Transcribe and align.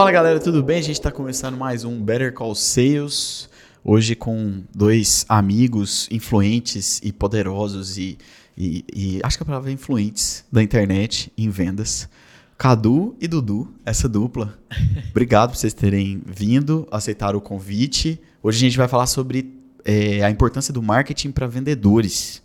Fala 0.00 0.12
galera, 0.12 0.40
tudo 0.40 0.62
bem? 0.62 0.78
A 0.78 0.82
gente 0.82 0.94
está 0.94 1.12
começando 1.12 1.58
mais 1.58 1.84
um 1.84 2.02
Better 2.02 2.32
Call 2.32 2.54
Sales. 2.54 3.50
Hoje 3.84 4.14
com 4.14 4.62
dois 4.74 5.26
amigos 5.28 6.08
influentes 6.10 7.02
e 7.04 7.12
poderosos 7.12 7.98
e, 7.98 8.16
e, 8.56 8.82
e 8.96 9.20
acho 9.22 9.36
que 9.36 9.42
a 9.42 9.46
palavra 9.46 9.68
é 9.68 9.74
influentes 9.74 10.42
da 10.50 10.62
internet 10.62 11.30
em 11.36 11.50
vendas. 11.50 12.08
Cadu 12.56 13.14
e 13.20 13.28
Dudu, 13.28 13.74
essa 13.84 14.08
dupla. 14.08 14.58
Obrigado 15.10 15.50
por 15.50 15.58
vocês 15.58 15.74
terem 15.74 16.22
vindo, 16.24 16.88
aceitaram 16.90 17.38
o 17.38 17.42
convite. 17.42 18.18
Hoje 18.42 18.56
a 18.56 18.60
gente 18.60 18.78
vai 18.78 18.88
falar 18.88 19.06
sobre 19.06 19.54
é, 19.84 20.24
a 20.24 20.30
importância 20.30 20.72
do 20.72 20.82
marketing 20.82 21.30
para 21.30 21.46
vendedores, 21.46 22.42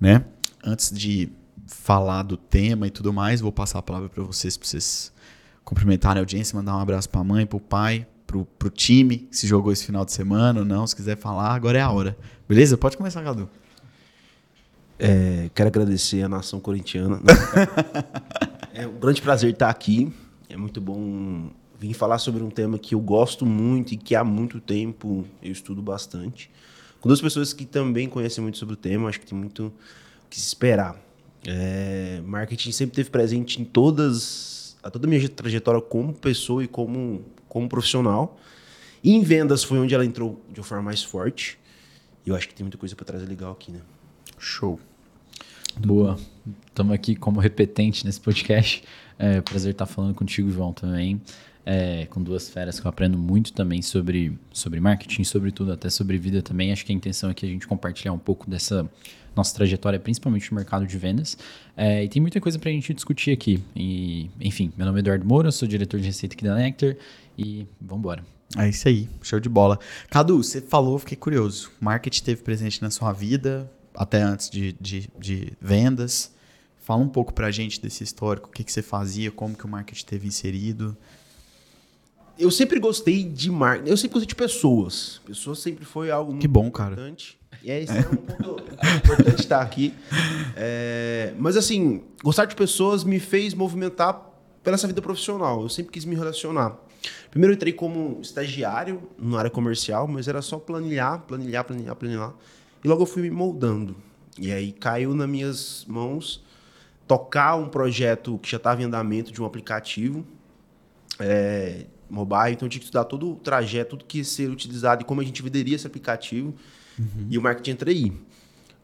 né? 0.00 0.24
Antes 0.64 0.96
de 0.96 1.30
falar 1.66 2.22
do 2.22 2.36
tema 2.36 2.86
e 2.86 2.90
tudo 2.90 3.12
mais, 3.12 3.40
vou 3.40 3.50
passar 3.50 3.80
a 3.80 3.82
palavra 3.82 4.08
para 4.08 4.22
vocês, 4.22 4.56
para 4.56 4.68
vocês 4.68 5.15
cumprimentarem 5.66 6.20
a 6.20 6.22
audiência, 6.22 6.56
mandar 6.56 6.76
um 6.76 6.80
abraço 6.80 7.10
para 7.10 7.20
a 7.20 7.24
mãe, 7.24 7.44
para 7.44 7.56
o 7.56 7.60
pai, 7.60 8.06
para 8.24 8.38
o 8.38 8.70
time 8.70 9.28
se 9.32 9.46
jogou 9.46 9.72
esse 9.72 9.84
final 9.84 10.04
de 10.04 10.12
semana 10.12 10.60
ou 10.60 10.64
não, 10.64 10.86
se 10.86 10.94
quiser 10.94 11.16
falar, 11.16 11.54
agora 11.54 11.76
é 11.76 11.82
a 11.82 11.90
hora. 11.90 12.16
Beleza? 12.48 12.78
Pode 12.78 12.96
começar, 12.96 13.22
Cadu. 13.22 13.50
É, 14.98 15.50
quero 15.52 15.68
agradecer 15.68 16.22
a 16.22 16.28
nação 16.28 16.60
corintiana. 16.60 17.20
é 18.72 18.86
um 18.86 18.98
grande 18.98 19.20
prazer 19.20 19.50
estar 19.50 19.68
aqui. 19.68 20.12
É 20.48 20.56
muito 20.56 20.80
bom 20.80 21.50
vir 21.78 21.92
falar 21.94 22.18
sobre 22.18 22.42
um 22.42 22.48
tema 22.48 22.78
que 22.78 22.94
eu 22.94 23.00
gosto 23.00 23.44
muito 23.44 23.92
e 23.92 23.96
que 23.96 24.14
há 24.14 24.22
muito 24.22 24.60
tempo 24.60 25.24
eu 25.42 25.50
estudo 25.50 25.82
bastante. 25.82 26.48
Com 27.00 27.08
duas 27.08 27.20
pessoas 27.20 27.52
que 27.52 27.66
também 27.66 28.08
conhecem 28.08 28.40
muito 28.40 28.56
sobre 28.56 28.74
o 28.74 28.76
tema, 28.76 29.08
acho 29.08 29.18
que 29.18 29.26
tem 29.26 29.36
muito 29.36 29.66
o 29.66 30.28
que 30.30 30.38
se 30.38 30.46
esperar. 30.46 30.96
É, 31.44 32.22
marketing 32.24 32.70
sempre 32.70 32.94
teve 32.94 33.10
presente 33.10 33.60
em 33.60 33.64
todas, 33.64 34.55
a 34.86 34.90
toda 34.90 35.06
a 35.06 35.10
minha 35.10 35.28
trajetória 35.28 35.80
como 35.80 36.12
pessoa 36.12 36.62
e 36.62 36.68
como, 36.68 37.24
como 37.48 37.68
profissional. 37.68 38.38
E 39.02 39.12
em 39.12 39.22
vendas 39.22 39.62
foi 39.64 39.78
onde 39.78 39.94
ela 39.94 40.04
entrou 40.04 40.40
de 40.52 40.60
uma 40.60 40.66
forma 40.66 40.84
mais 40.84 41.02
forte. 41.02 41.58
E 42.24 42.30
eu 42.30 42.36
acho 42.36 42.48
que 42.48 42.54
tem 42.54 42.64
muita 42.64 42.78
coisa 42.78 42.94
para 42.94 43.04
trazer 43.04 43.26
legal 43.26 43.52
aqui, 43.52 43.70
né? 43.70 43.80
Show. 44.38 44.80
Boa. 45.76 46.18
Estamos 46.68 46.94
aqui 46.94 47.14
como 47.14 47.40
repetente 47.40 48.04
nesse 48.04 48.20
podcast. 48.20 48.82
É 49.18 49.40
prazer 49.40 49.72
estar 49.72 49.86
falando 49.86 50.14
contigo, 50.14 50.50
João, 50.50 50.72
também. 50.72 51.20
É, 51.64 52.06
com 52.06 52.22
duas 52.22 52.48
feras 52.48 52.78
que 52.78 52.86
eu 52.86 52.88
aprendo 52.88 53.18
muito 53.18 53.52
também 53.52 53.82
sobre, 53.82 54.38
sobre 54.52 54.78
marketing, 54.78 55.24
sobretudo 55.24 55.72
até 55.72 55.90
sobre 55.90 56.16
vida 56.16 56.40
também. 56.40 56.72
Acho 56.72 56.86
que 56.86 56.92
a 56.92 56.94
intenção 56.94 57.28
aqui 57.30 57.44
é 57.44 57.48
a 57.48 57.52
gente 57.52 57.66
compartilhar 57.66 58.12
um 58.12 58.18
pouco 58.18 58.48
dessa 58.48 58.88
nossa 59.36 59.54
trajetória, 59.54 60.00
principalmente 60.00 60.50
no 60.50 60.56
mercado 60.56 60.86
de 60.86 60.96
vendas. 60.96 61.36
É, 61.76 62.02
e 62.02 62.08
tem 62.08 62.22
muita 62.22 62.40
coisa 62.40 62.58
para 62.58 62.70
a 62.70 62.72
gente 62.72 62.94
discutir 62.94 63.30
aqui. 63.32 63.62
E, 63.74 64.30
enfim, 64.40 64.72
meu 64.76 64.86
nome 64.86 64.98
é 64.98 65.00
Eduardo 65.00 65.26
Moura, 65.26 65.52
sou 65.52 65.68
diretor 65.68 66.00
de 66.00 66.06
receita 66.06 66.34
aqui 66.34 66.42
da 66.42 66.54
Nectar 66.54 66.96
e 67.36 67.66
vamos 67.80 68.00
embora. 68.00 68.24
É 68.56 68.68
isso 68.68 68.88
aí, 68.88 69.08
show 69.22 69.38
de 69.38 69.48
bola. 69.48 69.78
Cadu, 70.08 70.42
você 70.42 70.60
falou, 70.60 70.98
fiquei 70.98 71.16
curioso. 71.16 71.70
Marketing 71.80 72.22
teve 72.22 72.42
presente 72.42 72.80
na 72.80 72.90
sua 72.90 73.12
vida, 73.12 73.70
até 73.94 74.22
antes 74.22 74.48
de, 74.48 74.74
de, 74.80 75.10
de 75.18 75.52
vendas. 75.60 76.32
Fala 76.78 77.02
um 77.02 77.08
pouco 77.08 77.34
pra 77.34 77.50
gente 77.50 77.80
desse 77.80 78.04
histórico, 78.04 78.48
o 78.48 78.52
que, 78.52 78.62
que 78.62 78.72
você 78.72 78.80
fazia, 78.80 79.30
como 79.30 79.56
que 79.56 79.66
o 79.66 79.68
marketing 79.68 80.06
teve 80.06 80.28
inserido. 80.28 80.96
Eu 82.38 82.50
sempre 82.50 82.78
gostei 82.78 83.24
de 83.24 83.50
marketing, 83.50 83.90
eu 83.90 83.96
sempre 83.96 84.14
gostei 84.14 84.28
de 84.28 84.34
pessoas. 84.34 85.20
Pessoas 85.24 85.58
sempre 85.58 85.84
foi 85.84 86.10
algo 86.10 86.32
muito 86.32 86.42
que 86.42 86.48
bom, 86.48 86.70
cara. 86.70 86.92
importante. 86.92 87.38
E 87.62 87.70
é, 87.70 87.80
isso 87.82 87.92
é 87.92 88.00
um 88.00 88.16
ponto 88.16 88.62
importante 88.96 89.40
estar 89.40 89.62
aqui. 89.62 89.94
É, 90.54 91.32
mas 91.38 91.56
assim, 91.56 92.02
gostar 92.22 92.44
de 92.44 92.54
pessoas 92.54 93.04
me 93.04 93.18
fez 93.18 93.54
movimentar 93.54 94.20
pela 94.62 94.74
essa 94.74 94.86
vida 94.86 95.00
profissional. 95.00 95.62
Eu 95.62 95.68
sempre 95.68 95.92
quis 95.92 96.04
me 96.04 96.14
relacionar. 96.14 96.76
Primeiro 97.30 97.52
eu 97.52 97.56
entrei 97.56 97.72
como 97.72 98.18
estagiário 98.20 99.02
na 99.18 99.38
área 99.38 99.50
comercial, 99.50 100.06
mas 100.06 100.28
era 100.28 100.42
só 100.42 100.58
planilhar, 100.58 101.20
planilhar, 101.20 101.64
planilhar, 101.64 101.96
planilhar. 101.96 102.34
E 102.84 102.88
logo 102.88 103.02
eu 103.02 103.06
fui 103.06 103.22
me 103.22 103.30
moldando. 103.30 103.96
E 104.38 104.52
aí 104.52 104.72
caiu 104.72 105.14
nas 105.14 105.28
minhas 105.28 105.84
mãos 105.88 106.44
tocar 107.06 107.56
um 107.56 107.68
projeto 107.68 108.38
que 108.38 108.50
já 108.50 108.56
estava 108.58 108.82
em 108.82 108.84
andamento 108.84 109.32
de 109.32 109.40
um 109.40 109.46
aplicativo 109.46 110.26
é, 111.18 111.86
mobile. 112.08 112.52
Então 112.52 112.66
eu 112.66 112.70
tinha 112.70 112.80
que 112.80 112.86
estudar 112.86 113.04
todo 113.04 113.32
o 113.32 113.34
trajeto, 113.36 113.90
tudo 113.90 114.04
que 114.04 114.18
ia 114.18 114.24
ser 114.24 114.50
utilizado 114.50 115.02
e 115.02 115.04
como 115.04 115.20
a 115.20 115.24
gente 115.24 115.42
venderia 115.42 115.76
esse 115.76 115.86
aplicativo. 115.86 116.54
Uhum. 116.98 117.26
E 117.30 117.38
o 117.38 117.42
marketing 117.42 117.70
entra 117.70 117.90
aí. 117.90 118.12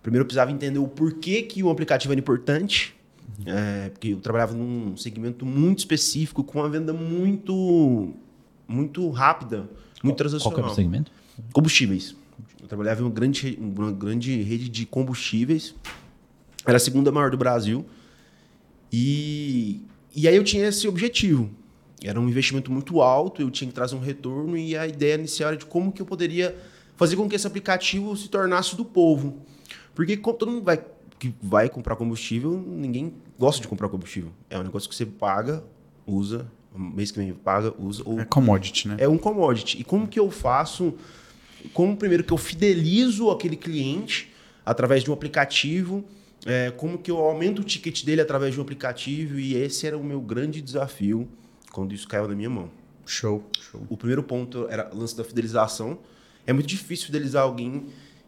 Primeiro 0.03 0.23
eu 0.23 0.27
precisava 0.27 0.51
entender 0.51 0.79
o 0.79 0.89
porquê 0.89 1.43
que 1.43 1.63
o 1.63 1.71
aplicativo 1.71 2.13
era 2.13 2.21
importante. 2.21 2.95
Uhum. 3.39 3.45
É, 3.47 3.89
porque 3.91 4.09
eu 4.09 4.21
trabalhava 4.21 4.55
num 4.55 4.97
segmento 4.97 5.47
muito 5.47 5.79
específico, 5.79 6.45
com 6.45 6.59
uma 6.59 6.69
venda 6.69 6.93
muito, 6.93 8.13
muito 8.69 9.09
rápida, 9.11 9.69
muito 10.03 10.17
transacional. 10.17 10.59
Qual 10.59 10.69
é 10.69 10.73
o 10.73 10.75
segmento? 10.75 11.11
Combustíveis. 11.53 12.15
Eu 12.61 12.69
trabalhava 12.69 13.01
em 13.01 13.05
uma 13.05 13.11
grande, 13.11 13.59
uma 13.61 13.93
grande 13.93 14.43
rede 14.43 14.69
de 14.69 14.85
combustíveis. 14.85 15.75
Era 16.67 16.77
a 16.77 16.81
segunda 16.81 17.11
maior 17.11 17.31
do 17.31 17.37
Brasil. 17.37 17.85
E, 18.93 19.81
e 20.15 20.29
aí 20.29 20.37
eu 20.37 20.45
tinha 20.45 20.67
esse 20.67 20.87
objetivo. 20.87 21.51
Era 22.05 22.21
um 22.21 22.29
investimento 22.29 22.71
muito 22.71 23.01
alto, 23.01 23.41
eu 23.43 23.51
tinha 23.51 23.69
que 23.69 23.75
trazer 23.75 23.95
um 23.95 24.01
retorno 24.01 24.57
e 24.57 24.77
a 24.77 24.87
ideia 24.87 25.15
inicial 25.15 25.51
era 25.51 25.57
de 25.57 25.67
como 25.67 25.93
que 25.93 26.03
eu 26.03 26.07
poderia 26.07 26.57
fazer 26.97 27.17
com 27.17 27.29
que 27.29 27.37
esse 27.37 27.47
aplicativo 27.47 28.17
se 28.17 28.29
tornasse 28.29 28.77
do 28.77 28.85
povo. 28.85 29.39
Porque 29.95 30.17
todo 30.17 30.51
mundo 30.51 30.65
vai, 30.65 30.85
que 31.19 31.35
vai 31.43 31.69
comprar 31.69 31.97
combustível, 31.97 32.63
ninguém 32.67 33.15
gosta 33.39 33.61
de 33.61 33.69
comprar 33.69 33.89
combustível. 33.89 34.31
É 34.49 34.59
um 34.59 34.63
negócio 34.63 34.89
que 34.89 34.95
você 34.95 35.07
paga, 35.07 35.63
usa, 36.07 36.51
mês 36.75 37.11
que 37.11 37.19
vem 37.19 37.33
paga, 37.33 37.75
usa. 37.79 38.03
Ou... 38.05 38.21
É 38.21 38.25
commodity, 38.25 38.89
né? 38.89 38.97
É 38.99 39.09
um 39.09 39.19
commodity. 39.19 39.81
E 39.81 39.85
como 39.85 40.07
que 40.09 40.19
eu 40.19 40.31
faço 40.31 40.95
como 41.73 41.97
primeiro 41.97 42.25
que 42.25 42.33
eu 42.33 42.39
fidelizo 42.39 43.31
aquele 43.31 43.57
cliente 43.57 44.33
através 44.65 45.03
de 45.05 45.11
um 45.11 45.15
aplicativo, 45.15 46.05
é, 46.45 46.71
como 46.73 46.99
que 46.99 47.11
eu 47.11 47.19
aumento 47.19 47.61
o 47.61 47.65
ticket 47.65 48.05
dele 48.05 48.21
através 48.21 48.55
de 48.55 48.61
um 48.61 48.63
aplicativo 48.63 49.39
e 49.39 49.55
esse 49.55 49.87
era 49.87 49.97
o 49.97 50.03
meu 50.03 50.21
grande 50.21 50.61
desafio 50.61 51.29
quando 51.73 51.95
isso 51.95 52.07
caiu 52.07 52.29
na 52.29 52.35
minha 52.35 52.51
mão. 52.51 52.71
Show, 53.07 53.45
show. 53.61 53.85
O 53.89 53.97
primeiro 53.97 54.23
ponto 54.23 54.67
era 54.69 54.91
o 54.93 54.99
lance 54.99 55.17
da 55.17 55.25
fidelização. 55.25 55.99
É 56.47 56.53
muito 56.53 56.67
difícil 56.67 57.07
fidelizar 57.07 57.43
alguém 57.43 57.87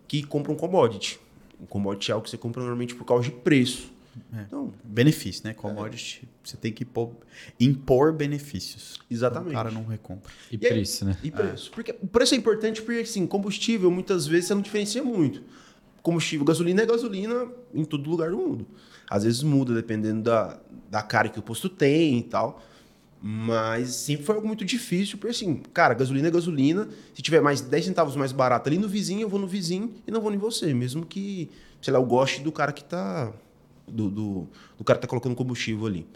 que 0.09 0.23
compra 0.23 0.53
um 0.53 0.57
commodity. 0.57 1.21
Um 1.61 1.67
commodity 1.67 2.11
é 2.11 2.15
algo 2.15 2.25
que 2.25 2.31
você 2.31 2.37
compra 2.37 2.61
normalmente 2.61 2.95
por 2.95 3.05
causa 3.05 3.25
de 3.25 3.31
preço. 3.31 3.93
É. 4.33 4.43
Então, 4.43 4.73
benefício, 4.85 5.43
né? 5.45 5.55
Commodity, 5.55 6.23
é. 6.25 6.29
você 6.43 6.57
tem 6.57 6.73
que 6.73 6.85
impor, 6.85 7.11
impor 7.59 8.13
benefícios. 8.13 8.99
Exatamente. 9.11 9.51
O 9.51 9.55
cara 9.55 9.71
não 9.71 9.85
recompra. 9.85 10.33
E, 10.51 10.55
e 10.55 10.59
preço, 10.59 11.05
aí, 11.05 11.11
né? 11.11 11.19
E 11.23 11.31
preço. 11.31 11.71
É. 11.71 11.75
Porque 11.75 11.97
o 12.01 12.07
preço 12.07 12.35
é 12.35 12.39
importante 12.39 12.83
porque, 12.83 13.01
assim, 13.01 13.27
combustível, 13.27 13.91
muitas 13.91 14.27
vezes, 14.27 14.47
você 14.47 14.55
não 14.55 14.63
diferencia 14.63 15.03
muito. 15.03 15.43
Combustível, 16.03 16.45
gasolina 16.45 16.83
é 16.83 16.87
gasolina 16.87 17.49
em 17.73 17.85
todo 17.85 18.09
lugar 18.09 18.31
do 18.31 18.37
mundo. 18.37 18.67
Às 19.09 19.25
vezes 19.25 19.43
muda, 19.43 19.75
dependendo 19.75 20.23
da, 20.23 20.61
da 20.91 21.03
cara 21.03 21.29
que 21.29 21.39
o 21.39 21.43
posto 21.43 21.69
tem 21.69 22.19
e 22.19 22.23
tal. 22.23 22.63
Mas 23.27 23.95
sempre 23.95 24.27
foi 24.27 24.35
algo 24.35 24.47
muito 24.47 24.67
difícil, 24.67 25.17
porque 25.17 25.31
assim, 25.31 25.55
cara, 25.73 25.95
gasolina 25.95 26.29
é 26.29 26.31
gasolina. 26.31 26.87
Se 27.15 27.23
tiver 27.23 27.41
mais 27.41 27.63
10 27.63 27.87
centavos 27.87 28.17
mais 28.17 28.33
barato 28.33 28.69
ali 28.69 28.77
no 28.77 28.87
vizinho, 28.87 29.23
eu 29.23 29.31
vou 29.31 29.41
no 29.41 29.47
vizinho 29.47 29.95
e 30.07 30.11
não 30.11 30.21
vou 30.21 30.31
em 30.31 30.37
você. 30.37 30.75
Mesmo 30.75 31.07
que, 31.07 31.51
sei 31.81 31.91
lá, 31.91 31.99
eu 31.99 32.05
goste 32.05 32.43
do 32.43 32.53
cara 32.53 32.71
que 32.71 32.85
tá 32.85 33.33
do, 33.89 34.11
do, 34.11 34.49
do 34.77 34.85
cara 34.85 34.99
que 34.99 35.07
está 35.07 35.09
colocando 35.09 35.35
combustível 35.35 35.87
ali. 35.87 36.07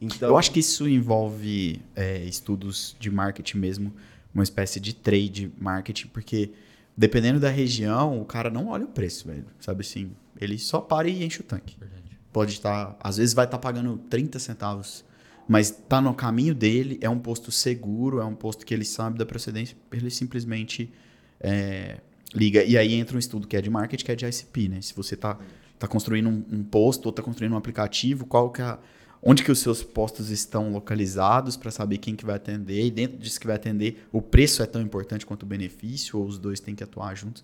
Então, 0.00 0.30
eu 0.30 0.38
acho 0.38 0.50
que 0.50 0.60
isso 0.60 0.88
envolve 0.88 1.82
é, 1.94 2.24
estudos 2.24 2.96
de 2.98 3.10
marketing 3.10 3.58
mesmo, 3.58 3.92
uma 4.32 4.42
espécie 4.42 4.80
de 4.80 4.94
trade 4.94 5.52
marketing, 5.60 6.06
porque 6.06 6.52
dependendo 6.96 7.38
da 7.38 7.50
região, 7.50 8.18
o 8.18 8.24
cara 8.24 8.48
não 8.48 8.68
olha 8.68 8.86
o 8.86 8.88
preço, 8.88 9.28
velho. 9.28 9.44
Sabe 9.60 9.82
assim? 9.82 10.10
Ele 10.40 10.58
só 10.58 10.80
para 10.80 11.06
e 11.06 11.22
enche 11.22 11.40
o 11.40 11.44
tanque. 11.44 11.76
Verdade. 11.78 12.18
Pode 12.32 12.52
estar, 12.52 12.96
às 12.98 13.18
vezes 13.18 13.34
vai 13.34 13.44
estar 13.44 13.58
pagando 13.58 13.98
30 14.08 14.38
centavos, 14.38 15.04
mas 15.48 15.70
está 15.70 16.00
no 16.00 16.14
caminho 16.14 16.54
dele, 16.54 16.98
é 17.00 17.08
um 17.08 17.18
posto 17.18 17.52
seguro, 17.52 18.20
é 18.20 18.24
um 18.24 18.34
posto 18.34 18.66
que 18.66 18.74
ele 18.74 18.84
sabe 18.84 19.18
da 19.18 19.26
procedência, 19.26 19.76
ele 19.92 20.10
simplesmente 20.10 20.92
é, 21.40 21.98
liga. 22.34 22.64
E 22.64 22.76
aí 22.76 22.94
entra 22.94 23.16
um 23.16 23.18
estudo 23.18 23.46
que 23.46 23.56
é 23.56 23.62
de 23.62 23.70
marketing, 23.70 24.04
que 24.04 24.12
é 24.12 24.16
de 24.16 24.26
ICP, 24.26 24.68
né? 24.68 24.80
Se 24.80 24.94
você 24.94 25.14
está 25.14 25.38
está 25.76 25.86
construindo 25.86 26.28
um, 26.28 26.44
um 26.50 26.64
posto 26.64 27.04
ou 27.04 27.10
está 27.10 27.22
construindo 27.22 27.52
um 27.52 27.56
aplicativo, 27.56 28.24
qual 28.24 28.50
que 28.50 28.62
é 28.62 28.78
onde 29.22 29.42
que 29.42 29.50
os 29.50 29.58
seus 29.58 29.82
postos 29.82 30.30
estão 30.30 30.72
localizados 30.72 31.56
para 31.56 31.70
saber 31.70 31.98
quem 31.98 32.14
que 32.14 32.24
vai 32.24 32.36
atender 32.36 32.86
e 32.86 32.90
dentro 32.90 33.18
disso 33.18 33.40
que 33.40 33.46
vai 33.46 33.56
atender 33.56 34.06
o 34.12 34.22
preço 34.22 34.62
é 34.62 34.66
tão 34.66 34.80
importante 34.80 35.26
quanto 35.26 35.42
o 35.42 35.46
benefício 35.46 36.18
ou 36.18 36.26
os 36.26 36.38
dois 36.38 36.60
têm 36.60 36.74
que 36.74 36.84
atuar 36.84 37.16
juntos 37.16 37.42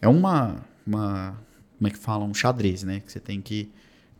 é 0.00 0.08
uma 0.08 0.64
uma 0.86 1.40
como 1.78 1.88
é 1.88 1.90
que 1.90 1.98
fala 1.98 2.24
um 2.24 2.34
xadrez 2.34 2.82
né 2.82 3.00
que 3.00 3.10
você 3.10 3.20
tem 3.20 3.40
que 3.40 3.70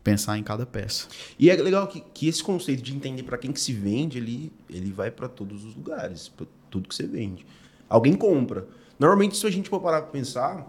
pensar 0.02 0.36
em 0.38 0.42
cada 0.42 0.66
peça 0.66 1.08
e 1.38 1.48
é 1.48 1.56
legal 1.56 1.86
que, 1.86 2.00
que 2.12 2.28
esse 2.28 2.42
conceito 2.42 2.82
de 2.82 2.94
entender 2.94 3.22
para 3.22 3.38
quem 3.38 3.52
que 3.52 3.60
se 3.60 3.72
vende 3.72 4.18
ele 4.18 4.52
ele 4.68 4.90
vai 4.92 5.10
para 5.10 5.28
todos 5.28 5.64
os 5.64 5.76
lugares 5.76 6.28
para 6.28 6.46
tudo 6.70 6.88
que 6.88 6.94
você 6.94 7.06
vende 7.06 7.46
alguém 7.88 8.14
compra 8.14 8.66
normalmente 8.98 9.36
se 9.36 9.46
a 9.46 9.50
gente 9.50 9.68
for 9.68 9.80
parar 9.80 10.02
para 10.02 10.10
pensar 10.10 10.66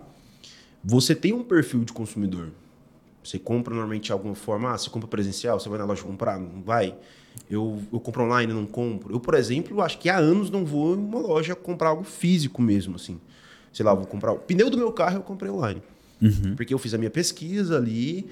você 0.84 1.16
tem 1.16 1.34
um 1.34 1.44
perfil 1.44 1.86
de 1.86 1.94
consumidor 1.94 2.50
Você 3.24 3.40
compra 3.40 3.74
normalmente 3.74 4.06
de 4.06 4.12
alguma 4.12 4.36
forma, 4.36 4.74
ah, 4.74 4.78
você 4.78 4.90
compra 4.90 5.08
presencial, 5.08 5.58
você 5.60 5.70
vai 5.70 5.80
na 5.80 5.86
loja 5.86 6.04
comprar? 6.04 6.38
Não 6.38 6.62
vai. 6.62 6.94
Eu, 7.50 7.82
eu 7.92 8.00
compro 8.00 8.24
online, 8.24 8.52
não 8.52 8.66
compro. 8.66 9.14
Eu, 9.14 9.20
por 9.20 9.34
exemplo, 9.34 9.82
acho 9.82 9.98
que 9.98 10.10
há 10.10 10.18
anos 10.18 10.50
não 10.50 10.66
vou 10.66 10.96
em 10.96 11.00
uma 11.00 11.20
loja 11.20 11.56
comprar 11.56 11.90
algo 11.90 12.04
físico 12.04 12.62
mesmo, 12.62 12.96
assim. 12.96 13.20
Sei 13.72 13.86
lá, 13.86 13.94
vou 13.94 14.06
comprar 14.06 14.34
o 14.34 14.40
pneu 14.40 14.70
do 14.70 14.78
meu 14.78 14.92
carro, 14.92 15.18
eu 15.18 15.22
comprei 15.22 15.50
online. 15.50 15.82
Uhum. 16.22 16.56
Porque 16.56 16.74
eu 16.74 16.78
fiz 16.78 16.94
a 16.94 16.98
minha 16.98 17.10
pesquisa 17.10 17.78
ali. 17.78 18.30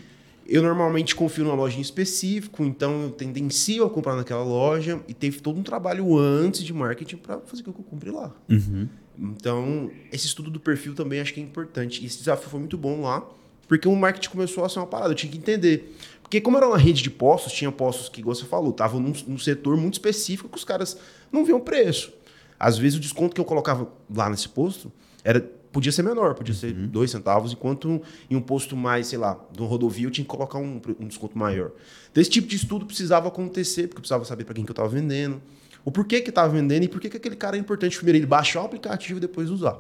Eu 0.48 0.62
normalmente 0.62 1.16
confio 1.16 1.44
numa 1.44 1.56
loja 1.56 1.78
em 1.78 1.82
específico, 1.82 2.64
então 2.64 3.04
eu 3.04 3.12
tendencio 3.12 3.86
a 3.86 3.90
comprar 3.90 4.16
naquela 4.16 4.44
loja 4.44 5.00
e 5.08 5.14
teve 5.14 5.40
todo 5.40 5.60
um 5.60 5.64
trabalho 5.64 6.18
antes 6.18 6.64
de 6.64 6.74
marketing 6.74 7.18
para 7.18 7.40
fazer 7.40 7.64
com 7.64 7.72
que 7.72 7.80
eu 7.80 7.86
compre 7.86 8.12
lá. 8.12 8.34
Uhum. 8.50 8.88
Então, 9.18 9.92
esse 10.12 10.26
estudo 10.26 10.50
do 10.50 10.60
perfil 10.60 10.96
também 10.96 11.20
acho 11.20 11.34
que 11.34 11.40
é 11.40 11.44
importante. 11.44 12.02
E 12.02 12.06
esse 12.06 12.20
desafio 12.20 12.50
foi 12.50 12.60
muito 12.60 12.78
bom 12.78 13.02
lá, 13.02 13.26
porque 13.68 13.88
o 13.88 13.96
marketing 13.96 14.30
começou 14.30 14.66
a 14.66 14.70
ser 14.70 14.80
uma 14.80 14.88
parada, 14.88 15.12
eu 15.12 15.16
tinha 15.16 15.32
que 15.32 15.38
entender. 15.38 15.96
Porque 16.22 16.42
como 16.42 16.58
era 16.58 16.68
uma 16.68 16.78
rede 16.78 17.04
de 17.04 17.12
postos, 17.12 17.54
tinha 17.54 17.72
postos 17.72 18.10
que, 18.10 18.22
igual 18.22 18.34
você 18.34 18.46
falou, 18.46 18.72
estavam 18.72 19.00
num, 19.00 19.14
num 19.28 19.38
setor 19.38 19.78
muito 19.78 19.94
específico 19.94 20.50
que 20.50 20.58
os 20.58 20.64
caras 20.64 20.98
não 21.32 21.46
viam 21.46 21.60
preço. 21.60 22.12
Às 22.60 22.78
vezes 22.78 22.98
o 22.98 23.02
desconto 23.02 23.36
que 23.36 23.42
eu 23.42 23.46
colocava 23.46 23.88
lá 24.14 24.30
nesse 24.30 24.48
posto 24.48 24.92
era 25.24 25.46
podia 25.72 25.92
ser 25.92 26.04
menor, 26.04 26.34
podia 26.36 26.54
ser 26.54 26.74
dois 26.74 27.12
centavos, 27.12 27.54
enquanto 27.54 28.02
em 28.30 28.36
um 28.36 28.42
posto 28.42 28.76
mais, 28.76 29.08
sei 29.08 29.18
lá, 29.18 29.40
de 29.52 29.60
uma 29.60 29.68
rodovia 29.68 30.06
eu 30.06 30.12
tinha 30.12 30.26
que 30.26 30.30
colocar 30.30 30.58
um, 30.60 30.82
um 31.00 31.08
desconto 31.08 31.38
maior. 31.38 31.72
Então, 32.12 32.22
esse 32.22 32.30
tipo 32.30 32.48
de 32.48 32.56
estudo 32.56 32.86
precisava 32.86 33.28
acontecer, 33.28 33.84
porque 33.84 33.98
eu 34.00 34.02
precisava 34.02 34.26
saber 34.26 34.44
para 34.44 34.54
quem 34.56 34.64
que 34.66 34.72
eu 34.72 34.74
estava 34.74 34.90
vendendo, 34.90 35.42
o 35.84 35.92
porquê 35.92 36.22
que 36.22 36.30
estava 36.30 36.52
vendendo 36.54 36.84
e 36.84 36.88
por 36.88 37.00
que 37.02 37.10
que 37.10 37.18
aquele 37.18 37.36
cara 37.36 37.56
é 37.58 37.60
importante 37.60 37.96
primeiro 37.98 38.18
ele 38.20 38.26
baixar 38.26 38.62
o 38.62 38.66
aplicativo 38.66 39.18
e 39.18 39.22
depois 39.22 39.50
usar. 39.50 39.80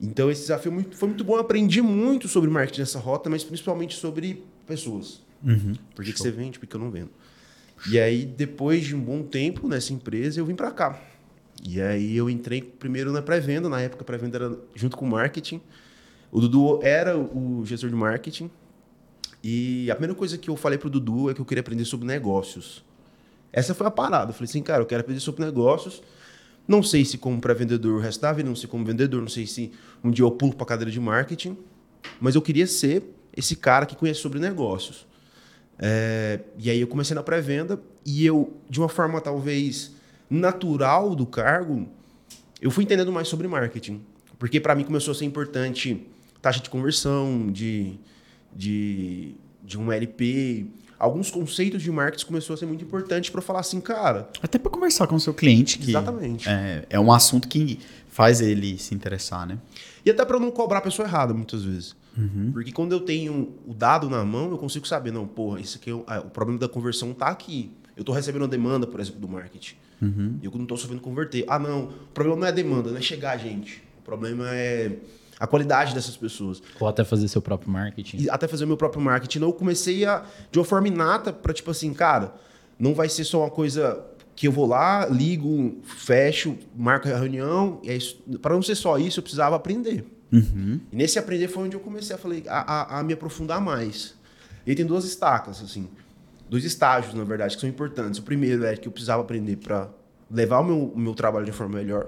Então, 0.00 0.30
esse 0.30 0.42
desafio 0.42 0.70
muito- 0.70 0.96
foi 0.96 1.08
muito 1.08 1.24
bom. 1.24 1.34
Eu 1.34 1.40
aprendi 1.40 1.82
muito 1.82 2.28
sobre 2.28 2.48
marketing 2.48 2.80
nessa 2.80 2.98
rota, 3.00 3.28
mas 3.28 3.42
principalmente 3.42 3.96
sobre 3.96 4.44
pessoas. 4.66 5.20
Uhum. 5.42 5.74
Por 5.94 6.04
que, 6.04 6.12
que 6.12 6.18
você 6.18 6.30
vende, 6.30 6.58
por 6.58 6.66
que 6.68 6.76
eu 6.76 6.80
não 6.80 6.90
vendo? 6.90 7.10
E 7.90 7.98
aí, 7.98 8.24
depois 8.24 8.84
de 8.84 8.94
um 8.94 9.00
bom 9.00 9.22
tempo 9.22 9.66
nessa 9.68 9.92
empresa, 9.92 10.38
eu 10.38 10.46
vim 10.46 10.54
para 10.54 10.70
cá. 10.70 11.00
E 11.64 11.80
aí 11.80 12.16
eu 12.16 12.30
entrei 12.30 12.62
primeiro 12.62 13.12
na 13.12 13.20
pré-venda, 13.20 13.68
na 13.68 13.80
época 13.80 14.02
a 14.02 14.04
pré-venda 14.04 14.36
era 14.36 14.58
junto 14.74 14.96
com 14.96 15.04
o 15.04 15.08
marketing. 15.08 15.60
O 16.30 16.40
Dudu 16.40 16.80
era 16.82 17.18
o 17.18 17.64
gestor 17.64 17.90
de 17.90 17.96
marketing. 17.96 18.50
E 19.42 19.90
a 19.90 19.94
primeira 19.94 20.14
coisa 20.14 20.36
que 20.36 20.50
eu 20.50 20.56
falei 20.56 20.78
pro 20.78 20.90
Dudu 20.90 21.30
é 21.30 21.34
que 21.34 21.40
eu 21.40 21.44
queria 21.44 21.60
aprender 21.60 21.84
sobre 21.84 22.06
negócios. 22.06 22.84
Essa 23.52 23.74
foi 23.74 23.86
a 23.86 23.90
parada. 23.90 24.30
Eu 24.30 24.34
falei 24.34 24.48
assim, 24.48 24.62
cara, 24.62 24.82
eu 24.82 24.86
quero 24.86 25.00
aprender 25.00 25.20
sobre 25.20 25.44
negócios. 25.44 26.02
Não 26.66 26.82
sei 26.82 27.04
se 27.04 27.16
como 27.16 27.40
pré-vendedor 27.40 27.98
o 27.98 27.98
resto 27.98 28.20
da 28.20 28.32
vida, 28.32 28.48
não 28.48 28.56
sei 28.56 28.68
como 28.68 28.84
vendedor, 28.84 29.22
não 29.22 29.28
sei 29.28 29.46
se 29.46 29.72
um 30.04 30.10
dia 30.10 30.24
eu 30.24 30.30
pulo 30.30 30.54
para 30.54 30.66
cadeira 30.66 30.90
de 30.90 31.00
marketing, 31.00 31.56
mas 32.20 32.34
eu 32.34 32.42
queria 32.42 32.66
ser 32.66 33.02
esse 33.34 33.56
cara 33.56 33.86
que 33.86 33.96
conhece 33.96 34.20
sobre 34.20 34.38
negócios. 34.38 35.06
É, 35.78 36.40
e 36.58 36.68
aí 36.68 36.80
eu 36.80 36.86
comecei 36.86 37.14
na 37.14 37.22
pré-venda 37.22 37.80
e 38.04 38.26
eu, 38.26 38.52
de 38.68 38.80
uma 38.80 38.88
forma 38.88 39.18
talvez 39.20 39.92
natural 40.28 41.14
do 41.14 41.26
cargo, 41.26 41.88
eu 42.60 42.70
fui 42.70 42.84
entendendo 42.84 43.12
mais 43.12 43.28
sobre 43.28 43.48
marketing. 43.48 44.00
Porque 44.38 44.60
para 44.60 44.74
mim 44.74 44.84
começou 44.84 45.12
a 45.12 45.14
ser 45.14 45.24
importante 45.24 46.06
taxa 46.40 46.60
de 46.60 46.70
conversão, 46.70 47.50
de, 47.50 47.98
de, 48.54 49.34
de 49.62 49.78
um 49.78 49.90
LP. 49.90 50.66
Alguns 50.98 51.30
conceitos 51.30 51.82
de 51.82 51.90
marketing 51.90 52.26
começou 52.26 52.54
a 52.54 52.56
ser 52.56 52.66
muito 52.66 52.84
importante 52.84 53.30
para 53.30 53.40
falar 53.40 53.60
assim, 53.60 53.80
cara, 53.80 54.28
Até 54.42 54.58
para 54.58 54.70
conversar 54.70 55.06
com 55.06 55.16
o 55.16 55.20
seu 55.20 55.34
cliente, 55.34 55.78
que 55.78 55.90
Exatamente. 55.90 56.48
É, 56.48 56.84
é 56.90 57.00
um 57.00 57.12
assunto 57.12 57.48
que 57.48 57.78
faz 58.08 58.40
ele 58.40 58.78
se 58.78 58.94
interessar, 58.94 59.46
né? 59.46 59.58
E 60.04 60.10
até 60.10 60.24
para 60.24 60.40
não 60.40 60.50
cobrar 60.50 60.78
a 60.78 60.82
pessoa 60.82 61.06
errada, 61.06 61.32
muitas 61.34 61.64
vezes. 61.64 61.96
Porque 62.52 62.72
quando 62.72 62.90
eu 62.92 63.00
tenho 63.00 63.54
o 63.64 63.72
dado 63.72 64.10
na 64.10 64.24
mão, 64.24 64.50
eu 64.50 64.58
consigo 64.58 64.88
saber, 64.88 65.12
não, 65.12 65.26
porra, 65.26 65.60
isso 65.60 65.78
aqui 65.78 65.90
é 65.90 65.94
o, 65.94 66.24
problema 66.24 66.58
da 66.58 66.68
conversão 66.68 67.14
tá 67.14 67.28
aqui. 67.28 67.70
Eu 67.96 68.00
estou 68.00 68.12
recebendo 68.12 68.42
uma 68.42 68.48
demanda, 68.48 68.86
por 68.86 68.98
exemplo, 68.98 69.20
do 69.20 69.28
marketing. 69.28 69.76
E 70.42 70.46
eu 70.46 70.52
não 70.52 70.62
estou 70.62 70.76
sabendo 70.76 71.00
converter. 71.00 71.44
Ah, 71.48 71.58
não, 71.58 71.84
o 71.84 72.12
problema 72.14 72.40
não 72.40 72.46
é 72.46 72.50
a 72.50 72.52
demanda, 72.52 72.90
não 72.90 72.98
é 72.98 73.02
chegar 73.02 73.32
a 73.32 73.36
gente. 73.36 73.82
O 74.00 74.02
problema 74.02 74.48
é 74.50 74.92
a 75.38 75.46
qualidade 75.46 75.94
dessas 75.94 76.16
pessoas. 76.16 76.62
Ou 76.80 76.88
até 76.88 77.04
fazer 77.04 77.28
seu 77.28 77.40
próprio 77.40 77.70
marketing. 77.70 78.16
E 78.18 78.30
até 78.30 78.48
fazer 78.48 78.66
meu 78.66 78.76
próprio 78.76 79.00
marketing. 79.00 79.40
Eu 79.40 79.52
comecei 79.52 80.04
a, 80.04 80.24
de 80.50 80.58
uma 80.58 80.64
forma 80.64 80.88
inata, 80.88 81.32
para 81.32 81.52
tipo 81.52 81.70
assim, 81.70 81.92
cara, 81.92 82.34
não 82.78 82.94
vai 82.94 83.08
ser 83.08 83.24
só 83.24 83.40
uma 83.40 83.50
coisa 83.50 84.04
que 84.34 84.46
eu 84.46 84.52
vou 84.52 84.66
lá, 84.66 85.06
ligo, 85.06 85.78
fecho, 85.82 86.56
marco 86.76 87.08
a 87.08 87.16
reunião. 87.16 87.80
E 87.82 87.90
é. 87.90 87.98
Para 88.40 88.54
não 88.54 88.62
ser 88.62 88.74
só 88.74 88.98
isso, 88.98 89.18
eu 89.18 89.22
precisava 89.22 89.56
aprender. 89.56 90.04
Uhum. 90.32 90.80
E 90.92 90.96
nesse 90.96 91.18
aprender 91.18 91.48
foi 91.48 91.64
onde 91.64 91.74
eu 91.74 91.80
comecei 91.80 92.14
a, 92.14 92.18
falei, 92.18 92.44
a, 92.46 92.96
a, 92.96 93.00
a 93.00 93.02
me 93.02 93.12
aprofundar 93.14 93.60
mais. 93.60 94.14
E 94.66 94.70
aí 94.70 94.76
tem 94.76 94.86
duas 94.86 95.04
estacas, 95.04 95.62
assim. 95.62 95.88
Dois 96.48 96.64
estágios, 96.64 97.14
na 97.14 97.24
verdade, 97.24 97.54
que 97.54 97.60
são 97.60 97.68
importantes. 97.68 98.18
O 98.18 98.22
primeiro 98.22 98.64
é 98.64 98.76
que 98.76 98.88
eu 98.88 98.92
precisava 98.92 99.22
aprender 99.22 99.56
para 99.56 99.88
levar 100.30 100.60
o 100.60 100.64
meu, 100.64 100.92
meu 100.96 101.14
trabalho 101.14 101.44
de 101.44 101.52
forma 101.52 101.76
melhor. 101.78 102.06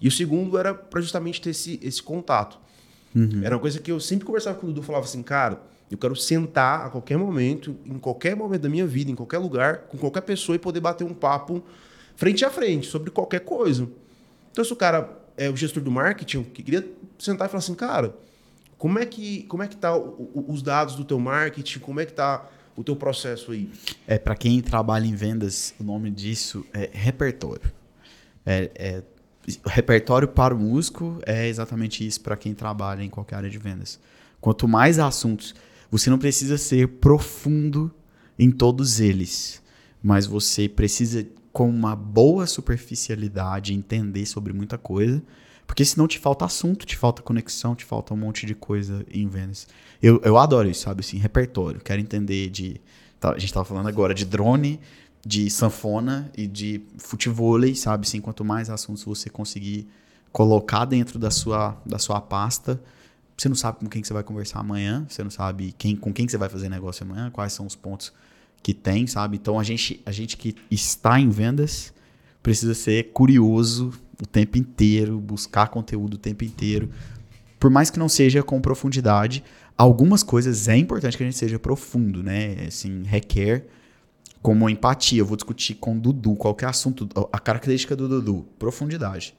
E 0.00 0.08
o 0.08 0.10
segundo 0.10 0.56
era 0.58 0.74
para 0.74 1.00
justamente 1.00 1.40
ter 1.40 1.50
esse, 1.50 1.78
esse 1.82 2.02
contato. 2.02 2.58
Era 3.44 3.54
uma 3.56 3.60
coisa 3.60 3.78
que 3.80 3.90
eu 3.90 3.98
sempre 3.98 4.26
conversava 4.26 4.58
com 4.58 4.66
o 4.66 4.70
Dudu, 4.70 4.82
falava 4.82 5.04
assim, 5.04 5.22
cara, 5.22 5.60
eu 5.90 5.96
quero 5.96 6.14
sentar 6.16 6.86
a 6.86 6.90
qualquer 6.90 7.16
momento, 7.16 7.76
em 7.86 7.98
qualquer 7.98 8.34
momento 8.36 8.62
da 8.62 8.68
minha 8.68 8.86
vida, 8.86 9.10
em 9.10 9.14
qualquer 9.14 9.38
lugar, 9.38 9.78
com 9.88 9.96
qualquer 9.96 10.20
pessoa 10.22 10.56
e 10.56 10.58
poder 10.58 10.80
bater 10.80 11.04
um 11.04 11.14
papo 11.14 11.62
frente 12.14 12.44
a 12.44 12.50
frente 12.50 12.86
sobre 12.86 13.10
qualquer 13.10 13.40
coisa. 13.40 13.88
Então, 14.52 14.64
se 14.64 14.72
o 14.72 14.76
cara 14.76 15.16
é 15.36 15.48
o 15.48 15.56
gestor 15.56 15.82
do 15.82 15.90
marketing, 15.90 16.42
que 16.44 16.62
queria 16.62 16.86
sentar 17.18 17.46
e 17.46 17.50
falar 17.50 17.58
assim, 17.60 17.74
cara, 17.74 18.14
como 18.76 18.98
é 18.98 19.06
que 19.06 19.44
como 19.44 19.62
é 19.62 19.68
que 19.68 19.76
tá 19.76 19.96
o- 19.96 20.30
o- 20.34 20.44
os 20.52 20.60
dados 20.60 20.94
do 20.96 21.04
teu 21.04 21.18
marketing, 21.18 21.78
como 21.78 22.00
é 22.00 22.04
que 22.04 22.12
tá 22.12 22.46
o 22.76 22.84
teu 22.84 22.94
processo 22.94 23.52
aí? 23.52 23.70
É, 24.06 24.18
para 24.18 24.36
quem 24.36 24.60
trabalha 24.60 25.06
em 25.06 25.14
vendas, 25.14 25.74
o 25.80 25.84
nome 25.84 26.10
disso 26.10 26.64
é 26.72 26.90
repertório. 26.92 27.72
É, 28.44 28.70
é- 28.74 29.02
repertório 29.64 30.26
para 30.28 30.54
o 30.54 30.58
músico 30.58 31.20
é 31.24 31.48
exatamente 31.48 32.04
isso 32.04 32.20
para 32.20 32.36
quem 32.36 32.52
trabalha 32.52 33.02
em 33.02 33.08
qualquer 33.08 33.36
área 33.36 33.50
de 33.50 33.58
vendas. 33.58 33.98
Quanto 34.40 34.66
mais 34.68 34.98
assuntos, 34.98 35.54
você 35.90 36.10
não 36.10 36.18
precisa 36.18 36.58
ser 36.58 36.88
profundo 36.88 37.92
em 38.38 38.50
todos 38.50 39.00
eles, 39.00 39.62
mas 40.02 40.26
você 40.26 40.68
precisa 40.68 41.26
com 41.52 41.70
uma 41.70 41.96
boa 41.96 42.46
superficialidade 42.46 43.72
entender 43.72 44.26
sobre 44.26 44.52
muita 44.52 44.76
coisa, 44.76 45.22
porque 45.66 45.84
senão 45.84 46.06
te 46.06 46.18
falta 46.18 46.44
assunto, 46.44 46.86
te 46.86 46.96
falta 46.96 47.22
conexão, 47.22 47.74
te 47.74 47.84
falta 47.84 48.14
um 48.14 48.16
monte 48.16 48.46
de 48.46 48.54
coisa 48.54 49.04
em 49.10 49.26
vendas. 49.26 49.66
Eu, 50.02 50.20
eu 50.24 50.38
adoro 50.38 50.68
isso, 50.68 50.82
sabe? 50.82 51.00
Assim, 51.00 51.18
repertório. 51.18 51.80
Quero 51.80 52.00
entender 52.00 52.48
de. 52.50 52.80
tá, 53.18 53.32
a 53.32 53.38
gente 53.38 53.52
tava 53.52 53.64
falando 53.64 53.88
agora 53.88 54.14
de 54.14 54.24
drone, 54.24 54.80
de 55.24 55.50
sanfona 55.50 56.30
e 56.36 56.46
de 56.46 56.80
futevôlei, 56.98 57.74
sabe? 57.74 58.06
Assim, 58.06 58.20
quanto 58.20 58.44
mais 58.44 58.70
assuntos 58.70 59.02
você 59.04 59.28
conseguir 59.28 59.88
colocar 60.32 60.84
dentro 60.84 61.18
da 61.18 61.30
sua, 61.30 61.76
da 61.84 61.98
sua 61.98 62.20
pasta, 62.20 62.80
você 63.36 63.48
não 63.48 63.56
sabe 63.56 63.78
com 63.80 63.86
quem 63.86 64.00
que 64.00 64.06
você 64.08 64.14
vai 64.14 64.22
conversar 64.22 64.60
amanhã, 64.60 65.04
você 65.08 65.22
não 65.22 65.30
sabe 65.30 65.74
quem, 65.76 65.96
com 65.96 66.12
quem 66.12 66.26
que 66.26 66.32
você 66.32 66.38
vai 66.38 66.48
fazer 66.48 66.68
negócio 66.68 67.04
amanhã, 67.04 67.30
quais 67.30 67.52
são 67.52 67.66
os 67.66 67.74
pontos 67.74 68.12
que 68.62 68.72
tem, 68.72 69.06
sabe? 69.06 69.36
Então 69.36 69.58
a 69.58 69.64
gente, 69.64 70.00
a 70.06 70.12
gente 70.12 70.36
que 70.36 70.54
está 70.70 71.18
em 71.18 71.28
vendas 71.28 71.92
precisa 72.42 72.74
ser 72.74 73.12
curioso 73.12 73.92
o 74.22 74.26
tempo 74.26 74.58
inteiro, 74.58 75.18
buscar 75.18 75.68
conteúdo 75.68 76.14
o 76.14 76.18
tempo 76.18 76.44
inteiro. 76.44 76.90
Por 77.58 77.70
mais 77.70 77.90
que 77.90 77.98
não 77.98 78.08
seja 78.08 78.42
com 78.42 78.60
profundidade, 78.60 79.42
algumas 79.76 80.22
coisas 80.22 80.68
é 80.68 80.76
importante 80.76 81.16
que 81.16 81.22
a 81.22 81.26
gente 81.26 81.38
seja 81.38 81.58
profundo, 81.58 82.22
né? 82.22 82.66
Assim, 82.66 83.02
requer 83.04 83.66
como 84.42 84.68
empatia. 84.70 85.20
Eu 85.20 85.26
vou 85.26 85.36
discutir 85.36 85.74
com 85.74 85.96
o 85.96 86.00
Dudu 86.00 86.34
qualquer 86.36 86.66
assunto, 86.66 87.08
a 87.32 87.38
característica 87.38 87.96
do 87.96 88.08
Dudu, 88.08 88.46
profundidade. 88.58 89.34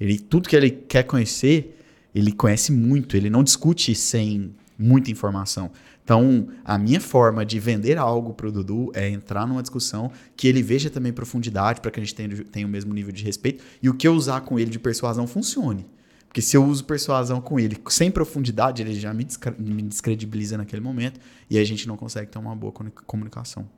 Ele 0.00 0.18
tudo 0.18 0.48
que 0.48 0.56
ele 0.56 0.70
quer 0.70 1.04
conhecer, 1.04 1.78
ele 2.14 2.32
conhece 2.32 2.72
muito, 2.72 3.16
ele 3.16 3.30
não 3.30 3.42
discute 3.42 3.94
sem 3.94 4.54
muita 4.78 5.10
informação. 5.10 5.70
Então, 6.02 6.48
a 6.64 6.76
minha 6.76 7.00
forma 7.00 7.44
de 7.46 7.60
vender 7.60 7.96
algo 7.96 8.34
para 8.34 8.48
o 8.48 8.52
Dudu 8.52 8.90
é 8.94 9.08
entrar 9.08 9.46
numa 9.46 9.62
discussão 9.62 10.10
que 10.36 10.48
ele 10.48 10.62
veja 10.62 10.90
também 10.90 11.12
profundidade, 11.12 11.80
para 11.80 11.90
que 11.90 12.00
a 12.00 12.02
gente 12.02 12.14
tenha, 12.14 12.44
tenha 12.44 12.66
o 12.66 12.70
mesmo 12.70 12.92
nível 12.92 13.12
de 13.12 13.22
respeito, 13.22 13.62
e 13.82 13.88
o 13.88 13.94
que 13.94 14.08
eu 14.08 14.14
usar 14.14 14.40
com 14.40 14.58
ele 14.58 14.70
de 14.70 14.78
persuasão 14.78 15.26
funcione. 15.26 15.86
Porque 16.26 16.42
se 16.42 16.56
eu 16.56 16.64
uso 16.64 16.84
persuasão 16.84 17.40
com 17.40 17.58
ele 17.58 17.76
sem 17.88 18.10
profundidade, 18.10 18.82
ele 18.82 18.94
já 18.98 19.12
me, 19.12 19.26
me 19.58 19.82
descredibiliza 19.82 20.56
naquele 20.56 20.82
momento, 20.82 21.20
e 21.48 21.58
a 21.58 21.64
gente 21.64 21.86
não 21.86 21.96
consegue 21.96 22.30
ter 22.30 22.38
uma 22.38 22.56
boa 22.56 22.72
comuni- 22.72 22.94
comunicação. 23.06 23.68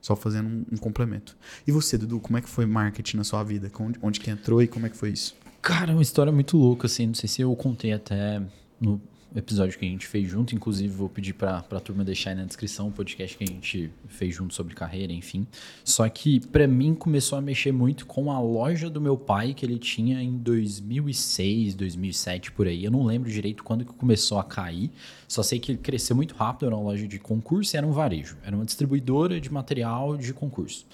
Só 0.00 0.16
fazendo 0.16 0.48
um, 0.48 0.64
um 0.72 0.76
complemento. 0.76 1.36
E 1.64 1.70
você, 1.70 1.96
Dudu, 1.96 2.18
como 2.18 2.36
é 2.36 2.40
que 2.40 2.48
foi 2.48 2.66
marketing 2.66 3.18
na 3.18 3.24
sua 3.24 3.44
vida? 3.44 3.70
Onde, 3.78 3.98
onde 4.02 4.18
que 4.18 4.30
entrou 4.30 4.60
e 4.60 4.66
como 4.66 4.84
é 4.84 4.88
que 4.88 4.96
foi 4.96 5.10
isso? 5.10 5.34
Cara, 5.62 5.92
é 5.92 5.94
uma 5.94 6.02
história 6.02 6.32
muito 6.32 6.56
louca, 6.56 6.86
assim. 6.86 7.06
Não 7.06 7.14
sei 7.14 7.28
se 7.28 7.40
eu 7.40 7.54
contei 7.54 7.92
até 7.92 8.42
no 8.80 9.00
episódio 9.34 9.78
que 9.78 9.84
a 9.84 9.88
gente 9.88 10.06
fez 10.06 10.28
junto. 10.28 10.54
Inclusive, 10.54 10.92
vou 10.92 11.08
pedir 11.08 11.32
para 11.32 11.58
a 11.58 11.80
turma 11.80 12.04
deixar 12.04 12.30
aí 12.30 12.36
na 12.36 12.44
descrição 12.44 12.88
o 12.88 12.92
podcast 12.92 13.36
que 13.36 13.44
a 13.44 13.46
gente 13.46 13.90
fez 14.08 14.34
junto 14.34 14.54
sobre 14.54 14.74
carreira, 14.74 15.12
enfim. 15.12 15.46
Só 15.84 16.08
que, 16.08 16.40
para 16.48 16.66
mim, 16.66 16.94
começou 16.94 17.38
a 17.38 17.40
mexer 17.40 17.72
muito 17.72 18.06
com 18.06 18.30
a 18.30 18.40
loja 18.40 18.90
do 18.90 19.00
meu 19.00 19.16
pai, 19.16 19.54
que 19.54 19.64
ele 19.64 19.78
tinha 19.78 20.22
em 20.22 20.36
2006, 20.38 21.74
2007, 21.74 22.52
por 22.52 22.66
aí. 22.66 22.84
Eu 22.84 22.90
não 22.90 23.04
lembro 23.04 23.30
direito 23.30 23.64
quando 23.64 23.84
que 23.84 23.92
começou 23.92 24.38
a 24.38 24.44
cair. 24.44 24.90
Só 25.28 25.42
sei 25.42 25.58
que 25.58 25.72
ele 25.72 25.78
cresceu 25.78 26.14
muito 26.14 26.34
rápido. 26.34 26.66
Era 26.66 26.76
uma 26.76 26.84
loja 26.84 27.06
de 27.06 27.18
concurso 27.18 27.74
e 27.74 27.76
era 27.76 27.86
um 27.86 27.92
varejo. 27.92 28.36
Era 28.44 28.54
uma 28.54 28.64
distribuidora 28.64 29.40
de 29.40 29.52
material 29.52 30.16
de 30.16 30.32
concurso. 30.32 30.86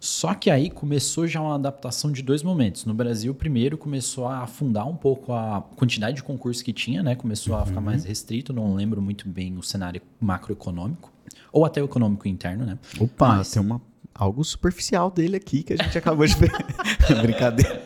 Só 0.00 0.34
que 0.34 0.50
aí 0.50 0.70
começou 0.70 1.26
já 1.26 1.40
uma 1.40 1.54
adaptação 1.54 2.10
de 2.12 2.22
dois 2.22 2.42
momentos. 2.42 2.84
No 2.84 2.94
Brasil, 2.94 3.34
primeiro 3.34 3.76
começou 3.78 4.26
a 4.26 4.42
afundar 4.42 4.88
um 4.88 4.96
pouco 4.96 5.32
a 5.32 5.62
quantidade 5.76 6.16
de 6.16 6.22
concursos 6.22 6.62
que 6.62 6.72
tinha, 6.72 7.02
né? 7.02 7.14
Começou 7.14 7.54
uhum. 7.54 7.62
a 7.62 7.66
ficar 7.66 7.80
mais 7.80 8.04
restrito, 8.04 8.52
não 8.52 8.74
lembro 8.74 9.00
muito 9.00 9.28
bem 9.28 9.56
o 9.56 9.62
cenário 9.62 10.00
macroeconômico, 10.20 11.12
ou 11.52 11.64
até 11.64 11.82
o 11.82 11.84
econômico 11.84 12.28
interno, 12.28 12.64
né? 12.64 12.78
Opa, 13.00 13.36
Mas... 13.36 13.50
tem 13.50 13.62
uma 13.62 13.80
algo 14.18 14.42
superficial 14.42 15.10
dele 15.10 15.36
aqui 15.36 15.62
que 15.62 15.74
a 15.74 15.76
gente 15.76 15.96
acabou 15.96 16.26
de 16.26 16.34
ver. 16.36 16.50
Brincadeira. 17.20 17.82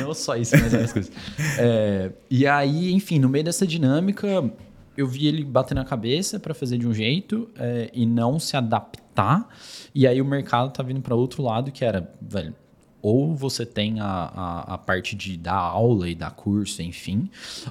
Não 0.00 0.12
só 0.12 0.36
isso, 0.36 0.56
mas 0.56 0.72
outras 0.72 0.92
coisas. 0.92 1.12
É, 1.58 2.10
e 2.28 2.46
aí, 2.46 2.92
enfim, 2.92 3.18
no 3.18 3.28
meio 3.28 3.44
dessa 3.44 3.66
dinâmica, 3.66 4.50
eu 4.98 5.06
vi 5.06 5.28
ele 5.28 5.44
bater 5.44 5.76
na 5.76 5.84
cabeça 5.84 6.40
para 6.40 6.52
fazer 6.52 6.76
de 6.76 6.84
um 6.84 6.92
jeito 6.92 7.48
é, 7.56 7.88
e 7.94 8.04
não 8.04 8.40
se 8.40 8.56
adaptar. 8.56 9.48
E 9.94 10.08
aí 10.08 10.20
o 10.20 10.24
mercado 10.24 10.72
tá 10.72 10.82
vindo 10.82 11.00
para 11.00 11.14
outro 11.14 11.40
lado, 11.40 11.70
que 11.70 11.84
era, 11.84 12.12
velho, 12.20 12.52
ou 13.00 13.32
você 13.32 13.64
tem 13.64 14.00
a, 14.00 14.04
a, 14.04 14.74
a, 14.74 14.78
parte 14.78 15.14
de 15.14 15.36
dar 15.36 15.54
aula 15.54 16.08
e 16.08 16.16
dar 16.16 16.32
curso, 16.32 16.82
enfim, 16.82 17.30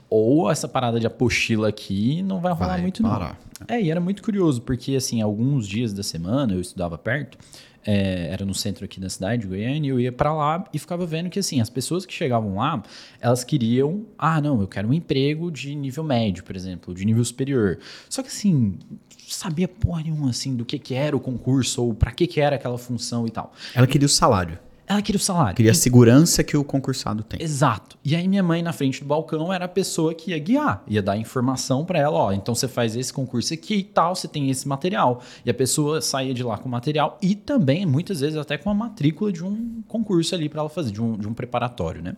ou 0.09 0.49
essa 0.49 0.69
parada 0.69 1.01
de 1.01 1.05
apostila 1.05 1.67
aqui 1.67 2.21
não 2.21 2.39
vai 2.39 2.53
rolar 2.53 2.67
vai 2.67 2.81
muito 2.81 3.03
parar. 3.03 3.37
não. 3.59 3.75
É, 3.75 3.81
e 3.81 3.91
era 3.91 3.99
muito 3.99 4.23
curioso, 4.23 4.61
porque 4.61 4.95
assim, 4.95 5.21
alguns 5.21 5.67
dias 5.67 5.91
da 5.91 6.03
semana 6.03 6.53
eu 6.53 6.61
estudava 6.61 6.97
perto, 6.97 7.37
é, 7.87 8.27
era 8.29 8.45
no 8.45 8.53
centro 8.53 8.83
aqui 8.83 8.99
da 8.99 9.09
cidade, 9.09 9.43
de 9.43 9.47
Goiânia, 9.47 9.87
e 9.87 9.89
eu 9.89 9.97
ia 9.97 10.11
para 10.11 10.33
lá 10.33 10.65
e 10.73 10.77
ficava 10.77 11.05
vendo 11.05 11.29
que 11.29 11.39
assim, 11.39 11.61
as 11.61 11.69
pessoas 11.69 12.05
que 12.05 12.13
chegavam 12.13 12.57
lá, 12.57 12.83
elas 13.21 13.45
queriam, 13.45 14.05
ah, 14.17 14.41
não, 14.41 14.59
eu 14.59 14.67
quero 14.67 14.89
um 14.89 14.93
emprego 14.93 15.49
de 15.49 15.73
nível 15.73 16.03
médio, 16.03 16.43
por 16.43 16.53
exemplo, 16.53 16.93
de 16.93 17.05
nível 17.05 17.23
superior. 17.23 17.79
Só 18.09 18.21
que 18.21 18.27
assim, 18.27 18.77
sabia 19.29 19.69
porra 19.69 20.03
nenhuma 20.03 20.29
assim 20.29 20.53
do 20.53 20.65
que, 20.65 20.77
que 20.77 20.93
era 20.93 21.15
o 21.15 21.19
concurso 21.19 21.81
ou 21.81 21.93
para 21.93 22.11
que, 22.11 22.27
que 22.27 22.41
era 22.41 22.57
aquela 22.57 22.77
função 22.77 23.25
e 23.25 23.31
tal. 23.31 23.53
Ela 23.73 23.87
queria 23.87 24.05
o 24.05 24.09
salário. 24.09 24.59
Ela 24.87 25.01
queria 25.01 25.17
o 25.17 25.21
salário. 25.21 25.55
Queria 25.55 25.71
a 25.71 25.75
segurança 25.75 26.41
que 26.43 26.55
o 26.55 26.63
concursado 26.63 27.21
tem. 27.21 27.41
Exato. 27.43 27.97
E 28.05 28.15
aí 28.15 28.25
minha 28.25 28.41
mãe 28.41 28.63
na 28.63 28.71
frente 28.71 29.01
do 29.01 29.05
balcão 29.05 29.51
era 29.51 29.65
a 29.65 29.67
pessoa 29.67 30.13
que 30.13 30.31
ia 30.31 30.39
guiar, 30.39 30.81
ia 30.87 31.01
dar 31.01 31.17
informação 31.17 31.83
para 31.83 31.99
ela, 31.99 32.17
ó, 32.17 32.31
então 32.31 32.55
você 32.55 32.69
faz 32.69 32.95
esse 32.95 33.11
concurso 33.11 33.53
aqui 33.53 33.75
e 33.75 33.83
tal, 33.83 34.15
você 34.15 34.29
tem 34.29 34.49
esse 34.49 34.65
material. 34.65 35.21
E 35.45 35.49
a 35.49 35.53
pessoa 35.53 36.01
saía 36.01 36.33
de 36.33 36.41
lá 36.41 36.57
com 36.57 36.69
o 36.69 36.71
material 36.71 37.17
e 37.21 37.35
também 37.35 37.85
muitas 37.85 38.21
vezes 38.21 38.37
até 38.37 38.57
com 38.57 38.69
a 38.69 38.73
matrícula 38.73 39.31
de 39.31 39.43
um 39.43 39.83
concurso 39.89 40.33
ali 40.33 40.47
para 40.47 40.61
ela 40.61 40.69
fazer, 40.69 40.91
de 40.91 41.01
um, 41.01 41.17
de 41.17 41.27
um 41.27 41.33
preparatório, 41.33 42.01
né? 42.01 42.15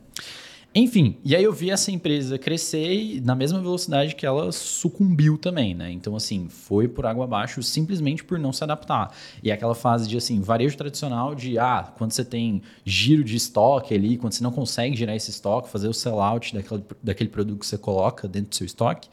Enfim, 0.73 1.17
e 1.25 1.35
aí 1.35 1.43
eu 1.43 1.51
vi 1.51 1.71
essa 1.71 1.91
empresa 1.91 2.37
crescer 2.37 3.19
na 3.23 3.33
mesma 3.33 3.59
velocidade 3.59 4.13
que 4.13 4.23
ela 4.23 4.51
sucumbiu 4.51 5.35
também, 5.35 5.73
né? 5.73 5.91
Então, 5.91 6.15
assim, 6.15 6.47
foi 6.47 6.87
por 6.87 7.07
água 7.07 7.23
abaixo 7.23 7.63
simplesmente 7.63 8.23
por 8.23 8.37
não 8.37 8.53
se 8.53 8.63
adaptar. 8.63 9.11
E 9.43 9.49
é 9.49 9.53
aquela 9.53 9.73
fase 9.73 10.07
de, 10.07 10.15
assim, 10.15 10.39
varejo 10.41 10.77
tradicional 10.77 11.33
de, 11.33 11.57
ah, 11.57 11.91
quando 11.97 12.11
você 12.11 12.23
tem 12.23 12.61
giro 12.85 13.23
de 13.23 13.35
estoque 13.35 13.95
ali, 13.95 14.15
quando 14.15 14.33
você 14.33 14.43
não 14.43 14.51
consegue 14.51 14.95
girar 14.95 15.15
esse 15.15 15.31
estoque, 15.31 15.69
fazer 15.69 15.87
o 15.87 15.93
sellout 15.93 16.53
daquele, 16.53 16.83
daquele 17.01 17.29
produto 17.29 17.59
que 17.59 17.65
você 17.65 17.77
coloca 17.77 18.27
dentro 18.27 18.49
do 18.49 18.55
seu 18.55 18.65
estoque, 18.65 19.09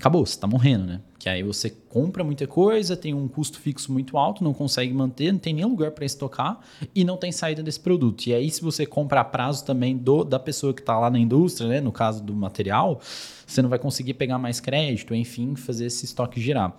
acabou, 0.00 0.24
você 0.24 0.32
está 0.32 0.46
morrendo, 0.46 0.86
né? 0.86 1.00
Que 1.18 1.28
aí 1.28 1.42
você 1.42 1.68
compra 1.68 2.24
muita 2.24 2.46
coisa, 2.46 2.96
tem 2.96 3.12
um 3.12 3.28
custo 3.28 3.60
fixo 3.60 3.92
muito 3.92 4.16
alto, 4.16 4.42
não 4.42 4.54
consegue 4.54 4.92
manter, 4.94 5.30
não 5.30 5.38
tem 5.38 5.52
nem 5.52 5.64
lugar 5.64 5.90
para 5.90 6.06
estocar 6.06 6.58
e 6.94 7.04
não 7.04 7.18
tem 7.18 7.30
saída 7.30 7.62
desse 7.62 7.78
produto. 7.78 8.26
E 8.26 8.34
aí, 8.34 8.50
se 8.50 8.62
você 8.62 8.86
comprar 8.86 9.24
prazo 9.24 9.64
também 9.64 9.96
do, 9.96 10.24
da 10.24 10.38
pessoa 10.38 10.72
que 10.72 10.80
está 10.80 10.98
lá 10.98 11.10
na 11.10 11.18
indústria, 11.18 11.68
né? 11.68 11.80
No 11.80 11.92
caso 11.92 12.22
do 12.22 12.34
material, 12.34 13.00
você 13.46 13.60
não 13.60 13.68
vai 13.68 13.78
conseguir 13.78 14.14
pegar 14.14 14.38
mais 14.38 14.58
crédito, 14.58 15.14
enfim, 15.14 15.54
fazer 15.54 15.86
esse 15.86 16.06
estoque 16.06 16.40
girar. 16.40 16.74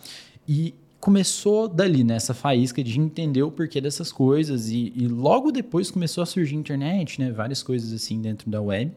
E 0.47 0.73
começou 0.99 1.67
dali, 1.67 2.03
nessa 2.03 2.33
né, 2.33 2.39
faísca 2.39 2.83
de 2.83 2.99
entender 2.99 3.43
o 3.43 3.51
porquê 3.51 3.79
dessas 3.79 4.11
coisas. 4.11 4.69
E, 4.69 4.91
e, 4.95 5.07
logo 5.07 5.51
depois 5.51 5.91
começou 5.91 6.23
a 6.23 6.25
surgir 6.25 6.55
internet, 6.55 7.21
né? 7.21 7.31
Várias 7.31 7.61
coisas 7.61 7.93
assim 7.93 8.19
dentro 8.19 8.49
da 8.49 8.59
web. 8.59 8.91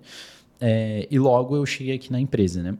É, 0.58 1.06
e 1.10 1.18
logo 1.18 1.54
eu 1.56 1.66
cheguei 1.66 1.94
aqui 1.94 2.10
na 2.10 2.18
empresa, 2.18 2.62
né? 2.62 2.74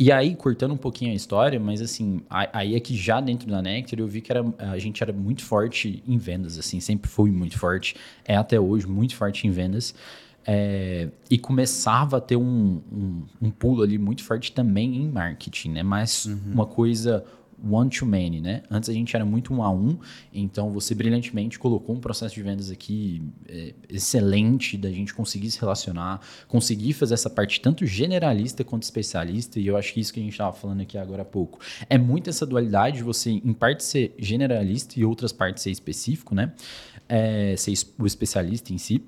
E 0.00 0.10
aí, 0.10 0.34
cortando 0.34 0.72
um 0.72 0.78
pouquinho 0.78 1.12
a 1.12 1.14
história, 1.14 1.60
mas 1.60 1.82
assim, 1.82 2.22
aí 2.30 2.74
é 2.74 2.80
que 2.80 2.96
já 2.96 3.20
dentro 3.20 3.46
da 3.46 3.60
Nectar 3.60 4.00
eu 4.00 4.08
vi 4.08 4.22
que 4.22 4.32
era, 4.32 4.42
a 4.56 4.78
gente 4.78 5.02
era 5.02 5.12
muito 5.12 5.44
forte 5.44 6.02
em 6.08 6.16
vendas, 6.16 6.58
assim, 6.58 6.80
sempre 6.80 7.10
foi 7.10 7.30
muito 7.30 7.58
forte, 7.58 7.94
é 8.24 8.34
até 8.34 8.58
hoje 8.58 8.86
muito 8.86 9.14
forte 9.14 9.46
em 9.46 9.50
vendas. 9.50 9.94
É, 10.46 11.10
e 11.28 11.36
começava 11.36 12.16
a 12.16 12.20
ter 12.20 12.36
um, 12.36 12.80
um, 12.90 13.22
um, 13.42 13.50
pulo 13.50 13.82
ali 13.82 13.98
muito 13.98 14.24
forte 14.24 14.52
também 14.52 14.96
em 14.96 15.06
marketing, 15.06 15.72
né? 15.72 15.82
Mas 15.82 16.24
uhum. 16.24 16.40
uma 16.46 16.64
coisa 16.64 17.22
one 17.68 17.90
to 17.90 18.06
many, 18.06 18.40
né? 18.40 18.62
Antes 18.70 18.88
a 18.88 18.92
gente 18.92 19.14
era 19.14 19.24
muito 19.24 19.52
um 19.52 19.62
a 19.62 19.70
um, 19.70 19.98
então 20.32 20.70
você 20.70 20.94
brilhantemente 20.94 21.58
colocou 21.58 21.94
um 21.94 22.00
processo 22.00 22.34
de 22.34 22.42
vendas 22.42 22.70
aqui 22.70 23.22
é, 23.48 23.74
excelente 23.88 24.76
da 24.76 24.90
gente 24.90 25.12
conseguir 25.14 25.50
se 25.50 25.60
relacionar, 25.60 26.20
conseguir 26.48 26.92
fazer 26.92 27.14
essa 27.14 27.30
parte 27.30 27.60
tanto 27.60 27.86
generalista 27.86 28.64
quanto 28.64 28.84
especialista, 28.84 29.58
e 29.58 29.66
eu 29.66 29.76
acho 29.76 29.92
que 29.92 30.00
isso 30.00 30.12
que 30.12 30.20
a 30.20 30.22
gente 30.22 30.32
estava 30.32 30.52
falando 30.52 30.80
aqui 30.80 30.96
agora 30.96 31.22
há 31.22 31.24
pouco. 31.24 31.58
É 31.88 31.98
muito 31.98 32.30
essa 32.30 32.46
dualidade 32.46 32.98
de 32.98 33.02
você, 33.02 33.30
em 33.30 33.52
parte, 33.52 33.84
ser 33.84 34.14
generalista 34.18 34.98
e 34.98 35.04
outras 35.04 35.32
partes 35.32 35.62
ser 35.62 35.70
específico, 35.70 36.34
né? 36.34 36.52
É, 37.08 37.54
ser 37.56 37.72
o 37.98 38.06
especialista 38.06 38.72
em 38.72 38.78
si. 38.78 39.02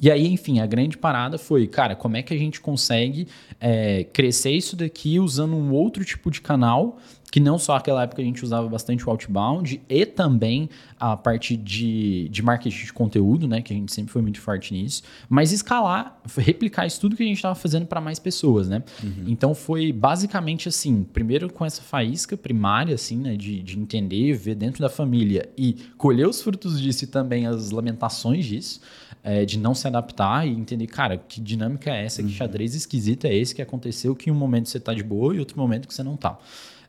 E 0.00 0.10
aí, 0.10 0.26
enfim, 0.26 0.58
a 0.58 0.66
grande 0.66 0.98
parada 0.98 1.38
foi, 1.38 1.66
cara, 1.66 1.94
como 1.94 2.16
é 2.16 2.22
que 2.22 2.34
a 2.34 2.36
gente 2.36 2.60
consegue 2.60 3.28
é, 3.60 4.04
crescer 4.04 4.50
isso 4.50 4.74
daqui 4.74 5.20
usando 5.20 5.54
um 5.54 5.72
outro 5.72 6.04
tipo 6.04 6.30
de 6.30 6.40
canal 6.40 6.98
que 7.36 7.40
não 7.40 7.58
só 7.58 7.74
naquela 7.74 8.02
época 8.02 8.22
a 8.22 8.24
gente 8.24 8.42
usava 8.42 8.66
bastante 8.66 9.06
o 9.06 9.10
outbound 9.10 9.78
e 9.90 10.06
também 10.06 10.70
a 10.98 11.18
parte 11.18 11.54
de, 11.54 12.30
de 12.30 12.42
marketing 12.42 12.86
de 12.86 12.92
conteúdo, 12.94 13.46
né, 13.46 13.60
que 13.60 13.74
a 13.74 13.76
gente 13.76 13.92
sempre 13.92 14.10
foi 14.10 14.22
muito 14.22 14.40
forte 14.40 14.72
nisso, 14.72 15.02
mas 15.28 15.52
escalar, 15.52 16.18
replicar 16.34 16.86
isso 16.86 16.98
tudo 16.98 17.14
que 17.14 17.22
a 17.22 17.26
gente 17.26 17.36
estava 17.36 17.54
fazendo 17.54 17.84
para 17.84 18.00
mais 18.00 18.18
pessoas, 18.18 18.70
né? 18.70 18.82
Uhum. 19.04 19.24
Então 19.26 19.54
foi 19.54 19.92
basicamente 19.92 20.66
assim, 20.66 21.04
primeiro 21.04 21.52
com 21.52 21.62
essa 21.62 21.82
faísca 21.82 22.38
primária, 22.38 22.94
assim, 22.94 23.18
né, 23.18 23.36
de, 23.36 23.62
de 23.62 23.78
entender, 23.78 24.32
ver 24.32 24.54
dentro 24.54 24.80
da 24.80 24.88
família 24.88 25.46
e 25.58 25.74
colher 25.98 26.26
os 26.26 26.40
frutos 26.40 26.80
disso 26.80 27.04
e 27.04 27.06
também 27.06 27.46
as 27.46 27.70
lamentações 27.70 28.46
disso, 28.46 28.80
é, 29.22 29.44
de 29.44 29.58
não 29.58 29.74
se 29.74 29.86
adaptar 29.86 30.48
e 30.48 30.52
entender, 30.52 30.86
cara, 30.86 31.18
que 31.18 31.38
dinâmica 31.38 31.90
é 31.90 32.06
essa, 32.06 32.22
que 32.22 32.28
uhum. 32.28 32.34
xadrez 32.34 32.74
esquisito 32.74 33.26
é 33.26 33.34
esse 33.34 33.54
que 33.54 33.60
aconteceu, 33.60 34.16
que 34.16 34.30
em 34.30 34.32
um 34.32 34.36
momento 34.36 34.70
você 34.70 34.80
tá 34.80 34.94
de 34.94 35.02
boa 35.02 35.36
e 35.36 35.38
outro 35.38 35.58
momento 35.58 35.86
que 35.86 35.92
você 35.92 36.02
não 36.02 36.16
tá. 36.16 36.38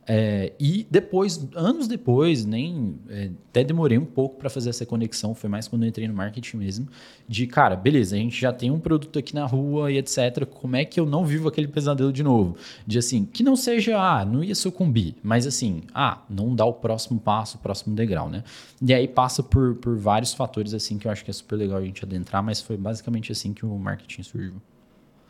É, 0.09 0.53
e 0.57 0.87
depois, 0.89 1.45
anos 1.53 1.85
depois, 1.85 2.45
nem 2.45 2.97
é, 3.09 3.29
até 3.49 3.61
demorei 3.61 3.97
um 3.97 4.05
pouco 4.05 4.37
para 4.37 4.49
fazer 4.49 4.69
essa 4.69 4.85
conexão, 4.85 5.35
foi 5.35 5.49
mais 5.49 5.67
quando 5.67 5.83
eu 5.83 5.89
entrei 5.89 6.07
no 6.07 6.13
marketing 6.13 6.55
mesmo, 6.55 6.87
de 7.27 7.45
cara, 7.45 7.75
beleza, 7.75 8.15
a 8.15 8.19
gente 8.19 8.39
já 8.39 8.53
tem 8.53 8.71
um 8.71 8.79
produto 8.79 9.19
aqui 9.19 9.35
na 9.35 9.45
rua 9.45 9.91
e 9.91 9.97
etc. 9.97 10.45
Como 10.45 10.77
é 10.77 10.85
que 10.85 10.97
eu 10.97 11.05
não 11.05 11.25
vivo 11.25 11.49
aquele 11.49 11.67
pesadelo 11.67 12.13
de 12.13 12.23
novo? 12.23 12.55
De 12.85 12.97
assim, 12.97 13.25
que 13.25 13.43
não 13.43 13.57
seja, 13.57 13.99
ah, 13.99 14.23
não 14.23 14.41
ia 14.41 14.55
sucumbir, 14.55 15.15
mas 15.21 15.45
assim, 15.45 15.81
ah, 15.93 16.23
não 16.29 16.55
dá 16.55 16.63
o 16.63 16.73
próximo 16.73 17.19
passo, 17.19 17.57
o 17.57 17.59
próximo 17.59 17.93
degrau, 17.93 18.29
né? 18.29 18.45
E 18.81 18.93
aí 18.93 19.09
passa 19.09 19.43
por, 19.43 19.75
por 19.75 19.97
vários 19.97 20.33
fatores 20.33 20.73
assim 20.73 20.97
que 20.97 21.05
eu 21.05 21.11
acho 21.11 21.25
que 21.25 21.31
é 21.31 21.33
super 21.33 21.57
legal 21.57 21.79
a 21.79 21.83
gente 21.83 22.05
adentrar, 22.05 22.41
mas 22.41 22.61
foi 22.61 22.77
basicamente 22.77 23.33
assim 23.33 23.53
que 23.53 23.65
o 23.65 23.77
marketing 23.77 24.23
surgiu. 24.23 24.53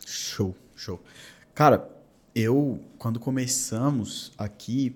Show, 0.06 0.54
show. 0.76 1.00
Cara, 1.52 1.97
eu, 2.38 2.80
quando 2.98 3.18
começamos 3.18 4.32
aqui, 4.38 4.94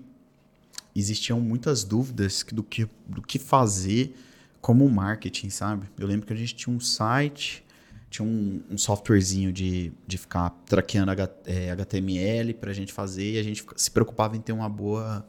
existiam 0.95 1.41
muitas 1.41 1.83
dúvidas 1.83 2.45
do 2.51 2.63
que, 2.63 2.87
do 3.05 3.21
que 3.21 3.37
fazer 3.37 4.15
como 4.61 4.87
marketing, 4.89 5.49
sabe? 5.49 5.89
Eu 5.99 6.07
lembro 6.07 6.25
que 6.25 6.31
a 6.31 6.35
gente 6.35 6.55
tinha 6.55 6.73
um 6.73 6.79
site, 6.79 7.65
tinha 8.09 8.25
um, 8.25 8.61
um 8.69 8.77
softwarezinho 8.77 9.51
de, 9.51 9.91
de 10.07 10.17
ficar 10.17 10.51
traqueando 10.65 11.11
H, 11.11 11.29
é, 11.45 11.71
HTML 11.71 12.53
para 12.53 12.71
a 12.71 12.73
gente 12.73 12.93
fazer 12.93 13.33
e 13.33 13.39
a 13.39 13.43
gente 13.43 13.65
se 13.75 13.91
preocupava 13.91 14.37
em 14.37 14.41
ter 14.41 14.53
uma 14.53 14.69
boa 14.69 15.27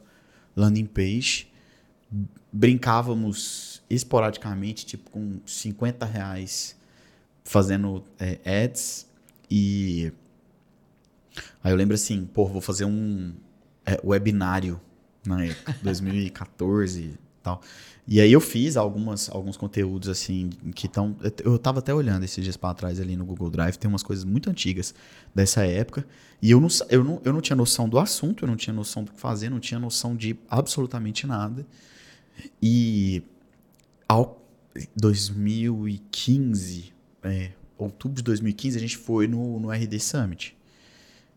landing 0.55 0.85
page. 0.85 1.51
Brincávamos 2.49 3.83
esporadicamente, 3.89 4.85
tipo 4.85 5.11
com 5.11 5.41
50 5.45 6.05
reais 6.05 6.77
fazendo 7.43 8.05
é, 8.17 8.39
ads 8.63 9.05
e 9.51 10.13
Aí 11.63 11.71
eu 11.71 11.75
lembro 11.75 11.95
assim, 11.95 12.25
pô, 12.25 12.45
vou 12.45 12.61
fazer 12.61 12.85
um 12.85 13.33
é, 13.85 13.99
webinário 14.03 14.79
na 15.25 15.45
época, 15.45 15.75
2014, 15.83 17.17
tal. 17.41 17.61
E 18.07 18.21
aí 18.21 18.31
eu 18.31 18.39
fiz 18.39 18.77
algumas, 18.77 19.29
alguns 19.29 19.57
conteúdos 19.57 20.09
assim 20.09 20.51
que 20.75 20.85
estão. 20.85 21.15
Eu 21.43 21.57
tava 21.57 21.79
até 21.79 21.91
olhando 21.93 22.23
esses 22.23 22.43
dias 22.43 22.55
para 22.55 22.73
trás 22.73 22.99
ali 22.99 23.15
no 23.15 23.25
Google 23.25 23.49
Drive, 23.49 23.77
tem 23.77 23.89
umas 23.89 24.03
coisas 24.03 24.23
muito 24.23 24.49
antigas 24.49 24.93
dessa 25.33 25.65
época. 25.65 26.05
E 26.39 26.51
eu 26.51 26.61
não, 26.61 26.67
eu, 26.89 27.03
não, 27.03 27.21
eu 27.25 27.33
não 27.33 27.41
tinha 27.41 27.55
noção 27.55 27.89
do 27.89 27.97
assunto, 27.97 28.43
eu 28.43 28.47
não 28.47 28.55
tinha 28.55 28.73
noção 28.73 29.03
do 29.03 29.11
que 29.11 29.19
fazer, 29.19 29.49
não 29.49 29.59
tinha 29.59 29.79
noção 29.79 30.15
de 30.15 30.37
absolutamente 30.47 31.25
nada. 31.25 31.65
E 32.61 33.23
ao 34.07 34.39
2015, 34.95 36.93
é, 37.23 37.51
outubro 37.75 38.17
de 38.17 38.23
2015, 38.23 38.77
a 38.77 38.81
gente 38.81 38.97
foi 38.97 39.27
no, 39.27 39.59
no 39.59 39.71
RD 39.71 39.99
Summit. 39.99 40.55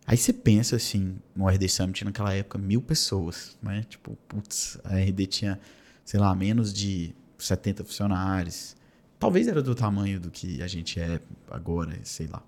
Aí 0.09 0.17
você 0.17 0.33
pensa 0.33 0.75
assim, 0.75 1.19
no 1.37 1.47
RD 1.47 1.69
Summit 1.69 2.03
naquela 2.03 2.33
época, 2.33 2.57
mil 2.57 2.81
pessoas, 2.81 3.59
né? 3.63 3.85
Tipo, 3.87 4.17
putz, 4.27 4.79
a 4.83 4.97
RD 4.97 5.27
tinha, 5.27 5.61
sei 6.03 6.19
lá, 6.19 6.35
menos 6.35 6.73
de 6.73 7.15
70 7.37 7.85
funcionários. 7.85 8.75
Talvez 9.19 9.47
era 9.47 9.63
do 9.63 9.75
tamanho 9.75 10.19
do 10.19 10.31
que 10.31 10.63
a 10.63 10.67
gente 10.67 10.99
é 10.99 11.21
agora, 11.51 11.95
sei 12.05 12.27
lá. 12.27 12.43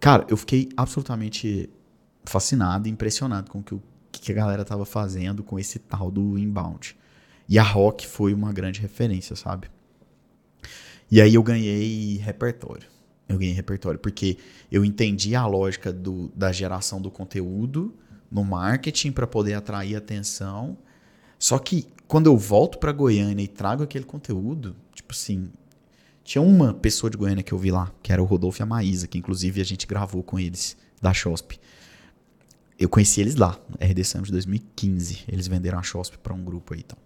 Cara, 0.00 0.26
eu 0.28 0.36
fiquei 0.36 0.70
absolutamente 0.76 1.70
fascinado, 2.24 2.88
impressionado 2.88 3.48
com 3.48 3.60
o 3.60 3.62
que, 3.62 3.74
o 3.74 3.82
que 4.10 4.32
a 4.32 4.34
galera 4.34 4.64
tava 4.64 4.84
fazendo 4.84 5.44
com 5.44 5.60
esse 5.60 5.78
tal 5.78 6.10
do 6.10 6.36
inbound. 6.36 6.96
E 7.48 7.60
a 7.60 7.62
Rock 7.62 8.08
foi 8.08 8.34
uma 8.34 8.52
grande 8.52 8.80
referência, 8.80 9.36
sabe? 9.36 9.70
E 11.08 11.20
aí 11.20 11.34
eu 11.34 11.44
ganhei 11.44 12.16
repertório. 12.16 12.88
Eu 13.32 13.38
ganhei 13.38 13.54
repertório 13.54 13.98
porque 13.98 14.38
eu 14.70 14.84
entendi 14.84 15.34
a 15.34 15.46
lógica 15.46 15.92
do, 15.92 16.30
da 16.34 16.52
geração 16.52 17.00
do 17.00 17.10
conteúdo 17.10 17.94
no 18.30 18.44
marketing 18.44 19.12
para 19.12 19.26
poder 19.26 19.54
atrair 19.54 19.96
atenção. 19.96 20.76
Só 21.38 21.58
que 21.58 21.86
quando 22.06 22.26
eu 22.26 22.36
volto 22.36 22.78
para 22.78 22.92
Goiânia 22.92 23.42
e 23.42 23.48
trago 23.48 23.82
aquele 23.82 24.04
conteúdo, 24.04 24.76
tipo 24.94 25.12
assim, 25.12 25.50
tinha 26.24 26.40
uma 26.42 26.72
pessoa 26.72 27.10
de 27.10 27.16
Goiânia 27.16 27.42
que 27.42 27.52
eu 27.52 27.58
vi 27.58 27.70
lá, 27.70 27.92
que 28.02 28.12
era 28.12 28.22
o 28.22 28.24
Rodolfo 28.24 28.60
e 28.60 28.62
a 28.62 28.66
Maísa, 28.66 29.06
que 29.06 29.18
inclusive 29.18 29.60
a 29.60 29.64
gente 29.64 29.86
gravou 29.86 30.22
com 30.22 30.38
eles 30.38 30.76
da 31.00 31.12
Shosp. 31.12 31.58
Eu 32.78 32.88
conheci 32.88 33.20
eles 33.20 33.34
lá, 33.34 33.58
RD 33.80 34.04
Summit 34.04 34.26
de 34.26 34.32
2015. 34.32 35.24
Eles 35.28 35.46
venderam 35.46 35.78
a 35.78 35.82
Shosp 35.82 36.18
para 36.18 36.32
um 36.32 36.44
grupo 36.44 36.74
aí 36.74 36.80
então. 36.80 36.98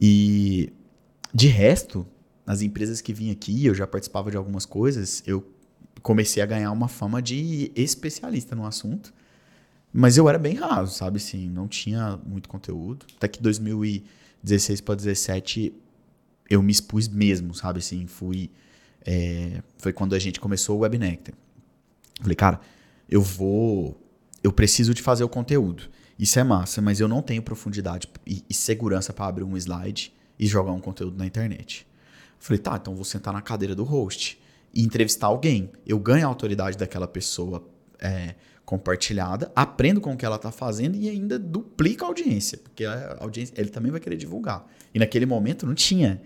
E 0.00 0.72
de 1.32 1.48
resto, 1.48 2.06
nas 2.46 2.62
empresas 2.62 3.00
que 3.00 3.12
vim 3.12 3.30
aqui, 3.30 3.66
eu 3.66 3.74
já 3.74 3.86
participava 3.86 4.30
de 4.30 4.36
algumas 4.36 4.64
coisas, 4.64 5.22
eu 5.26 5.44
comecei 6.02 6.42
a 6.42 6.46
ganhar 6.46 6.70
uma 6.70 6.86
fama 6.86 7.20
de 7.20 7.72
especialista 7.74 8.54
no 8.54 8.64
assunto. 8.64 9.12
Mas 9.92 10.16
eu 10.16 10.28
era 10.28 10.38
bem 10.38 10.54
raso, 10.54 10.94
sabe? 10.94 11.16
Assim, 11.16 11.48
não 11.48 11.66
tinha 11.66 12.18
muito 12.24 12.48
conteúdo. 12.48 13.06
Até 13.16 13.26
que 13.26 13.42
2016 13.42 14.80
para 14.82 14.94
2017 14.94 15.72
eu 16.48 16.62
me 16.62 16.70
expus 16.70 17.08
mesmo, 17.08 17.54
sabe? 17.54 17.78
Assim, 17.78 18.06
fui. 18.06 18.50
É, 19.04 19.62
foi 19.78 19.92
quando 19.92 20.14
a 20.14 20.18
gente 20.18 20.38
começou 20.38 20.76
o 20.76 20.80
Webnectar. 20.80 21.34
Falei, 22.20 22.36
cara, 22.36 22.60
eu 23.08 23.22
vou. 23.22 24.00
Eu 24.42 24.52
preciso 24.52 24.94
de 24.94 25.02
fazer 25.02 25.24
o 25.24 25.28
conteúdo. 25.28 25.88
Isso 26.18 26.38
é 26.38 26.44
massa, 26.44 26.80
mas 26.80 27.00
eu 27.00 27.08
não 27.08 27.20
tenho 27.20 27.42
profundidade 27.42 28.08
e, 28.26 28.44
e 28.48 28.54
segurança 28.54 29.12
para 29.12 29.26
abrir 29.26 29.44
um 29.44 29.56
slide 29.56 30.12
e 30.38 30.46
jogar 30.46 30.72
um 30.72 30.80
conteúdo 30.80 31.16
na 31.16 31.26
internet. 31.26 31.85
Falei, 32.38 32.58
tá, 32.58 32.76
então 32.76 32.94
vou 32.94 33.04
sentar 33.04 33.32
na 33.32 33.42
cadeira 33.42 33.74
do 33.74 33.84
host 33.84 34.40
e 34.74 34.82
entrevistar 34.82 35.28
alguém. 35.28 35.70
Eu 35.86 35.98
ganho 35.98 36.26
a 36.26 36.28
autoridade 36.28 36.76
daquela 36.76 37.08
pessoa 37.08 37.66
é, 37.98 38.34
compartilhada, 38.64 39.50
aprendo 39.54 40.00
com 40.00 40.12
o 40.12 40.16
que 40.16 40.26
ela 40.26 40.36
está 40.36 40.50
fazendo 40.50 40.96
e 40.96 41.08
ainda 41.08 41.38
duplica 41.38 42.04
a 42.04 42.08
audiência, 42.08 42.58
porque 42.58 42.84
a 42.84 43.16
audiência 43.20 43.54
ele 43.56 43.70
também 43.70 43.90
vai 43.90 44.00
querer 44.00 44.16
divulgar. 44.16 44.66
E 44.92 44.98
naquele 44.98 45.24
momento 45.24 45.64
não 45.64 45.74
tinha, 45.74 46.20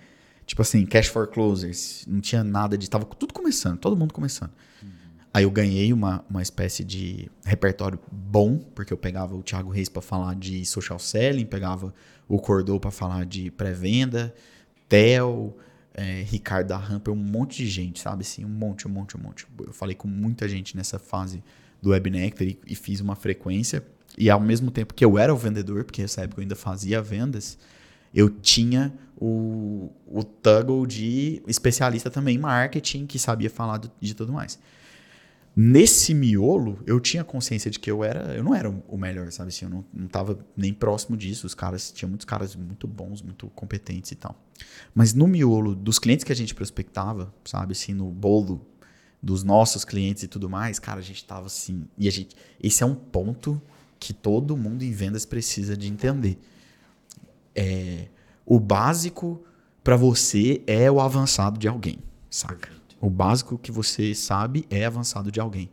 tipo 0.47 0.63
assim, 0.63 0.85
cash 0.87 1.07
for 1.09 1.29
closers, 1.29 2.05
não 2.09 2.21
tinha 2.21 2.43
nada 2.43 2.77
de. 2.77 2.89
Tava 2.89 3.05
tudo 3.05 3.35
começando, 3.35 3.79
todo 3.79 3.97
mundo 3.97 4.15
começando. 4.15 4.51
Uhum. 4.83 4.89
Aí 5.33 5.45
eu 5.45 5.51
ganhei 5.51 5.93
uma, 5.93 6.25
uma 6.29 6.43
espécie 6.43 6.83
de 6.83 7.31
repertório 7.45 8.01
bom, 8.11 8.59
porque 8.75 8.93
eu 8.93 8.99
pegava 8.99 9.37
o 9.37 9.43
Thiago 9.43 9.71
Reis 9.71 9.89
para 9.89 10.03
falar 10.03 10.35
de 10.35 10.65
social 10.65 10.99
selling, 10.99 11.45
pegava 11.45 11.95
o 12.27 12.39
Cordou 12.39 12.81
para 12.81 12.91
falar 12.91 13.27
de 13.27 13.51
pré-venda, 13.51 14.35
Tel 14.89 15.57
é, 16.01 16.23
Ricardo 16.23 16.69
da 16.69 16.79
Rampa, 16.79 17.11
um 17.11 17.17
monte 17.17 17.59
de 17.59 17.69
gente, 17.69 18.01
sabe? 18.01 18.23
Assim, 18.23 18.45
um 18.45 18.49
monte, 18.49 18.89
um 18.89 18.91
monte, 18.91 19.17
um 19.17 19.21
monte. 19.21 19.47
Eu 19.59 19.73
falei 19.73 19.95
com 19.95 20.09
muita 20.09 20.49
gente 20.49 20.77
nessa 20.77 20.99
fase 20.99 21.43
do 21.83 21.91
Webnectar 21.91 22.47
e, 22.47 22.59
e 22.67 22.75
fiz 22.75 23.01
uma 23.01 23.15
frequência. 23.15 23.85
E 24.17 24.31
ao 24.31 24.41
mesmo 24.41 24.71
tempo 24.71 24.95
que 24.95 25.05
eu 25.05 25.19
era 25.19 25.33
o 25.33 25.37
vendedor, 25.37 25.85
porque 25.85 26.01
nessa 26.01 26.23
época 26.23 26.41
eu 26.41 26.43
ainda 26.43 26.57
fazia 26.57 27.03
vendas, 27.03 27.59
eu 28.15 28.31
tinha 28.31 28.93
o, 29.17 29.93
o 30.07 30.25
toggle 30.25 30.87
de 30.87 31.43
especialista 31.47 32.11
também 32.11 32.37
em 32.37 32.39
marketing, 32.39 33.07
que 33.07 33.19
sabia 33.19 33.51
falar 33.51 33.81
de 34.01 34.15
tudo 34.15 34.33
mais 34.33 34.59
nesse 35.55 36.15
miolo, 36.15 36.79
eu 36.87 37.01
tinha 37.01 37.25
consciência 37.25 37.71
de 37.71 37.79
que 37.79 37.91
eu 37.91 38.05
era, 38.05 38.35
eu 38.35 38.43
não 38.43 38.55
era 38.55 38.71
o 38.71 38.97
melhor, 38.97 39.31
sabe 39.33 39.49
assim, 39.49 39.65
eu 39.65 39.71
não, 39.71 39.85
não 39.93 40.09
tava 40.09 40.39
nem 40.57 40.73
próximo 40.73 41.17
disso. 41.17 41.47
Os 41.47 41.55
caras, 41.55 41.91
tinha 41.91 42.09
muitos 42.09 42.25
caras 42.25 42.55
muito 42.55 42.87
bons, 42.87 43.23
muito 43.23 43.49
competentes 43.49 44.11
e 44.13 44.15
tal. 44.15 44.35
Mas 44.95 45.13
no 45.13 45.27
miolo 45.27 45.75
dos 45.75 45.99
clientes 45.99 46.25
que 46.25 46.33
a 46.33 46.37
gente 46.37 46.55
prospectava, 46.55 47.33
sabe 47.45 47.73
assim, 47.73 47.93
no 47.93 48.11
bolo 48.11 48.67
dos 49.23 49.43
nossos 49.43 49.85
clientes 49.85 50.23
e 50.23 50.29
tudo 50.29 50.49
mais, 50.49 50.79
cara, 50.79 51.01
a 51.01 51.03
gente 51.03 51.25
tava 51.25 51.47
assim, 51.47 51.87
e 51.99 52.09
a 52.09 52.11
gente, 52.11 52.35
esse 52.63 52.83
é 52.83 52.87
um 52.87 52.95
ponto 52.95 53.61
que 53.99 54.15
todo 54.15 54.57
mundo 54.57 54.83
em 54.83 54.93
vendas 54.93 55.27
precisa 55.27 55.77
de 55.77 55.89
entender. 55.89 56.39
É, 57.55 58.09
o 58.47 58.59
básico 58.59 59.45
para 59.85 59.97
você 59.97 60.63
é 60.67 60.91
o 60.91 61.01
avançado 61.01 61.59
de 61.59 61.69
alguém, 61.69 61.99
saca? 62.31 62.80
O 63.01 63.09
básico 63.09 63.57
que 63.59 63.73
você 63.73 64.15
sabe 64.15 64.67
é 64.69 64.85
avançado 64.85 65.33
de 65.33 65.41
alguém. 65.41 65.71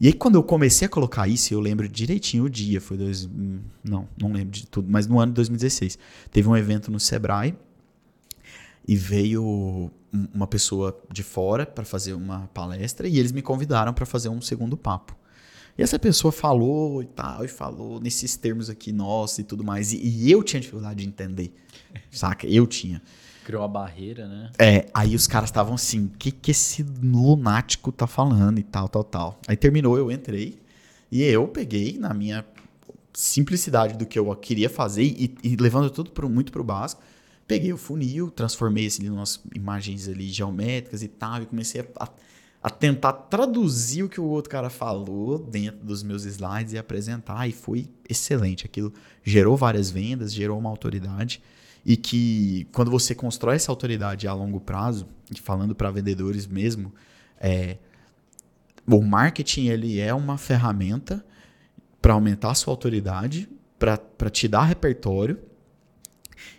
E 0.00 0.06
aí, 0.06 0.12
quando 0.12 0.36
eu 0.36 0.44
comecei 0.44 0.86
a 0.86 0.88
colocar 0.88 1.26
isso, 1.26 1.52
eu 1.52 1.58
lembro 1.58 1.88
direitinho 1.88 2.44
o 2.44 2.50
dia, 2.50 2.80
foi 2.80 2.96
dois. 2.96 3.26
Hum, 3.26 3.58
não, 3.82 4.08
não 4.16 4.32
lembro 4.32 4.50
de 4.50 4.66
tudo, 4.66 4.88
mas 4.88 5.08
no 5.08 5.18
ano 5.18 5.32
de 5.32 5.36
2016. 5.36 5.98
Teve 6.30 6.48
um 6.48 6.56
evento 6.56 6.90
no 6.90 7.00
Sebrae 7.00 7.56
e 8.86 8.94
veio 8.94 9.90
uma 10.32 10.46
pessoa 10.46 10.98
de 11.12 11.22
fora 11.22 11.66
para 11.66 11.84
fazer 11.84 12.14
uma 12.14 12.48
palestra 12.54 13.08
e 13.08 13.18
eles 13.18 13.32
me 13.32 13.42
convidaram 13.42 13.92
para 13.92 14.06
fazer 14.06 14.28
um 14.28 14.40
segundo 14.40 14.76
papo. 14.76 15.16
E 15.76 15.82
essa 15.82 15.98
pessoa 15.98 16.32
falou 16.32 17.02
e 17.02 17.06
tal, 17.06 17.44
e 17.44 17.48
falou 17.48 18.00
nesses 18.00 18.36
termos 18.36 18.70
aqui, 18.70 18.92
nossa 18.92 19.40
e 19.40 19.44
tudo 19.44 19.62
mais. 19.62 19.92
E, 19.92 19.98
e 19.98 20.30
eu 20.30 20.42
tinha 20.42 20.60
dificuldade 20.60 21.02
de 21.02 21.08
entender, 21.08 21.52
saca? 22.10 22.46
Eu 22.46 22.66
tinha. 22.66 23.02
Criou 23.48 23.62
a 23.62 23.68
barreira, 23.68 24.28
né? 24.28 24.50
É, 24.58 24.90
aí 24.92 25.14
os 25.14 25.26
caras 25.26 25.48
estavam 25.48 25.72
assim, 25.72 26.04
o 26.04 26.10
que, 26.18 26.30
que 26.30 26.50
esse 26.50 26.82
lunático 26.82 27.90
tá 27.90 28.06
falando 28.06 28.58
e 28.58 28.62
tal, 28.62 28.90
tal, 28.90 29.02
tal. 29.02 29.40
Aí 29.48 29.56
terminou, 29.56 29.96
eu 29.96 30.12
entrei 30.12 30.60
e 31.10 31.22
eu 31.22 31.48
peguei 31.48 31.96
na 31.96 32.12
minha 32.12 32.44
simplicidade 33.14 33.96
do 33.96 34.04
que 34.04 34.18
eu 34.18 34.36
queria 34.36 34.68
fazer 34.68 35.02
e, 35.02 35.34
e 35.42 35.56
levando 35.56 35.88
tudo 35.88 36.10
pro, 36.10 36.28
muito 36.28 36.52
pro 36.52 36.62
básico. 36.62 37.00
Peguei 37.46 37.72
o 37.72 37.78
funil, 37.78 38.30
transformei 38.30 38.86
assim, 38.86 39.08
umas 39.08 39.40
imagens 39.54 40.08
ali 40.08 40.28
geométricas 40.28 41.02
e 41.02 41.08
tal, 41.08 41.40
e 41.42 41.46
comecei 41.46 41.80
a, 41.80 42.04
a, 42.04 42.08
a, 42.64 42.68
tentar 42.68 43.14
traduzir 43.14 44.02
o 44.02 44.10
que 44.10 44.20
o 44.20 44.26
outro 44.26 44.50
cara 44.50 44.68
falou 44.68 45.38
dentro 45.38 45.86
dos 45.86 46.02
meus 46.02 46.26
slides 46.26 46.74
e 46.74 46.78
apresentar, 46.78 47.48
e 47.48 47.52
foi 47.52 47.88
excelente. 48.06 48.66
Aquilo 48.66 48.92
gerou 49.24 49.56
várias 49.56 49.90
vendas, 49.90 50.34
gerou 50.34 50.58
uma 50.58 50.68
autoridade 50.68 51.40
e 51.84 51.96
que 51.96 52.66
quando 52.72 52.90
você 52.90 53.14
constrói 53.14 53.56
essa 53.56 53.72
autoridade 53.72 54.26
a 54.26 54.32
longo 54.32 54.60
prazo, 54.60 55.06
falando 55.42 55.74
para 55.74 55.90
vendedores 55.90 56.46
mesmo, 56.46 56.92
é, 57.40 57.78
o 58.86 59.02
marketing 59.02 59.66
ele 59.68 60.00
é 60.00 60.12
uma 60.14 60.38
ferramenta 60.38 61.24
para 62.00 62.14
aumentar 62.14 62.50
a 62.52 62.54
sua 62.54 62.72
autoridade, 62.72 63.48
para 63.78 64.30
te 64.30 64.48
dar 64.48 64.64
repertório 64.64 65.38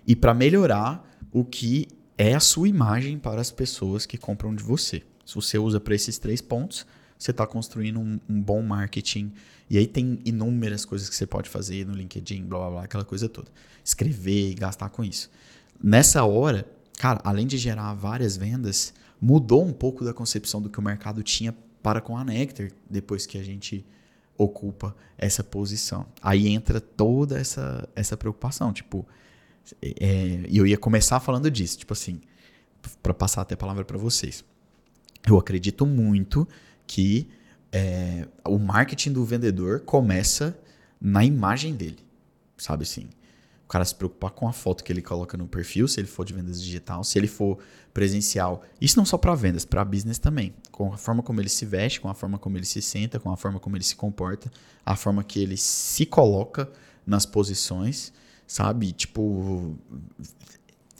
e 0.08 0.16
para 0.16 0.34
melhorar 0.34 1.04
o 1.32 1.44
que 1.44 1.88
é 2.18 2.34
a 2.34 2.40
sua 2.40 2.68
imagem 2.68 3.18
para 3.18 3.42
as 3.42 3.52
pessoas 3.52 4.06
que 4.06 4.18
compram 4.18 4.54
de 4.54 4.64
você. 4.64 5.04
Se 5.26 5.36
você 5.36 5.58
usa 5.58 5.80
para 5.80 5.96
esses 5.96 6.18
três 6.18 6.42
pontos, 6.42 6.86
você 7.20 7.32
está 7.32 7.46
construindo 7.46 8.00
um, 8.00 8.18
um, 8.30 8.42
bom 8.42 8.62
marketing. 8.62 9.34
E 9.70 9.78
aí 9.78 9.86
tem 9.86 10.20
inúmeras 10.24 10.86
coisas 10.86 11.10
que 11.10 11.16
você 11.16 11.28
pode 11.28 11.50
fazer 11.50 11.86
no 11.86 11.94
LinkedIn, 11.94 12.46
blá 12.46 12.58
blá 12.60 12.70
blá, 12.70 12.84
aquela 12.86 13.04
coisa 13.04 13.28
toda. 13.28 13.52
Escrever 13.84 14.52
e 14.52 14.54
gastar 14.54 14.90
com 14.90 15.04
isso. 15.04 15.30
Nessa 15.84 16.24
hora, 16.24 16.66
cara, 16.98 17.20
além 17.26 17.46
de 17.46 17.58
gerar 17.58 17.94
várias 17.94 18.38
vendas, 18.38 18.94
mudou 19.20 19.66
um 19.66 19.74
pouco 19.74 20.06
da 20.06 20.14
concepção 20.14 20.62
do 20.62 20.70
que 20.70 20.80
o 20.80 20.82
mercado 20.82 21.22
tinha 21.22 21.54
para 21.84 22.00
com 22.00 22.18
a 22.18 22.24
Nectar 22.24 22.72
depois 22.90 23.26
que 23.26 23.38
a 23.38 23.44
gente 23.44 23.86
ocupa 24.38 24.96
essa 25.18 25.44
posição. 25.44 26.06
Aí 26.22 26.48
entra 26.48 26.80
toda 26.80 27.38
essa, 27.38 27.88
essa 27.94 28.16
preocupação, 28.16 28.72
tipo, 28.72 29.06
é, 29.82 30.46
e 30.48 30.58
eu 30.58 30.66
ia 30.66 30.78
começar 30.78 31.20
falando 31.20 31.52
disso, 31.52 31.78
tipo 31.78 31.92
assim, 31.92 32.22
para 33.04 33.14
passar 33.14 33.42
até 33.42 33.56
a 33.56 33.58
palavra 33.58 33.84
para 33.84 33.98
vocês. 33.98 34.46
Eu 35.28 35.38
acredito 35.38 35.86
muito 35.86 36.48
que 36.89 37.30
é, 37.71 38.28
o 38.43 38.58
marketing 38.58 39.13
do 39.13 39.23
vendedor 39.23 39.82
começa 39.82 40.60
na 40.99 41.23
imagem 41.23 41.75
dele, 41.75 41.99
sabe 42.58 42.82
assim? 42.82 43.08
cara 43.69 43.86
se 43.86 43.93
preocupar 43.93 44.32
com 44.32 44.47
a 44.47 44.52
foto 44.52 44.84
que 44.84 44.91
ele 44.91 45.02
coloca 45.02 45.38
no 45.38 45.47
perfil, 45.47 45.88
se 45.88 45.99
ele 45.99 46.08
for 46.08 46.25
de 46.25 46.34
vendas 46.34 46.60
digital, 46.60 47.04
se 47.04 47.19
ele 47.19 47.28
for 47.28 47.60
presencial. 47.93 48.63
Isso 48.82 48.97
não 48.97 49.06
só 49.06 49.15
para 49.15 49.36
vendas, 49.36 49.63
para 49.63 49.86
business 49.86 50.17
também. 50.17 50.56
Com 50.71 50.91
a 50.91 50.97
forma 50.97 51.21
como 51.21 51.39
ele 51.39 51.49
se 51.49 51.65
veste, 51.65 52.02
com 52.02 52.10
a 52.10 52.15
forma 52.15 52.39
como 52.39 52.58
ele 52.58 52.65
se 52.65 52.82
senta, 52.82 53.19
com 53.19 53.30
a 53.30 53.38
forma 53.38 53.60
como 53.60 53.78
ele 53.78 53.84
se 53.84 53.95
comporta, 53.95 54.52
a 54.84 54.95
forma 54.95 55.23
que 55.23 55.39
ele 55.39 55.56
se 55.56 56.04
coloca 56.08 56.67
nas 57.06 57.28
posições, 57.28 58.12
sabe? 58.47 58.91
Tipo, 58.91 59.78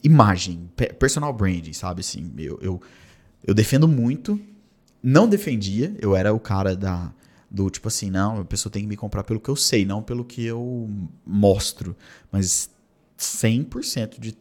imagem, 0.04 0.69
personal 0.99 1.34
branding, 1.34 1.73
sabe? 1.73 2.02
Assim, 2.02 2.32
eu, 2.38 2.60
eu, 2.62 2.82
eu 3.43 3.56
defendo 3.56 3.88
muito, 3.88 4.39
não 5.02 5.28
defendia, 5.28 5.96
eu 6.00 6.16
era 6.16 6.34
o 6.34 6.40
cara 6.40 6.76
da 6.76 7.14
do 7.52 7.68
tipo 7.70 7.88
assim, 7.88 8.12
não, 8.12 8.42
a 8.42 8.46
pessoa 8.46 8.72
tem 8.72 8.84
que 8.84 8.88
me 8.88 8.96
comprar 8.96 9.24
pelo 9.24 9.40
que 9.40 9.50
eu 9.50 9.56
sei, 9.56 9.84
não 9.84 10.04
pelo 10.04 10.24
que 10.24 10.46
eu 10.46 10.88
mostro. 11.26 11.96
Mas 12.32 12.70
100% 13.18 14.20
de, 14.20 14.38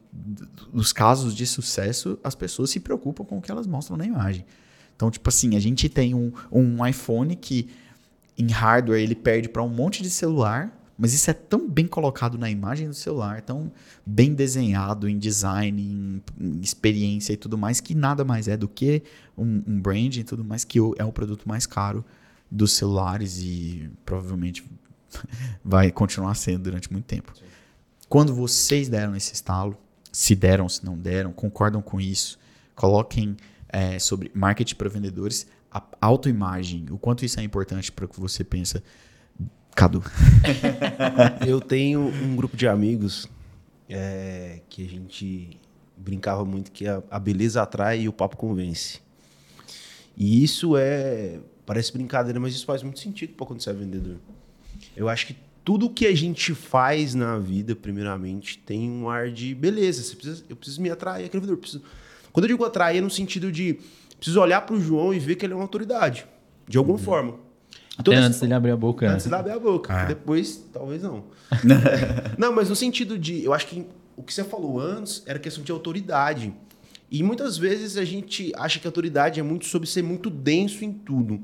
dos 0.73 0.93
casos 0.93 1.35
de 1.35 1.47
sucesso, 1.47 2.19
as 2.23 2.35
pessoas 2.35 2.71
se 2.71 2.81
preocupam 2.81 3.25
com 3.25 3.39
o 3.39 3.41
que 3.41 3.51
elas 3.51 3.67
mostram 3.67 3.97
na 3.97 4.05
imagem. 4.05 4.45
Então, 4.95 5.11
tipo 5.11 5.29
assim, 5.29 5.57
a 5.57 5.61
gente 5.61 5.89
tem 5.89 6.15
um, 6.15 6.33
um 6.53 6.87
iPhone 6.87 7.35
que 7.35 7.69
em 8.37 8.51
hardware 8.51 9.01
ele 9.01 9.15
perde 9.15 9.49
para 9.49 9.63
um 9.63 9.69
monte 9.69 10.03
de 10.03 10.11
celular, 10.11 10.78
mas 10.99 11.15
isso 11.15 11.31
é 11.31 11.33
tão 11.33 11.69
bem 11.69 11.87
colocado 11.87 12.37
na 12.37 12.51
imagem 12.51 12.89
do 12.89 12.95
celular, 12.95 13.41
tão 13.41 13.71
bem 14.05 14.35
desenhado 14.35 15.09
em 15.09 15.17
design, 15.17 15.81
em, 15.81 16.23
em 16.37 16.61
experiência 16.61 17.33
e 17.33 17.37
tudo 17.37 17.57
mais, 17.57 17.81
que 17.81 17.95
nada 17.95 18.25
mais 18.25 18.49
é 18.49 18.57
do 18.57 18.67
que 18.69 19.05
um, 19.37 19.63
um 19.65 19.81
brand 19.81 20.17
e 20.17 20.25
tudo 20.25 20.45
mais, 20.45 20.65
que 20.65 20.79
é 20.99 21.05
o 21.05 21.13
produto 21.13 21.49
mais 21.49 21.67
caro 21.67 22.05
dos 22.51 22.73
celulares 22.73 23.39
e 23.39 23.89
provavelmente 24.05 24.65
vai 25.65 25.93
continuar 25.93 26.35
sendo 26.35 26.65
durante 26.65 26.91
muito 26.93 27.05
tempo. 27.05 27.33
Sim. 27.37 27.45
Quando 28.09 28.35
vocês 28.35 28.89
deram 28.89 29.15
esse 29.15 29.35
estalo, 29.35 29.77
se 30.11 30.35
deram, 30.35 30.69
se 30.69 30.85
não 30.85 30.99
deram, 30.99 31.33
concordam 31.33 31.81
com 31.81 32.01
isso, 32.01 32.39
coloquem 32.75 33.37
é, 33.69 33.99
sobre 34.01 34.33
marketing 34.35 34.75
para 34.75 34.89
vendedores, 34.89 35.47
a 35.71 35.83
autoimagem, 36.01 36.87
o 36.91 36.99
quanto 36.99 37.25
isso 37.25 37.39
é 37.39 37.43
importante 37.43 37.93
para 37.93 38.07
o 38.07 38.09
que 38.09 38.19
você 38.19 38.43
pensa. 38.43 38.83
Cadu. 39.79 40.03
Eu 41.47 41.61
tenho 41.61 42.01
um 42.01 42.35
grupo 42.35 42.57
de 42.57 42.67
amigos 42.67 43.29
é, 43.89 44.61
que 44.69 44.85
a 44.85 44.89
gente 44.89 45.57
brincava 45.97 46.45
muito 46.45 46.73
que 46.73 46.87
a, 46.87 47.01
a 47.09 47.19
beleza 47.19 47.63
atrai 47.63 48.01
e 48.01 48.09
o 48.09 48.13
papo 48.13 48.37
convence. 48.37 49.01
E 50.17 50.43
isso 50.43 50.77
é 50.77 51.39
Parece 51.69 51.93
brincadeira, 51.93 52.41
mas 52.41 52.55
isso 52.55 52.65
faz 52.65 52.83
muito 52.83 52.99
sentido 52.99 53.35
para 53.35 53.45
quando 53.45 53.61
você 53.61 53.69
é 53.69 53.75
vendedor. 53.75 54.17
Eu 54.97 55.07
acho 55.07 55.27
que 55.27 55.37
tudo 55.63 55.91
que 55.91 56.07
a 56.07 56.17
gente 56.17 56.55
faz 56.55 57.15
na 57.15 57.39
vida, 57.39 57.77
primeiramente, 57.77 58.57
tem 58.57 58.91
um 58.91 59.07
ar 59.07 59.31
de 59.31 59.55
beleza. 59.55 60.17
Precisa, 60.17 60.43
eu 60.49 60.57
preciso 60.57 60.81
me 60.81 60.89
atrair 60.89 61.27
aquele 61.27 61.43
vendedor. 61.43 61.59
Preciso... 61.59 61.83
Quando 62.33 62.47
eu 62.47 62.49
digo 62.49 62.65
atrair, 62.65 62.97
é 62.97 63.01
no 63.03 63.11
sentido 63.11 63.53
de 63.53 63.79
preciso 64.17 64.41
olhar 64.41 64.63
para 64.63 64.77
o 64.77 64.81
João 64.81 65.13
e 65.13 65.19
ver 65.19 65.37
que 65.37 65.45
ele 65.45 65.53
é 65.53 65.57
uma 65.57 65.63
autoridade, 65.63 66.27
de 66.67 66.79
alguma 66.79 66.97
uhum. 66.97 67.05
forma. 67.05 67.48
Até 67.99 68.15
antes 68.15 68.39
dele 68.39 68.55
abrir 68.55 68.71
a 68.71 68.77
boca. 68.77 69.11
Antes 69.11 69.27
dele 69.27 69.37
abrir 69.37 69.53
a 69.53 69.59
boca. 69.59 69.93
Ah. 69.93 70.05
Depois, 70.05 70.65
talvez 70.73 71.03
não. 71.03 71.25
não, 72.39 72.53
mas 72.53 72.69
no 72.69 72.77
sentido 72.77 73.19
de. 73.19 73.45
Eu 73.45 73.53
acho 73.53 73.67
que 73.67 73.85
o 74.17 74.23
que 74.23 74.33
você 74.33 74.45
falou 74.45 74.81
antes 74.81 75.23
era 75.27 75.39
questão 75.39 75.65
de 75.65 75.73
autoridade. 75.73 76.55
E 77.11 77.23
muitas 77.23 77.59
vezes 77.59 77.97
a 77.97 78.05
gente 78.05 78.53
acha 78.55 78.79
que 78.79 78.87
a 78.87 78.89
autoridade 78.89 79.41
é 79.41 79.43
muito 79.43 79.67
sobre 79.67 79.89
ser 79.89 80.03
muito 80.03 80.31
denso 80.31 80.85
em 80.85 80.93
tudo. 80.93 81.41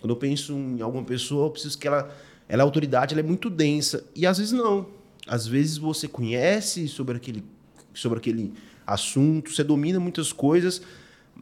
Quando 0.00 0.10
eu 0.10 0.16
penso 0.16 0.54
em 0.54 0.80
alguma 0.80 1.04
pessoa, 1.04 1.46
eu 1.46 1.50
preciso 1.50 1.78
que 1.78 1.86
ela, 1.86 2.10
ela 2.48 2.62
é 2.62 2.64
autoridade, 2.64 3.12
ela 3.12 3.20
é 3.20 3.26
muito 3.26 3.50
densa. 3.50 4.04
E 4.14 4.26
às 4.26 4.38
vezes 4.38 4.52
não. 4.52 4.86
Às 5.26 5.46
vezes 5.46 5.76
você 5.76 6.08
conhece 6.08 6.88
sobre 6.88 7.16
aquele, 7.16 7.44
sobre 7.92 8.18
aquele 8.18 8.54
assunto, 8.86 9.50
você 9.50 9.62
domina 9.62 10.00
muitas 10.00 10.32
coisas, 10.32 10.80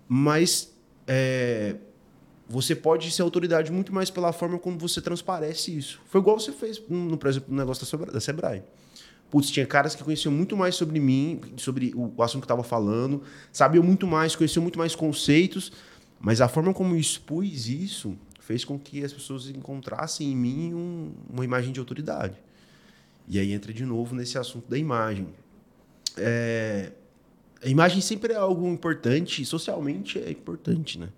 mas 0.09 0.73
é, 1.07 1.77
você 2.49 2.75
pode 2.75 3.11
ser 3.11 3.23
autoridade 3.23 3.71
muito 3.71 3.93
mais 3.93 4.09
pela 4.09 4.33
forma 4.33 4.59
como 4.59 4.79
você 4.79 5.01
transparece 5.01 5.77
isso. 5.77 6.01
Foi 6.07 6.21
igual 6.21 6.41
você 6.41 6.51
fez, 6.51 6.81
no, 6.89 7.19
por 7.19 7.29
exemplo, 7.29 7.53
no 7.53 7.59
negócio 7.59 7.99
da 8.07 8.21
Sebrae. 8.21 8.63
Putz, 9.31 9.51
tinha 9.51 9.67
caras 9.67 9.95
que 9.95 10.03
conheciam 10.03 10.33
muito 10.33 10.57
mais 10.57 10.75
sobre 10.75 10.99
mim, 10.99 11.41
sobre 11.59 11.93
o 11.95 12.23
assunto 12.23 12.47
que 12.47 12.51
eu 12.51 12.55
estava 12.55 12.63
falando, 12.63 13.23
sabiam 13.53 13.85
muito 13.85 14.07
mais, 14.07 14.35
conheciam 14.35 14.63
muito 14.63 14.79
mais 14.79 14.95
conceitos, 14.95 15.71
mas 16.19 16.41
a 16.41 16.49
forma 16.49 16.73
como 16.73 16.95
eu 16.95 16.99
expus 16.99 17.69
isso 17.69 18.17
fez 18.41 18.65
com 18.65 18.79
que 18.79 19.05
as 19.05 19.13
pessoas 19.13 19.51
encontrassem 19.51 20.33
em 20.33 20.35
mim 20.35 20.73
um, 20.73 21.13
uma 21.31 21.45
imagem 21.45 21.71
de 21.71 21.79
autoridade. 21.79 22.35
E 23.29 23.39
aí 23.39 23.53
entra 23.53 23.75
de 23.75 23.85
novo 23.85 24.15
nesse 24.15 24.39
assunto 24.39 24.67
da 24.71 24.79
imagem. 24.79 25.29
É, 26.17 26.93
a 27.63 27.69
imagem 27.69 28.01
sempre 28.01 28.33
é 28.33 28.37
algo 28.37 28.67
importante, 28.67 29.45
socialmente 29.45 30.19
é 30.19 30.31
importante, 30.31 30.99
né? 30.99 31.11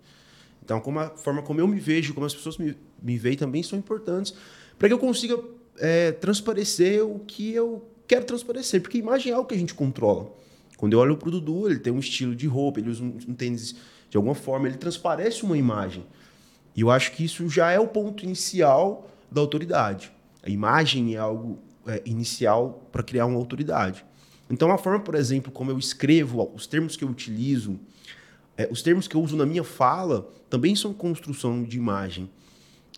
Então, 0.70 0.80
como 0.80 1.00
a 1.00 1.10
forma 1.10 1.42
como 1.42 1.60
eu 1.60 1.66
me 1.66 1.80
vejo, 1.80 2.14
como 2.14 2.24
as 2.24 2.32
pessoas 2.32 2.56
me, 2.56 2.76
me 3.02 3.18
veem 3.18 3.36
também 3.36 3.60
são 3.60 3.76
importantes 3.76 4.32
para 4.78 4.86
que 4.86 4.94
eu 4.94 5.00
consiga 5.00 5.36
é, 5.76 6.12
transparecer 6.12 7.04
o 7.04 7.18
que 7.18 7.52
eu 7.52 7.84
quero 8.06 8.24
transparecer, 8.24 8.80
porque 8.80 8.96
imagem 8.96 9.32
é 9.32 9.34
algo 9.34 9.48
que 9.48 9.54
a 9.56 9.58
gente 9.58 9.74
controla. 9.74 10.32
Quando 10.76 10.92
eu 10.92 11.00
olho 11.00 11.16
para 11.16 11.28
o 11.28 11.32
Dudu, 11.32 11.68
ele 11.68 11.80
tem 11.80 11.92
um 11.92 11.98
estilo 11.98 12.36
de 12.36 12.46
roupa, 12.46 12.78
ele 12.78 12.88
usa 12.88 13.02
um, 13.02 13.18
um 13.26 13.34
tênis 13.34 13.74
de 14.08 14.16
alguma 14.16 14.36
forma, 14.36 14.68
ele 14.68 14.76
transparece 14.76 15.42
uma 15.42 15.58
imagem. 15.58 16.06
E 16.76 16.82
eu 16.82 16.90
acho 16.90 17.10
que 17.16 17.24
isso 17.24 17.48
já 17.48 17.72
é 17.72 17.80
o 17.80 17.88
ponto 17.88 18.24
inicial 18.24 19.10
da 19.28 19.40
autoridade. 19.40 20.12
A 20.40 20.48
imagem 20.48 21.16
é 21.16 21.18
algo 21.18 21.58
é, 21.84 22.00
inicial 22.06 22.88
para 22.92 23.02
criar 23.02 23.26
uma 23.26 23.38
autoridade. 23.38 24.04
Então, 24.48 24.70
a 24.70 24.78
forma, 24.78 25.00
por 25.00 25.16
exemplo, 25.16 25.50
como 25.50 25.72
eu 25.72 25.78
escrevo, 25.80 26.48
os 26.54 26.68
termos 26.68 26.96
que 26.96 27.02
eu 27.02 27.08
utilizo, 27.08 27.76
é, 28.60 28.68
os 28.70 28.82
termos 28.82 29.08
que 29.08 29.16
eu 29.16 29.22
uso 29.22 29.38
na 29.38 29.46
minha 29.46 29.64
fala, 29.64 30.30
também 30.50 30.76
são 30.76 30.92
construção 30.92 31.62
de 31.62 31.78
imagem. 31.78 32.28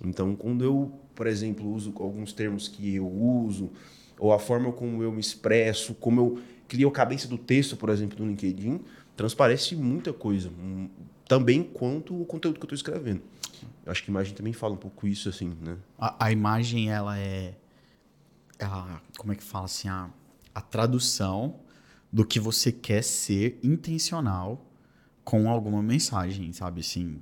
Então, 0.05 0.35
quando 0.35 0.64
eu, 0.64 0.92
por 1.14 1.29
exemplo, 1.29 1.72
uso 1.72 1.92
alguns 2.01 2.33
termos 2.33 2.66
que 2.66 2.96
eu 2.96 3.07
uso, 3.07 3.70
ou 4.18 4.33
a 4.33 4.40
forma 4.40 4.72
como 4.72 5.05
eu 5.05 5.12
me 5.12 5.20
expresso, 5.20 5.94
como 5.94 6.20
eu 6.20 6.38
crio 6.66 6.88
a 6.88 6.90
cabeça 6.90 7.29
do 7.29 7.38
texto, 7.38 7.77
por 7.77 7.90
exemplo, 7.90 8.18
no 8.18 8.29
LinkedIn, 8.29 8.81
transparece 9.16 9.77
muita 9.77 10.12
coisa, 10.12 10.48
hum, 10.48 10.88
também 11.29 11.62
quanto 11.62 12.20
o 12.20 12.25
conteúdo 12.25 12.59
que 12.59 12.64
eu 12.64 12.75
estou 12.75 12.77
escrevendo. 12.77 13.22
Eu 13.87 13.92
acho 13.92 14.03
que 14.03 14.11
a 14.11 14.12
imagem 14.12 14.35
também 14.35 14.53
fala 14.53 14.75
um 14.75 14.79
pouco 14.79 15.07
isso, 15.07 15.29
assim, 15.29 15.57
né? 15.61 15.77
A, 15.96 16.27
a 16.27 16.33
imagem, 16.33 16.90
ela 16.90 17.16
é, 17.16 17.55
a, 18.59 19.01
como 19.16 19.33
é 19.33 19.37
que 19.37 19.44
fala 19.44 19.66
assim, 19.66 19.87
a, 19.87 20.11
a 20.53 20.61
tradução 20.61 21.61
do 22.12 22.27
que 22.27 22.40
você 22.40 22.72
quer 22.72 23.05
ser 23.05 23.61
intencional 23.62 24.72
com 25.25 25.49
alguma 25.51 25.83
mensagem, 25.83 26.53
sabe? 26.53 26.81
Assim, 26.81 27.19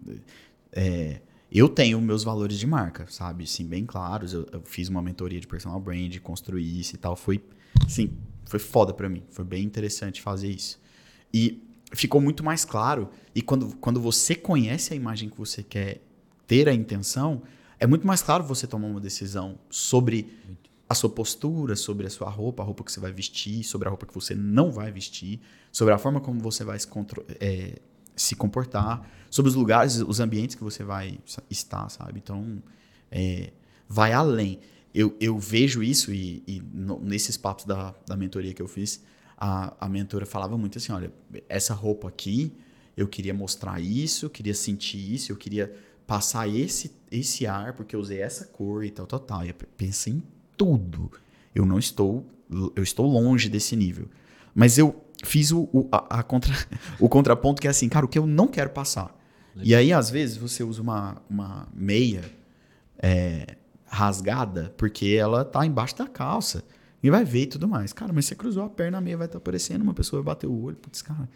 é, 0.73 1.21
eu 1.51 1.69
tenho 1.69 2.01
meus 2.01 2.23
valores 2.23 2.59
de 2.59 2.67
marca, 2.67 3.07
sabe? 3.09 3.47
Sim, 3.47 3.67
bem 3.67 3.85
claros. 3.85 4.33
Eu, 4.33 4.47
eu, 4.53 4.63
fiz 4.65 4.89
uma 4.89 5.03
mentoria 5.03 5.41
de 5.41 5.47
personal 5.47 5.81
brand, 5.81 6.17
construí 6.19 6.81
isso 6.81 6.95
e 6.95 6.99
tal. 6.99 7.17
Foi, 7.17 7.43
sim, 7.89 8.13
foi 8.45 8.59
foda 8.59 8.95
para 8.95 9.09
mim. 9.09 9.23
Foi 9.31 9.45
bem 9.45 9.65
interessante 9.65 10.23
fazer 10.23 10.49
isso. 10.49 10.81
E 11.33 11.63
ficou 11.93 12.21
muito 12.21 12.45
mais 12.45 12.65
claro. 12.65 13.11
E 13.35 13.43
quando, 13.43 13.75
quando 13.77 14.01
você 14.01 14.35
conhece 14.35 14.93
a 14.93 14.97
imagem 14.97 15.29
que 15.29 15.37
você 15.37 15.63
quer 15.63 16.01
ter 16.47 16.69
a 16.69 16.75
intenção, 16.75 17.43
é 17.79 17.87
muito 17.87 18.07
mais 18.07 18.23
claro 18.23 18.45
você 18.45 18.67
tomar 18.67 18.89
uma 18.89 19.01
decisão 19.01 19.59
sobre 19.69 20.39
a 20.89 20.95
sua 20.95 21.09
postura, 21.09 21.77
sobre 21.77 22.07
a 22.07 22.11
sua 22.11 22.29
roupa, 22.29 22.63
a 22.63 22.67
roupa 22.67 22.83
que 22.83 22.91
você 22.91 22.99
vai 22.99 23.13
vestir, 23.13 23.63
sobre 23.63 23.87
a 23.87 23.91
roupa 23.91 24.07
que 24.07 24.15
você 24.15 24.35
não 24.35 24.73
vai 24.73 24.91
vestir, 24.91 25.41
sobre 25.71 25.95
a 25.95 25.99
forma 25.99 26.21
como 26.21 26.41
você 26.41 26.65
vai 26.65 26.79
se, 26.79 26.89
é, 27.41 27.79
se 28.21 28.37
comportar, 28.37 29.09
sobre 29.31 29.49
os 29.49 29.55
lugares, 29.55 29.97
os 29.97 30.21
ambientes 30.21 30.57
que 30.57 30.63
você 30.63 30.83
vai 30.83 31.19
estar, 31.49 31.89
sabe? 31.89 32.19
Então, 32.23 32.63
é, 33.11 33.53
vai 33.89 34.13
além. 34.13 34.59
Eu, 34.93 35.17
eu 35.21 35.39
vejo 35.39 35.83
isso 35.83 36.13
e, 36.13 36.43
e 36.47 36.61
no, 36.73 37.01
nesses 37.01 37.37
papos 37.37 37.65
da, 37.65 37.95
da 38.07 38.17
mentoria 38.17 38.53
que 38.53 38.61
eu 38.61 38.69
fiz, 38.69 39.03
a, 39.39 39.73
a 39.81 39.89
mentora 39.89 40.27
falava 40.27 40.59
muito 40.59 40.79
assim, 40.79 40.93
olha, 40.93 41.13
essa 41.49 41.73
roupa 41.73 42.09
aqui, 42.09 42.53
eu 42.97 43.07
queria 43.07 43.33
mostrar 43.33 43.81
isso, 43.81 44.27
eu 44.27 44.31
queria 44.31 44.55
sentir 44.55 44.99
isso, 45.15 45.33
eu 45.33 45.37
queria 45.37 45.75
passar 46.07 46.49
esse, 46.49 46.91
esse 47.11 47.47
ar, 47.47 47.73
porque 47.75 47.95
eu 47.95 48.01
usei 48.01 48.21
essa 48.21 48.45
cor 48.47 48.85
e 48.85 48.91
tal, 48.91 49.07
tal, 49.07 49.21
tal. 49.21 49.47
E 49.47 49.53
pensa 49.53 50.11
em 50.11 50.23
tudo. 50.57 51.11
Eu 51.55 51.65
não 51.65 51.79
estou, 51.79 52.27
eu 52.75 52.83
estou 52.83 53.07
longe 53.07 53.49
desse 53.49 53.77
nível. 53.77 54.09
Mas 54.53 54.77
eu 54.77 55.05
fiz 55.25 55.51
o, 55.53 55.69
o, 55.73 55.89
a, 55.93 56.21
a 56.21 56.23
contra, 56.23 56.55
o 56.99 57.09
contraponto 57.09 57.61
que 57.61 57.67
é 57.67 57.71
assim, 57.71 57.89
cara, 57.89 58.05
o 58.05 58.09
que 58.09 58.19
eu 58.19 58.27
não 58.27 58.47
quero 58.47 58.71
passar. 58.71 59.17
Legal. 59.55 59.67
E 59.67 59.75
aí, 59.75 59.93
às 59.93 60.11
vezes, 60.11 60.37
você 60.37 60.63
usa 60.63 60.81
uma, 60.81 61.17
uma 61.29 61.69
meia 61.75 62.23
é, 63.03 63.57
rasgada 63.87 64.73
porque 64.77 65.17
ela 65.19 65.45
tá 65.45 65.65
embaixo 65.67 65.97
da 65.97 66.07
calça. 66.07 66.65
E 67.03 67.11
vai 67.11 67.25
ver 67.25 67.43
e 67.43 67.47
tudo 67.47 67.67
mais. 67.67 67.93
Cara, 67.93 68.13
mas 68.13 68.27
você 68.27 68.35
cruzou 68.35 68.65
a 68.65 68.69
perna, 68.69 68.99
a 68.99 69.01
meia 69.01 69.17
vai 69.17 69.27
estar 69.27 69.39
tá 69.39 69.43
aparecendo, 69.43 69.83
uma 69.83 69.95
pessoa 69.95 70.23
vai 70.23 70.35
bater 70.35 70.47
o 70.47 70.63
olho. 70.63 70.77
Putz, 70.77 71.01
cara. 71.01 71.29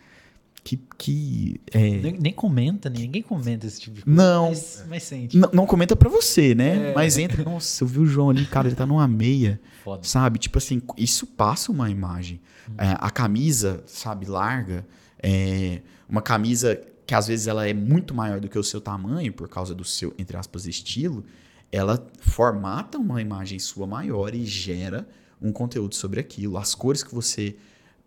Que. 0.64 0.80
que 0.98 1.60
é... 1.70 1.78
nem, 1.78 2.18
nem, 2.18 2.32
comenta, 2.32 2.88
ninguém 2.88 3.22
comenta 3.22 3.66
esse 3.66 3.80
tipo 3.80 3.96
de 3.96 4.02
coisa. 4.02 4.22
Não. 4.22 4.48
Mas, 4.48 4.84
mas 4.88 5.02
sente. 5.02 5.36
Não, 5.36 5.66
comenta 5.66 5.94
pra 5.94 6.08
você, 6.08 6.54
né? 6.54 6.90
É. 6.90 6.94
Mas 6.94 7.18
entra. 7.18 7.44
Nossa, 7.44 7.84
eu 7.84 7.86
vi 7.86 8.00
o 8.00 8.06
João 8.06 8.30
ali, 8.30 8.46
cara, 8.46 8.66
ele 8.66 8.74
tá 8.74 8.86
numa 8.86 9.06
meia. 9.06 9.60
Foda. 9.84 10.02
Sabe? 10.02 10.38
Tipo 10.38 10.56
assim, 10.56 10.80
isso 10.96 11.26
passa 11.26 11.70
uma 11.70 11.90
imagem. 11.90 12.40
Hum. 12.68 12.74
É, 12.78 12.96
a 12.98 13.10
camisa, 13.10 13.84
sabe, 13.86 14.24
larga. 14.26 14.86
É, 15.22 15.82
uma 16.08 16.22
camisa 16.22 16.80
que 17.06 17.14
às 17.14 17.26
vezes 17.26 17.46
ela 17.46 17.68
é 17.68 17.74
muito 17.74 18.14
maior 18.14 18.40
do 18.40 18.48
que 18.48 18.58
o 18.58 18.64
seu 18.64 18.80
tamanho, 18.80 19.30
por 19.32 19.48
causa 19.48 19.74
do 19.74 19.84
seu, 19.84 20.14
entre 20.18 20.36
aspas, 20.38 20.66
estilo, 20.66 21.24
ela 21.70 22.06
formata 22.20 22.96
uma 22.96 23.20
imagem 23.20 23.58
sua 23.58 23.86
maior 23.86 24.34
e 24.34 24.46
gera 24.46 25.06
um 25.40 25.52
conteúdo 25.52 25.94
sobre 25.94 26.20
aquilo. 26.20 26.56
As 26.56 26.74
cores 26.74 27.02
que 27.02 27.14
você 27.14 27.56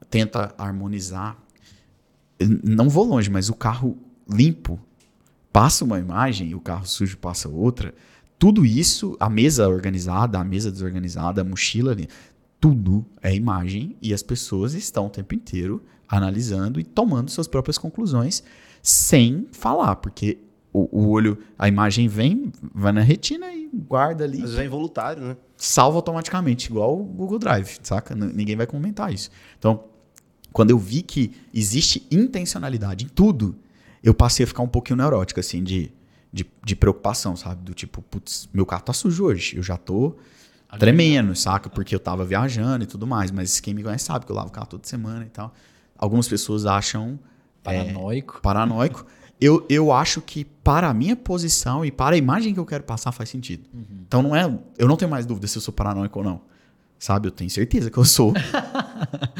tenta 0.09 0.53
harmonizar. 0.57 1.37
Não 2.63 2.89
vou 2.89 3.05
longe, 3.05 3.29
mas 3.29 3.49
o 3.49 3.53
carro 3.53 3.97
limpo 4.29 4.79
passa 5.51 5.83
uma 5.83 5.99
imagem 5.99 6.49
e 6.49 6.55
o 6.55 6.59
carro 6.59 6.85
sujo 6.85 7.17
passa 7.17 7.49
outra. 7.49 7.93
Tudo 8.37 8.65
isso, 8.65 9.17
a 9.19 9.29
mesa 9.29 9.67
organizada, 9.67 10.39
a 10.39 10.43
mesa 10.43 10.71
desorganizada, 10.71 11.41
a 11.41 11.43
mochila 11.43 11.91
ali, 11.91 12.07
tudo 12.59 13.05
é 13.21 13.33
imagem 13.33 13.95
e 14.01 14.13
as 14.13 14.21
pessoas 14.21 14.73
estão 14.73 15.07
o 15.07 15.09
tempo 15.09 15.33
inteiro 15.33 15.83
analisando 16.07 16.79
e 16.79 16.83
tomando 16.83 17.29
suas 17.29 17.47
próprias 17.47 17.77
conclusões 17.77 18.43
sem 18.81 19.47
falar, 19.51 19.95
porque 19.97 20.37
o, 20.71 20.87
o, 20.91 21.09
olho, 21.09 21.37
a 21.57 21.67
imagem 21.67 22.07
vem, 22.07 22.51
vai 22.73 22.91
na 22.91 23.01
retina 23.01 23.51
e 23.51 23.69
guarda 23.73 24.23
ali. 24.23 24.41
Vezes 24.41 24.57
é 24.57 24.65
involuntário, 24.65 25.23
né? 25.23 25.37
Salva 25.55 25.97
automaticamente, 25.97 26.69
igual 26.69 26.99
o 26.99 27.03
Google 27.03 27.39
Drive, 27.39 27.79
saca? 27.81 28.15
Ninguém 28.15 28.55
vai 28.55 28.67
comentar 28.67 29.11
isso. 29.11 29.29
Então, 29.57 29.83
quando 30.57 30.71
eu 30.71 30.79
vi 30.79 31.03
que 31.03 31.31
existe 31.53 32.07
intencionalidade 32.09 33.05
em 33.05 33.07
tudo, 33.07 33.55
eu 34.01 34.11
passei 34.11 34.43
a 34.43 34.47
ficar 34.47 34.63
um 34.63 34.67
pouquinho 34.67 34.97
neurótico, 34.97 35.39
assim, 35.39 35.63
de, 35.63 35.91
de, 36.33 36.43
de 36.65 36.75
preocupação, 36.75 37.35
sabe? 37.35 37.63
Do 37.63 37.75
tipo, 37.75 38.01
putz, 38.01 38.49
meu 38.51 38.65
carro 38.65 38.81
tá 38.81 38.91
sujo 38.91 39.25
hoje, 39.25 39.55
eu 39.55 39.61
já 39.61 39.77
tô 39.77 40.15
tremendo, 40.79 41.35
saca? 41.35 41.69
Porque 41.69 41.93
eu 41.93 41.99
tava 41.99 42.25
viajando 42.25 42.85
e 42.85 42.87
tudo 42.87 43.05
mais, 43.05 43.29
mas 43.29 43.59
quem 43.59 43.71
me 43.71 43.83
conhece 43.83 44.05
sabe 44.05 44.25
que 44.25 44.31
eu 44.31 44.35
lavo 44.35 44.47
o 44.47 44.51
carro 44.51 44.65
toda 44.65 44.87
semana 44.87 45.25
e 45.25 45.29
tal. 45.29 45.53
Algumas 45.95 46.27
pessoas 46.27 46.65
acham 46.65 47.19
Paranoico. 47.61 48.37
É, 48.37 48.41
paranoico. 48.41 49.05
Eu, 49.39 49.63
eu 49.69 49.91
acho 49.91 50.19
que 50.19 50.43
para 50.43 50.89
a 50.89 50.93
minha 50.95 51.15
posição 51.15 51.85
e 51.85 51.91
para 51.91 52.15
a 52.15 52.17
imagem 52.17 52.55
que 52.55 52.59
eu 52.59 52.65
quero 52.65 52.83
passar 52.83 53.11
faz 53.11 53.29
sentido. 53.29 53.69
Uhum. 53.71 53.83
Então 54.07 54.23
não 54.23 54.35
é. 54.35 54.51
Eu 54.79 54.87
não 54.87 54.97
tenho 54.97 55.11
mais 55.11 55.27
dúvida 55.27 55.45
se 55.45 55.59
eu 55.59 55.61
sou 55.61 55.71
paranoico 55.71 56.17
ou 56.17 56.25
não. 56.25 56.41
Sabe? 56.97 57.27
Eu 57.27 57.31
tenho 57.31 57.47
certeza 57.47 57.91
que 57.91 57.97
eu 57.99 58.03
sou. 58.03 58.33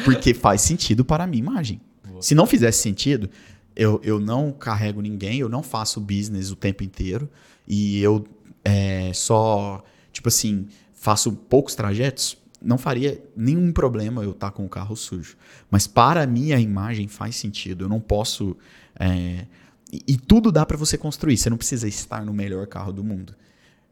porque 0.04 0.34
faz 0.34 0.62
sentido 0.62 1.04
para 1.06 1.24
a 1.24 1.28
minha 1.28 1.40
imagem. 1.40 1.82
Boa. 2.08 2.22
Se 2.22 2.36
não 2.36 2.46
fizesse 2.46 2.80
sentido, 2.82 3.30
eu, 3.76 4.00
eu 4.04 4.20
não 4.20 4.52
carrego 4.52 5.02
ninguém, 5.02 5.40
eu 5.40 5.50
não 5.50 5.64
faço 5.64 6.00
business 6.02 6.52
o 6.52 6.56
tempo 6.56 6.84
inteiro. 6.84 7.30
E 7.68 8.02
eu 8.02 8.26
é, 8.64 9.12
só, 9.14 9.84
tipo 10.12 10.30
assim, 10.30 10.68
faço 10.94 11.32
poucos 11.32 11.76
trajetos 11.76 12.38
não 12.62 12.78
faria 12.78 13.24
nenhum 13.36 13.72
problema 13.72 14.24
eu 14.24 14.32
estar 14.32 14.48
tá 14.48 14.52
com 14.52 14.66
o 14.66 14.70
carro 14.70 14.96
sujo. 14.96 15.38
Mas 15.70 15.88
para 15.88 16.26
mim 16.26 16.52
a 16.52 16.60
imagem 16.60 17.08
faz 17.08 17.36
sentido. 17.36 17.86
Eu 17.86 17.90
não 17.90 18.00
posso. 18.00 18.58
É, 19.00 19.46
e, 19.92 20.04
e, 20.08 20.18
tudo 20.18 20.52
dá 20.52 20.66
para 20.66 20.78
você 20.78 20.98
construir. 20.98 21.38
Você 21.38 21.50
não 21.50 21.58
precisa 21.58 21.88
estar 21.88 22.26
no 22.26 22.34
melhor 22.34 22.66
carro 22.68 22.92
do 22.92 23.04
mundo. 23.04 23.36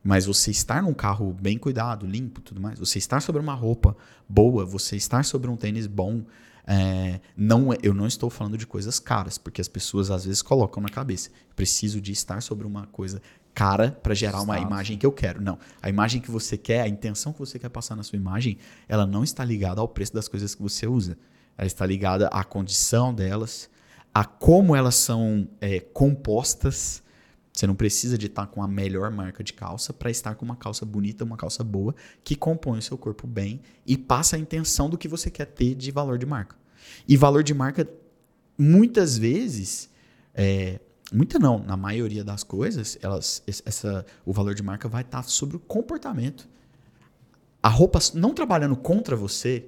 Mas 0.06 0.28
você 0.28 0.52
estar 0.52 0.84
num 0.84 0.94
carro 0.94 1.36
bem 1.42 1.58
cuidado, 1.58 2.06
limpo, 2.06 2.40
tudo 2.40 2.62
mais. 2.62 2.78
Você 2.78 3.00
estar 3.00 3.20
sobre 3.22 3.42
uma 3.42 3.56
roupa 3.56 3.98
boa, 4.30 4.64
você 4.64 4.96
estar 4.96 5.26
sobre 5.26 5.50
um 5.50 5.58
tênis 5.58 5.88
bom. 5.88 6.24
É, 6.68 7.20
não, 7.36 7.74
é, 7.74 7.78
eu 7.82 7.92
não 7.92 8.06
estou 8.06 8.30
falando 8.30 8.56
de 8.56 8.68
coisas 8.68 9.00
caras, 9.00 9.40
porque 9.40 9.60
as 9.60 9.68
pessoas 9.68 10.12
às 10.12 10.24
vezes 10.24 10.44
colocam 10.44 10.84
na 10.84 10.90
cabeça. 10.90 11.32
Preciso 11.56 12.00
de 12.00 12.12
estar 12.12 12.40
sobre 12.44 12.68
uma 12.68 12.86
coisa 12.86 13.20
cara 13.52 13.98
para 14.04 14.14
gerar 14.14 14.42
uma 14.42 14.60
imagem 14.60 14.96
que 14.96 15.08
eu 15.08 15.12
quero. 15.12 15.42
Não. 15.42 15.58
A 15.82 15.90
imagem 15.90 16.22
que 16.22 16.30
você 16.30 16.56
quer, 16.56 16.82
a 16.82 16.88
intenção 16.88 17.34
que 17.34 17.40
você 17.40 17.58
quer 17.58 17.70
passar 17.70 17.96
na 17.96 18.04
sua 18.04 18.18
imagem, 18.18 18.60
ela 18.88 19.08
não 19.08 19.24
está 19.24 19.44
ligada 19.44 19.82
ao 19.82 19.88
preço 19.88 20.14
das 20.14 20.28
coisas 20.28 20.54
que 20.54 20.62
você 20.62 20.86
usa. 20.86 21.18
Ela 21.58 21.66
está 21.66 21.84
ligada 21.84 22.28
à 22.28 22.44
condição 22.44 23.12
delas, 23.12 23.72
a 24.14 24.24
como 24.24 24.76
elas 24.76 24.94
são 24.94 25.48
é, 25.60 25.80
compostas. 25.80 27.02
Você 27.56 27.66
não 27.66 27.76
precisa 27.76 28.18
de 28.18 28.26
estar 28.26 28.48
com 28.48 28.62
a 28.62 28.68
melhor 28.68 29.10
marca 29.10 29.42
de 29.42 29.54
calça 29.54 29.94
para 29.94 30.12
estar 30.12 30.36
com 30.36 30.44
uma 30.44 30.58
calça 30.58 30.86
bonita, 30.86 31.24
uma 31.24 31.38
calça 31.38 31.64
boa, 31.64 31.96
que 32.22 32.36
compõe 32.36 32.80
o 32.80 32.82
seu 32.82 32.98
corpo 32.98 33.26
bem 33.26 33.62
e 33.86 33.98
passa 33.98 34.36
a 34.36 34.40
intenção 34.40 34.90
do 34.90 34.98
que 34.98 35.08
você 35.08 35.32
quer 35.32 35.46
ter 35.46 35.74
de 35.74 35.90
valor 35.90 36.18
de 36.18 36.26
marca. 36.26 36.58
E 37.08 37.16
valor 37.16 37.44
de 37.44 37.54
marca, 37.54 37.90
muitas 38.58 39.18
vezes, 39.18 39.90
é, 40.34 40.82
Muita 41.14 41.38
não, 41.38 41.60
na 41.60 41.78
maioria 41.78 42.24
das 42.24 42.44
coisas, 42.44 42.98
elas, 43.02 43.44
essa, 43.46 44.04
o 44.26 44.34
valor 44.34 44.56
de 44.56 44.64
marca 44.64 44.90
vai 44.90 45.04
estar 45.04 45.22
sobre 45.24 45.56
o 45.56 45.60
comportamento. 45.60 46.50
A 47.62 47.70
roupa 47.70 48.00
não 48.16 48.34
trabalhando 48.34 48.76
contra 48.76 49.16
você, 49.16 49.68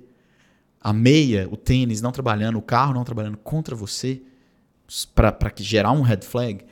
a 0.82 0.92
meia, 0.92 1.48
o 1.52 1.56
tênis 1.56 2.02
não 2.02 2.12
trabalhando, 2.12 2.58
o 2.58 2.62
carro 2.62 2.94
não 2.94 3.04
trabalhando 3.04 3.38
contra 3.38 3.76
você, 3.76 4.22
para 5.14 5.54
gerar 5.58 5.92
um 5.92 6.02
red 6.02 6.22
flag, 6.22 6.66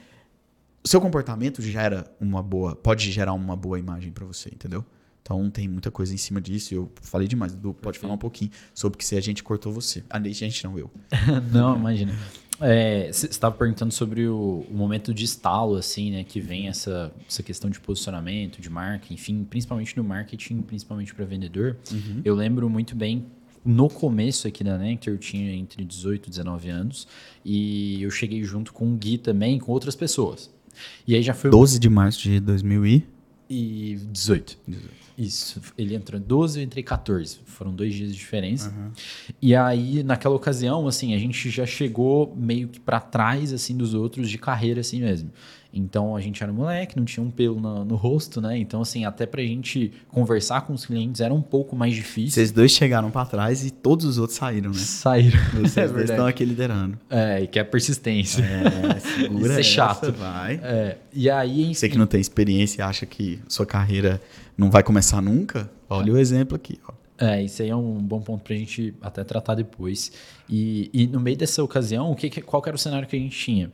seu 0.86 1.02
comportamento 1.02 1.62
gera 1.62 2.06
uma 2.20 2.42
boa, 2.42 2.76
pode 2.76 3.12
gerar 3.12 3.34
uma 3.34 3.56
boa 3.56 3.80
imagem 3.80 4.12
para 4.12 4.26
você, 4.26 4.50
entendeu? 4.50 4.86
Então 5.22 5.50
tem 5.50 5.68
muita 5.68 5.90
coisa 5.90 6.14
em 6.14 6.18
cima 6.18 6.40
disso. 6.40 6.74
Eu 6.74 6.92
falei 7.02 7.28
demais. 7.28 7.58
Pode 7.82 7.98
falar 7.98 8.14
um 8.14 8.18
pouquinho 8.18 8.52
sobre 8.76 8.96
que 8.98 9.04
se 9.04 9.18
a 9.18 9.22
gente 9.22 9.42
cortou 9.42 9.74
você. 9.74 10.04
A 10.08 10.20
gente 10.20 10.64
não, 10.64 10.78
eu. 10.78 10.92
não, 11.52 11.76
imagina. 11.76 12.14
É, 12.62 13.12
você 13.12 13.26
estava 13.26 13.56
perguntando 13.56 13.92
sobre 13.92 14.28
o, 14.28 14.66
o, 14.70 14.74
momento 14.74 15.14
de 15.14 15.26
estalo, 15.26 15.76
assim, 15.76 16.12
né? 16.12 16.24
Que 16.24 16.40
vem 16.40 16.68
essa, 16.68 17.12
essa 17.28 17.42
questão 17.42 17.72
de 17.72 17.80
posicionamento, 17.80 18.62
de 18.62 18.70
marca, 18.70 19.12
enfim, 19.12 19.44
principalmente 19.44 19.98
no 19.98 20.04
marketing, 20.04 20.62
principalmente 20.62 21.14
para 21.14 21.26
vendedor. 21.26 21.76
Uhum. 21.92 22.22
Eu 22.24 22.36
lembro 22.36 22.70
muito 22.70 22.96
bem 22.96 23.26
no 23.66 23.90
começo 23.90 24.48
aqui 24.48 24.64
da 24.64 24.78
Nectar, 24.78 25.12
eu 25.12 25.18
tinha 25.18 25.52
entre 25.52 25.84
18 25.84 26.28
e 26.28 26.30
19 26.30 26.70
anos, 26.70 27.08
e 27.44 28.04
eu 28.04 28.12
cheguei 28.12 28.44
junto 28.44 28.72
com 28.72 28.94
o 28.94 28.96
Gui 28.96 29.18
também, 29.18 29.58
com 29.58 29.72
outras 29.72 29.96
pessoas. 29.96 30.54
E 31.08 31.16
aí 31.16 31.22
já 31.22 31.34
foi. 31.34 31.50
12 31.50 31.80
de 31.80 31.90
março 31.90 32.22
de 32.22 32.40
2018. 32.40 33.16
E 33.50 33.96
18. 34.12 34.58
18. 34.68 35.06
Isso, 35.18 35.62
ele 35.78 35.96
entrou 35.96 36.20
em 36.20 36.24
12, 36.24 36.60
eu 36.60 36.64
entrei 36.64 36.84
14. 36.84 37.40
Foram 37.46 37.74
dois 37.74 37.94
dias 37.94 38.12
de 38.12 38.18
diferença. 38.18 38.70
Uhum. 38.70 38.92
E 39.42 39.56
aí, 39.56 40.04
naquela 40.04 40.36
ocasião, 40.36 40.86
assim, 40.88 41.14
a 41.14 41.18
gente 41.18 41.50
já 41.50 41.66
chegou 41.66 42.36
meio 42.36 42.68
que 42.68 42.82
para 42.82 43.00
trás, 43.00 43.54
assim, 43.54 43.78
dos 43.78 43.94
outros 43.94 44.30
de 44.30 44.38
carreira, 44.38 44.82
assim 44.82 45.00
mesmo. 45.00 45.32
Então, 45.76 46.16
a 46.16 46.22
gente 46.22 46.42
era 46.42 46.52
moleque, 46.54 46.96
não 46.96 47.04
tinha 47.04 47.24
um 47.24 47.30
pelo 47.30 47.60
no, 47.60 47.84
no 47.84 47.96
rosto, 47.96 48.40
né? 48.40 48.58
Então, 48.58 48.82
assim, 48.82 49.04
até 49.04 49.26
pra 49.26 49.42
gente 49.42 49.92
conversar 50.08 50.62
com 50.62 50.74
os 50.74 50.86
clientes 50.86 51.20
era 51.20 51.34
um 51.34 51.42
pouco 51.42 51.76
mais 51.76 51.94
difícil. 51.94 52.32
Vocês 52.32 52.52
dois 52.52 52.72
chegaram 52.72 53.12
para 53.12 53.26
trás 53.26 53.66
e 53.66 53.72
todos 53.72 54.06
os 54.06 54.18
outros 54.18 54.38
saíram, 54.38 54.72
né? 54.72 54.78
Saíram. 54.78 55.40
Vocês 55.54 55.78
é 55.96 56.04
estão 56.04 56.26
aqui 56.26 56.46
liderando. 56.46 56.98
É, 57.10 57.44
e 57.44 57.48
que 57.48 57.60
é 57.60 57.64
persistência. 57.64 58.42
É, 58.42 59.00
segura 59.00 59.52
Isso 59.60 59.60
é 59.60 59.64
chato. 59.64 60.12
vai. 60.14 60.60
É, 60.64 60.98
e 61.14 61.30
aí, 61.30 61.64
enfim... 61.64 61.74
Você 61.74 61.90
que 61.90 61.98
não 61.98 62.08
tem 62.08 62.22
experiência 62.22 62.82
e 62.82 62.84
acha 62.84 63.06
que 63.06 63.40
sua 63.48 63.66
carreira 63.66 64.22
não 64.58 64.72
vai 64.72 64.82
começar 64.82 65.22
nunca, 65.22 65.70
olha 65.90 66.14
o 66.14 66.18
exemplo 66.18 66.56
aqui, 66.56 66.80
ó. 66.88 66.94
É, 67.18 67.42
isso 67.42 67.62
aí 67.62 67.70
é 67.70 67.76
um 67.76 67.98
bom 67.98 68.20
ponto 68.20 68.44
para 68.44 68.54
a 68.54 68.58
gente 68.58 68.94
até 69.02 69.24
tratar 69.24 69.56
depois. 69.56 70.12
E, 70.50 70.90
e 70.94 71.08
no 71.08 71.20
meio 71.20 71.38
dessa 71.38 71.64
ocasião, 71.64 72.12
o 72.12 72.16
que, 72.16 72.30
qual 72.42 72.62
era 72.66 72.76
o 72.76 72.80
cenário 72.80 73.08
que 73.08 73.16
a 73.16 73.20
gente 73.20 73.38
tinha? 73.38 73.72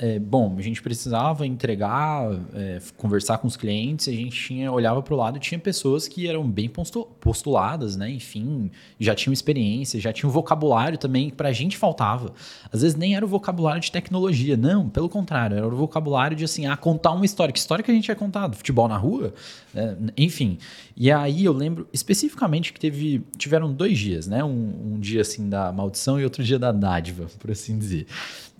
É, 0.00 0.16
bom, 0.16 0.54
a 0.56 0.62
gente 0.62 0.80
precisava 0.80 1.44
entregar, 1.44 2.30
é, 2.54 2.78
conversar 2.96 3.38
com 3.38 3.48
os 3.48 3.56
clientes, 3.56 4.06
a 4.06 4.12
gente 4.12 4.30
tinha, 4.30 4.70
olhava 4.70 5.02
para 5.02 5.12
o 5.12 5.16
lado 5.16 5.38
e 5.38 5.40
tinha 5.40 5.58
pessoas 5.58 6.06
que 6.06 6.28
eram 6.28 6.48
bem 6.48 6.70
postuladas, 7.18 7.96
né? 7.96 8.08
Enfim, 8.08 8.70
já 9.00 9.12
tinham 9.12 9.32
experiência, 9.32 10.00
já 10.00 10.12
tinham 10.12 10.30
vocabulário 10.30 10.96
também 10.96 11.30
que 11.30 11.36
para 11.36 11.48
a 11.48 11.52
gente 11.52 11.76
faltava. 11.76 12.32
Às 12.72 12.82
vezes 12.82 12.96
nem 12.96 13.16
era 13.16 13.24
o 13.24 13.28
vocabulário 13.28 13.80
de 13.80 13.90
tecnologia, 13.90 14.56
não, 14.56 14.88
pelo 14.88 15.08
contrário, 15.08 15.56
era 15.56 15.66
o 15.66 15.76
vocabulário 15.76 16.36
de 16.36 16.44
assim, 16.44 16.66
ah, 16.66 16.76
contar 16.76 17.10
uma 17.10 17.24
história. 17.24 17.52
Que 17.52 17.58
história 17.58 17.82
que 17.82 17.90
a 17.90 17.94
gente 17.94 18.06
ia 18.06 18.14
contar? 18.14 18.46
Do 18.46 18.56
futebol 18.56 18.86
na 18.86 18.96
rua? 18.96 19.34
É, 19.74 19.96
enfim. 20.16 20.58
E 20.96 21.10
aí 21.10 21.44
eu 21.44 21.52
lembro 21.52 21.88
especificamente 21.92 22.72
que 22.72 22.78
teve, 22.78 23.22
tiveram 23.36 23.72
dois 23.72 23.98
dias, 23.98 24.28
né? 24.28 24.44
Um, 24.44 24.94
um 24.94 25.00
dia 25.00 25.22
assim 25.22 25.48
da 25.48 25.72
maldição 25.72 26.20
e 26.20 26.24
outro 26.24 26.44
dia 26.44 26.58
da 26.58 26.70
dádiva, 26.70 27.26
por 27.38 27.50
assim 27.50 27.76
dizer. 27.76 28.06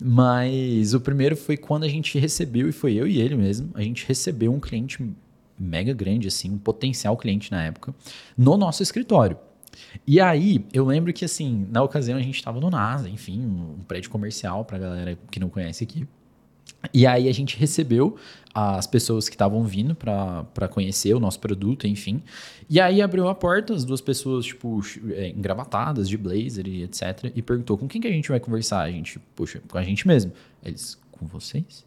Mas 0.00 0.94
o 0.94 1.00
primeiro 1.00 1.27
foi 1.36 1.56
quando 1.56 1.84
a 1.84 1.88
gente 1.88 2.18
recebeu, 2.18 2.68
e 2.68 2.72
foi 2.72 2.94
eu 2.94 3.06
e 3.06 3.20
ele 3.20 3.36
mesmo, 3.36 3.70
a 3.74 3.82
gente 3.82 4.06
recebeu 4.06 4.52
um 4.52 4.60
cliente 4.60 5.02
mega 5.58 5.92
grande, 5.92 6.28
assim, 6.28 6.50
um 6.50 6.58
potencial 6.58 7.16
cliente 7.16 7.50
na 7.50 7.64
época, 7.64 7.94
no 8.36 8.56
nosso 8.56 8.82
escritório. 8.82 9.36
E 10.06 10.20
aí, 10.20 10.64
eu 10.72 10.84
lembro 10.84 11.12
que, 11.12 11.24
assim, 11.24 11.66
na 11.70 11.82
ocasião 11.82 12.18
a 12.18 12.22
gente 12.22 12.36
estava 12.36 12.60
no 12.60 12.70
NASA, 12.70 13.08
enfim, 13.08 13.40
um 13.40 13.82
prédio 13.86 14.10
comercial 14.10 14.64
para 14.64 14.78
galera 14.78 15.18
que 15.30 15.38
não 15.38 15.48
conhece 15.48 15.84
aqui. 15.84 16.06
E 16.92 17.06
aí 17.06 17.28
a 17.28 17.32
gente 17.32 17.56
recebeu 17.56 18.16
as 18.54 18.86
pessoas 18.86 19.28
que 19.28 19.34
estavam 19.34 19.64
vindo 19.64 19.94
para 19.94 20.68
conhecer 20.70 21.14
o 21.14 21.20
nosso 21.20 21.38
produto, 21.40 21.86
enfim. 21.86 22.22
E 22.68 22.80
aí 22.80 23.02
abriu 23.02 23.28
a 23.28 23.34
porta, 23.34 23.74
as 23.74 23.84
duas 23.84 24.00
pessoas, 24.00 24.46
tipo, 24.46 24.80
é, 25.10 25.28
engravatadas, 25.28 26.08
de 26.08 26.16
blazer 26.16 26.66
e 26.66 26.82
etc. 26.82 27.32
E 27.34 27.42
perguntou, 27.42 27.76
com 27.76 27.88
quem 27.88 28.00
que 28.00 28.08
a 28.08 28.12
gente 28.12 28.28
vai 28.28 28.40
conversar? 28.40 28.82
A 28.82 28.90
gente, 28.90 29.18
poxa, 29.34 29.60
com 29.68 29.78
a 29.78 29.82
gente 29.82 30.06
mesmo. 30.06 30.32
Eles, 30.64 30.98
com 31.18 31.26
vocês? 31.26 31.86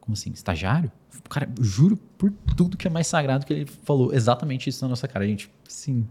Como 0.00 0.14
assim, 0.14 0.30
estagiário? 0.30 0.90
Cara, 1.28 1.48
juro 1.60 1.96
por 2.16 2.30
tudo 2.56 2.76
que 2.76 2.86
é 2.86 2.90
mais 2.90 3.06
sagrado 3.06 3.44
que 3.44 3.52
ele 3.52 3.66
falou 3.84 4.12
exatamente 4.12 4.68
isso 4.68 4.84
na 4.84 4.88
nossa 4.88 5.08
cara. 5.08 5.24
A 5.24 5.28
gente, 5.28 5.50
sim... 5.68 6.06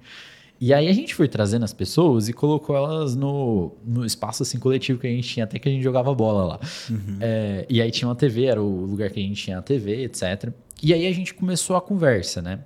E 0.59 0.73
aí 0.73 0.87
a 0.87 0.93
gente 0.93 1.13
foi 1.13 1.27
trazendo 1.27 1.65
as 1.65 1.73
pessoas 1.73 2.29
e 2.29 2.33
colocou 2.33 2.75
elas 2.77 3.13
no, 3.13 3.75
no 3.85 4.05
espaço 4.05 4.41
assim 4.41 4.57
coletivo 4.57 4.99
que 4.99 5.05
a 5.05 5.09
gente 5.09 5.27
tinha, 5.27 5.43
até 5.43 5.59
que 5.59 5.67
a 5.67 5.71
gente 5.71 5.83
jogava 5.83 6.13
bola 6.15 6.45
lá. 6.45 6.59
Uhum. 6.89 7.17
É, 7.19 7.65
e 7.69 7.81
aí 7.81 7.91
tinha 7.91 8.07
uma 8.07 8.15
TV, 8.15 8.45
era 8.45 8.61
o 8.61 8.85
lugar 8.85 9.09
que 9.09 9.19
a 9.19 9.23
gente 9.23 9.43
tinha 9.43 9.59
a 9.59 9.61
TV, 9.61 10.05
etc. 10.05 10.53
E 10.81 10.93
aí 10.93 11.07
a 11.07 11.11
gente 11.11 11.33
começou 11.33 11.75
a 11.75 11.81
conversa, 11.81 12.41
né? 12.41 12.59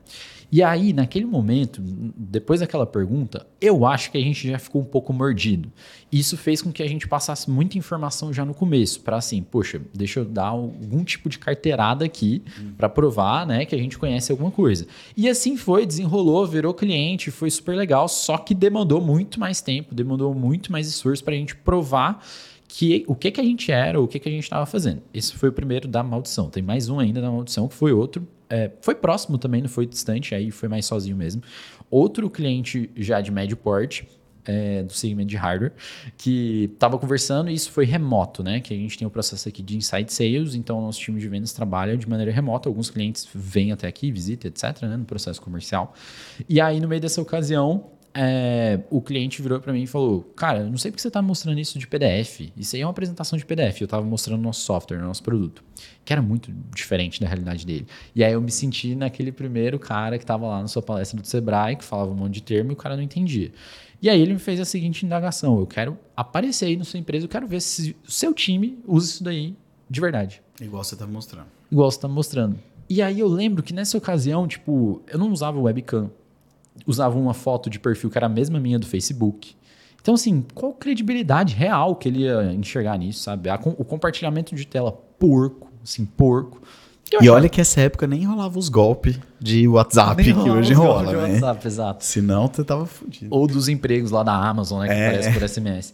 E 0.52 0.64
aí, 0.64 0.94
naquele 0.94 1.26
momento, 1.26 1.80
depois 1.82 2.60
daquela 2.60 2.86
pergunta, 2.86 3.46
eu 3.62 3.86
acho 3.86 4.12
que 4.12 4.18
a 4.18 4.22
gente 4.22 4.48
já 4.48 4.58
ficou 4.58 4.82
um 4.82 4.86
pouco 4.86 5.14
mordido. 5.14 5.72
Isso 6.12 6.36
fez 6.36 6.62
com 6.62 6.72
que 6.72 6.82
a 6.82 6.88
gente 6.88 7.08
passasse 7.08 7.50
muita 7.50 7.78
informação 7.78 8.34
já 8.34 8.44
no 8.44 8.54
começo, 8.54 9.02
para 9.02 9.18
assim, 9.18 9.44
poxa, 9.44 9.80
deixa 9.94 10.22
eu 10.22 10.26
dar 10.26 10.48
algum 10.48 11.04
tipo 11.04 11.30
de 11.30 11.38
carteirada 11.38 12.04
aqui 12.04 12.42
hum. 12.60 12.72
para 12.76 12.90
provar, 12.90 13.46
né, 13.46 13.64
que 13.64 13.76
a 13.76 13.78
gente 13.78 13.98
conhece 13.98 14.32
alguma 14.32 14.50
coisa. 14.50 14.88
E 15.16 15.30
assim 15.30 15.56
foi, 15.56 15.86
desenrolou, 15.86 16.48
virou 16.48 16.74
cliente, 16.74 17.30
foi 17.30 17.52
super 17.52 17.76
legal, 17.76 18.08
só 18.08 18.38
que 18.38 18.56
demandou 18.56 19.00
muito 19.00 19.40
mais 19.40 19.62
tempo, 19.62 19.94
demandou 19.94 20.34
muito 20.34 20.72
mais 20.72 20.88
esforço 20.88 21.24
para 21.24 21.36
a 21.36 21.38
gente 21.38 21.56
provar 21.56 22.26
que 22.68 23.04
o 23.08 23.16
que, 23.16 23.32
que 23.32 23.42
a 23.42 23.44
gente 23.44 23.72
era, 23.72 24.00
o 24.00 24.08
que, 24.08 24.20
que 24.20 24.30
a 24.30 24.32
gente 24.32 24.44
estava 24.44 24.66
fazendo. 24.66 25.02
Esse 25.14 25.36
foi 25.36 25.50
o 25.50 25.52
primeiro 25.52 25.88
da 25.88 26.04
maldição. 26.04 26.50
Tem 26.50 26.62
mais 26.62 26.88
um 26.88 27.00
ainda 27.00 27.20
da 27.20 27.30
maldição, 27.30 27.68
que 27.68 27.74
foi 27.74 27.92
outro. 27.92 28.28
É, 28.50 28.72
foi 28.82 28.96
próximo 28.96 29.38
também, 29.38 29.62
não 29.62 29.70
foi 29.70 29.86
distante, 29.86 30.34
aí 30.34 30.50
foi 30.52 30.68
mais 30.68 30.86
sozinho 30.86 31.16
mesmo. 31.16 31.42
Outro 31.90 32.30
cliente 32.30 32.90
já 32.96 33.22
de 33.22 33.32
médio 33.32 33.56
porte, 33.56 34.08
é, 34.46 34.82
do 34.82 34.94
segmento 34.94 35.30
de 35.30 35.36
hardware, 35.36 35.74
que 36.18 36.72
estava 36.74 36.98
conversando 36.98 37.52
e 37.52 37.54
isso 37.54 37.72
foi 37.72 37.86
remoto, 37.86 38.42
né? 38.42 38.60
Que 38.60 38.74
a 38.74 38.78
gente 38.78 38.98
tem 38.98 39.08
o 39.08 39.12
processo 39.12 39.48
aqui 39.48 39.62
de 39.62 39.78
inside 39.78 40.12
sales, 40.12 40.56
então 40.56 40.80
o 40.80 40.82
nosso 40.82 41.00
time 41.00 41.20
de 41.20 41.28
vendas 41.28 41.54
trabalha 41.54 41.96
de 41.96 42.10
maneira 42.10 42.32
remota. 42.32 42.68
Alguns 42.68 42.90
clientes 42.90 43.28
vêm 43.34 43.72
até 43.72 43.88
aqui, 43.88 44.12
visitam, 44.12 44.50
etc., 44.50 44.82
né? 44.84 44.98
No 44.98 45.06
processo 45.06 45.40
comercial. 45.40 45.94
E 46.48 46.60
aí, 46.60 46.80
no 46.80 46.88
meio 46.88 47.02
dessa 47.02 47.22
ocasião, 47.22 47.92
é, 48.14 48.80
o 48.90 49.02
cliente 49.02 49.42
virou 49.42 49.60
para 49.60 49.72
mim 49.72 49.84
e 49.84 49.88
falou: 49.88 50.22
Cara, 50.36 50.60
eu 50.60 50.70
não 50.70 50.78
sei 50.78 50.92
porque 50.92 51.02
você 51.02 51.08
está 51.08 51.22
mostrando 51.22 51.60
isso 51.60 51.78
de 51.78 51.88
PDF. 51.88 52.52
Isso 52.58 52.76
aí 52.76 52.82
é 52.82 52.86
uma 52.86 52.92
apresentação 52.92 53.38
de 53.38 53.46
PDF. 53.46 53.82
Eu 53.82 53.86
estava 53.86 54.06
mostrando 54.06 54.42
nosso 54.42 54.62
software, 54.62 54.98
nosso 55.00 55.24
produto, 55.24 55.64
que 56.04 56.12
era 56.12 56.22
muito 56.22 56.52
diferente 56.74 57.22
da 57.22 57.28
realidade 57.28 57.66
dele. 57.66 57.88
E 58.16 58.24
aí 58.24 58.34
eu 58.34 58.42
me 58.42 58.52
senti 58.52 58.96
naquele 58.96 59.32
primeiro 59.32 59.78
cara 59.78 60.18
que 60.18 60.24
estava 60.24 60.48
lá 60.48 60.62
na 60.62 60.68
sua 60.68 60.82
palestra 60.82 61.20
do 61.20 61.28
Sebrae, 61.28 61.76
que 61.76 61.84
falava 61.84 62.12
um 62.12 62.16
monte 62.16 62.36
de 62.36 62.44
termo 62.44 62.72
e 62.72 62.74
o 62.74 62.78
cara 62.78 62.96
não 62.96 63.04
entendia. 63.04 63.52
E 64.02 64.10
aí 64.10 64.22
ele 64.22 64.34
me 64.34 64.40
fez 64.40 64.60
a 64.60 64.66
seguinte 64.66 65.06
indagação: 65.06 65.60
Eu 65.60 65.68
quero 65.68 65.98
aparecer 66.16 66.66
aí 66.66 66.78
na 66.78 66.84
sua 66.84 67.00
empresa, 67.00 67.26
eu 67.26 67.30
quero 67.30 67.48
ver 67.48 67.62
se 67.62 67.96
o 68.08 68.12
seu 68.12 68.34
time 68.34 68.80
usa 68.88 69.08
isso 69.08 69.24
daí 69.24 69.56
de 69.90 70.00
verdade. 70.00 70.42
Igual 70.62 70.84
você 70.84 70.96
está 70.96 71.08
mostrando. 71.08 71.48
Igual 71.72 71.90
você 71.90 71.98
está 71.98 72.08
mostrando. 72.08 72.60
E 72.90 73.02
aí 73.02 73.20
eu 73.20 73.28
lembro 73.28 73.62
que 73.62 73.74
nessa 73.74 73.98
ocasião, 73.98 74.48
tipo, 74.48 75.02
eu 75.08 75.20
não 75.20 75.32
usava 75.32 75.60
webcam 75.60 76.10
usava 76.86 77.18
uma 77.18 77.34
foto 77.34 77.70
de 77.70 77.80
perfil 77.80 78.10
que 78.10 78.18
era 78.18 78.28
a 78.28 78.30
mesma 78.30 78.60
minha 78.60 78.80
do 78.80 78.86
Facebook. 78.86 79.56
Então, 80.02 80.14
assim, 80.14 80.46
qual 80.54 80.74
credibilidade 80.74 81.54
real 81.54 81.96
que 81.96 82.08
ele 82.08 82.22
ia 82.22 82.54
enxergar 82.54 82.98
nisso, 82.98 83.20
sabe? 83.20 83.50
o 83.78 83.84
compartilhamento 83.84 84.56
de 84.56 84.66
tela 84.66 84.92
porco, 84.92 85.70
assim, 85.84 86.06
porco. 86.06 86.62
E 87.22 87.28
olha 87.28 87.50
que 87.50 87.60
essa 87.60 87.82
época 87.82 88.06
nem 88.06 88.24
rolava 88.24 88.58
os 88.60 88.70
golpes 88.70 89.20
de 89.40 89.68
WhatsApp 89.68 90.24
que 90.24 90.50
hoje 90.50 90.74
rola, 90.74 91.12
né? 91.12 91.34
WhatsApp, 91.34 91.68
exato. 91.68 92.06
Senão 92.06 92.48
você 92.48 92.64
tava 92.64 92.86
fudido. 92.86 93.28
Ou 93.32 93.48
dos 93.48 93.68
empregos 93.68 94.12
lá 94.12 94.22
da 94.22 94.34
Amazon, 94.34 94.82
né? 94.82 94.88
Que 94.88 94.94
é. 94.94 95.08
aparece 95.08 95.32
por 95.32 95.50
SMS. 95.50 95.94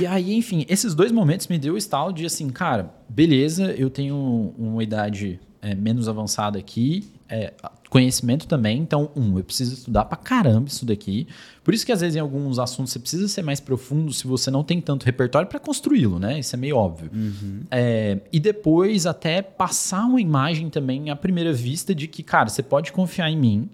e 0.00 0.06
aí, 0.06 0.34
enfim, 0.34 0.66
esses 0.68 0.94
dois 0.94 1.12
momentos 1.12 1.46
me 1.46 1.56
deu 1.56 1.74
o 1.74 1.78
estalo 1.78 2.12
de 2.12 2.26
assim, 2.26 2.48
cara, 2.50 2.92
beleza, 3.08 3.72
eu 3.72 3.88
tenho 3.88 4.52
uma 4.58 4.82
idade 4.82 5.38
é, 5.62 5.74
menos 5.74 6.08
avançada 6.08 6.58
aqui, 6.58 7.08
é, 7.28 7.52
conhecimento 7.90 8.46
também. 8.46 8.78
Então, 8.78 9.10
um, 9.16 9.36
eu 9.36 9.44
preciso 9.44 9.74
estudar 9.74 10.04
pra 10.04 10.16
caramba 10.16 10.68
isso 10.68 10.86
daqui. 10.86 11.26
Por 11.62 11.74
isso 11.74 11.84
que 11.84 11.90
às 11.90 12.00
vezes 12.00 12.16
em 12.16 12.20
alguns 12.20 12.58
assuntos 12.58 12.92
você 12.92 13.00
precisa 13.00 13.26
ser 13.26 13.42
mais 13.42 13.58
profundo 13.58 14.12
se 14.12 14.26
você 14.26 14.50
não 14.50 14.62
tem 14.62 14.80
tanto 14.80 15.04
repertório 15.04 15.48
para 15.48 15.58
construí-lo, 15.58 16.18
né? 16.18 16.38
Isso 16.38 16.54
é 16.54 16.58
meio 16.58 16.76
óbvio. 16.76 17.10
Uhum. 17.12 17.62
É, 17.70 18.20
e 18.32 18.38
depois 18.38 19.06
até 19.06 19.42
passar 19.42 20.06
uma 20.06 20.20
imagem 20.20 20.70
também 20.70 21.10
à 21.10 21.16
primeira 21.16 21.52
vista 21.52 21.92
de 21.92 22.06
que, 22.06 22.22
cara, 22.22 22.48
você 22.48 22.62
pode 22.62 22.92
confiar 22.92 23.28
em 23.28 23.36
mim, 23.36 23.68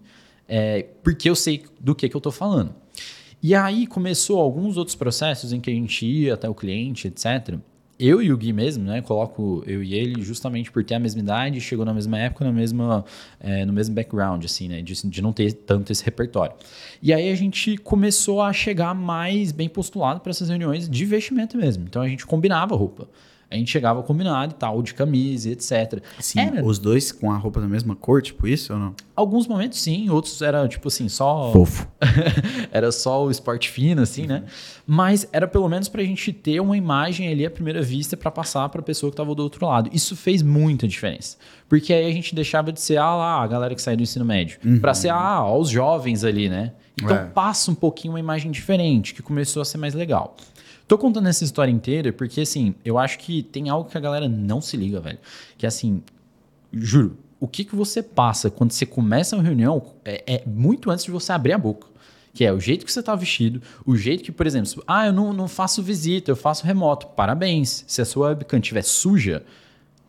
é, 0.48 0.86
porque 1.02 1.28
eu 1.28 1.36
sei 1.36 1.64
do 1.78 1.94
que, 1.94 2.08
que 2.08 2.16
eu 2.16 2.20
tô 2.20 2.32
falando. 2.32 2.74
E 3.42 3.54
aí 3.54 3.86
começou 3.86 4.40
alguns 4.40 4.78
outros 4.78 4.96
processos 4.96 5.52
em 5.52 5.60
que 5.60 5.70
a 5.70 5.74
gente 5.74 6.06
ia 6.06 6.34
até 6.34 6.48
o 6.48 6.54
cliente, 6.54 7.06
etc 7.06 7.60
eu 7.98 8.20
e 8.22 8.32
o 8.32 8.36
Gui 8.36 8.52
mesmo, 8.52 8.84
né? 8.84 9.00
Coloco 9.00 9.62
eu 9.66 9.82
e 9.82 9.94
ele 9.94 10.22
justamente 10.22 10.70
por 10.70 10.84
ter 10.84 10.94
a 10.94 10.98
mesma 10.98 11.20
idade, 11.20 11.60
chegou 11.60 11.84
na 11.84 11.94
mesma 11.94 12.18
época, 12.18 12.44
na 12.44 12.52
mesma, 12.52 13.04
é, 13.40 13.64
no 13.64 13.72
mesmo 13.72 13.94
background, 13.94 14.44
assim, 14.44 14.68
né? 14.68 14.82
De, 14.82 14.94
de 15.08 15.22
não 15.22 15.32
ter 15.32 15.52
tanto 15.52 15.92
esse 15.92 16.04
repertório. 16.04 16.54
E 17.02 17.12
aí 17.12 17.30
a 17.30 17.34
gente 17.34 17.76
começou 17.78 18.42
a 18.42 18.52
chegar 18.52 18.94
mais 18.94 19.52
bem 19.52 19.68
postulado 19.68 20.20
para 20.20 20.30
essas 20.30 20.48
reuniões 20.48 20.88
de 20.88 21.04
investimento 21.04 21.56
mesmo. 21.56 21.84
Então 21.84 22.02
a 22.02 22.08
gente 22.08 22.26
combinava 22.26 22.74
roupa. 22.74 23.08
A 23.48 23.54
gente 23.54 23.70
chegava 23.70 24.02
combinado 24.02 24.52
e 24.52 24.56
tal, 24.56 24.82
de 24.82 24.92
camisa, 24.92 25.50
etc. 25.50 26.02
Sim, 26.18 26.40
era... 26.40 26.64
os 26.64 26.80
dois 26.80 27.12
com 27.12 27.30
a 27.30 27.36
roupa 27.36 27.60
da 27.60 27.68
mesma 27.68 27.94
cor, 27.94 28.20
tipo 28.20 28.46
isso 28.48 28.72
ou 28.72 28.78
não? 28.78 28.94
Alguns 29.14 29.46
momentos 29.46 29.80
sim, 29.80 30.10
outros 30.10 30.42
era 30.42 30.66
tipo 30.66 30.88
assim, 30.88 31.08
só. 31.08 31.52
Fofo. 31.52 31.86
era 32.72 32.90
só 32.90 33.24
o 33.24 33.30
esporte 33.30 33.70
fino, 33.70 34.02
assim, 34.02 34.26
né? 34.26 34.36
uhum. 34.36 34.40
né? 34.40 34.46
Mas 34.84 35.28
era 35.32 35.46
pelo 35.46 35.68
menos 35.68 35.88
pra 35.88 36.02
gente 36.02 36.32
ter 36.32 36.60
uma 36.60 36.76
imagem 36.76 37.28
ali 37.28 37.46
à 37.46 37.50
primeira 37.50 37.80
vista 37.82 38.16
para 38.16 38.30
passar 38.32 38.68
pra 38.68 38.82
pessoa 38.82 39.10
que 39.10 39.16
tava 39.16 39.32
do 39.34 39.42
outro 39.42 39.64
lado. 39.64 39.90
Isso 39.92 40.16
fez 40.16 40.42
muita 40.42 40.88
diferença. 40.88 41.36
Porque 41.68 41.92
aí 41.92 42.06
a 42.06 42.12
gente 42.12 42.34
deixava 42.34 42.72
de 42.72 42.80
ser, 42.80 42.96
ah 42.96 43.14
lá, 43.14 43.42
a 43.42 43.46
galera 43.46 43.74
que 43.74 43.82
sai 43.82 43.96
do 43.96 44.02
ensino 44.02 44.24
médio, 44.24 44.58
uhum. 44.64 44.80
pra 44.80 44.92
ser, 44.92 45.10
ah, 45.10 45.44
ó, 45.44 45.58
os 45.58 45.70
jovens 45.70 46.24
ali, 46.24 46.48
né? 46.48 46.72
Então 47.00 47.16
é. 47.16 47.24
passa 47.26 47.70
um 47.70 47.74
pouquinho 47.74 48.14
uma 48.14 48.20
imagem 48.20 48.50
diferente, 48.50 49.14
que 49.14 49.22
começou 49.22 49.60
a 49.60 49.64
ser 49.64 49.78
mais 49.78 49.94
legal. 49.94 50.36
Tô 50.86 50.96
contando 50.96 51.28
essa 51.28 51.44
história 51.44 51.70
inteira 51.70 52.12
porque, 52.12 52.40
assim, 52.40 52.74
eu 52.84 52.98
acho 52.98 53.18
que 53.18 53.42
tem 53.42 53.68
algo 53.68 53.90
que 53.90 53.98
a 53.98 54.00
galera 54.00 54.28
não 54.28 54.60
se 54.60 54.76
liga, 54.76 55.00
velho. 55.00 55.18
Que, 55.58 55.66
assim, 55.66 56.02
juro, 56.72 57.16
o 57.40 57.48
que, 57.48 57.64
que 57.64 57.74
você 57.74 58.02
passa 58.02 58.50
quando 58.50 58.72
você 58.72 58.86
começa 58.86 59.36
uma 59.36 59.42
reunião 59.42 59.94
é, 60.04 60.22
é 60.26 60.42
muito 60.46 60.90
antes 60.90 61.04
de 61.04 61.10
você 61.10 61.32
abrir 61.32 61.52
a 61.52 61.58
boca 61.58 61.88
que 62.36 62.44
é 62.44 62.52
o 62.52 62.60
jeito 62.60 62.84
que 62.84 62.92
você 62.92 63.00
está 63.00 63.14
vestido, 63.14 63.62
o 63.86 63.96
jeito 63.96 64.22
que, 64.22 64.30
por 64.30 64.46
exemplo, 64.46 64.84
ah, 64.86 65.06
eu 65.06 65.12
não, 65.12 65.32
não 65.32 65.48
faço 65.48 65.82
visita, 65.82 66.30
eu 66.30 66.36
faço 66.36 66.66
remoto. 66.66 67.06
Parabéns. 67.06 67.82
Se 67.86 68.02
a 68.02 68.04
sua 68.04 68.28
webcam 68.28 68.58
estiver 68.58 68.82
suja, 68.82 69.42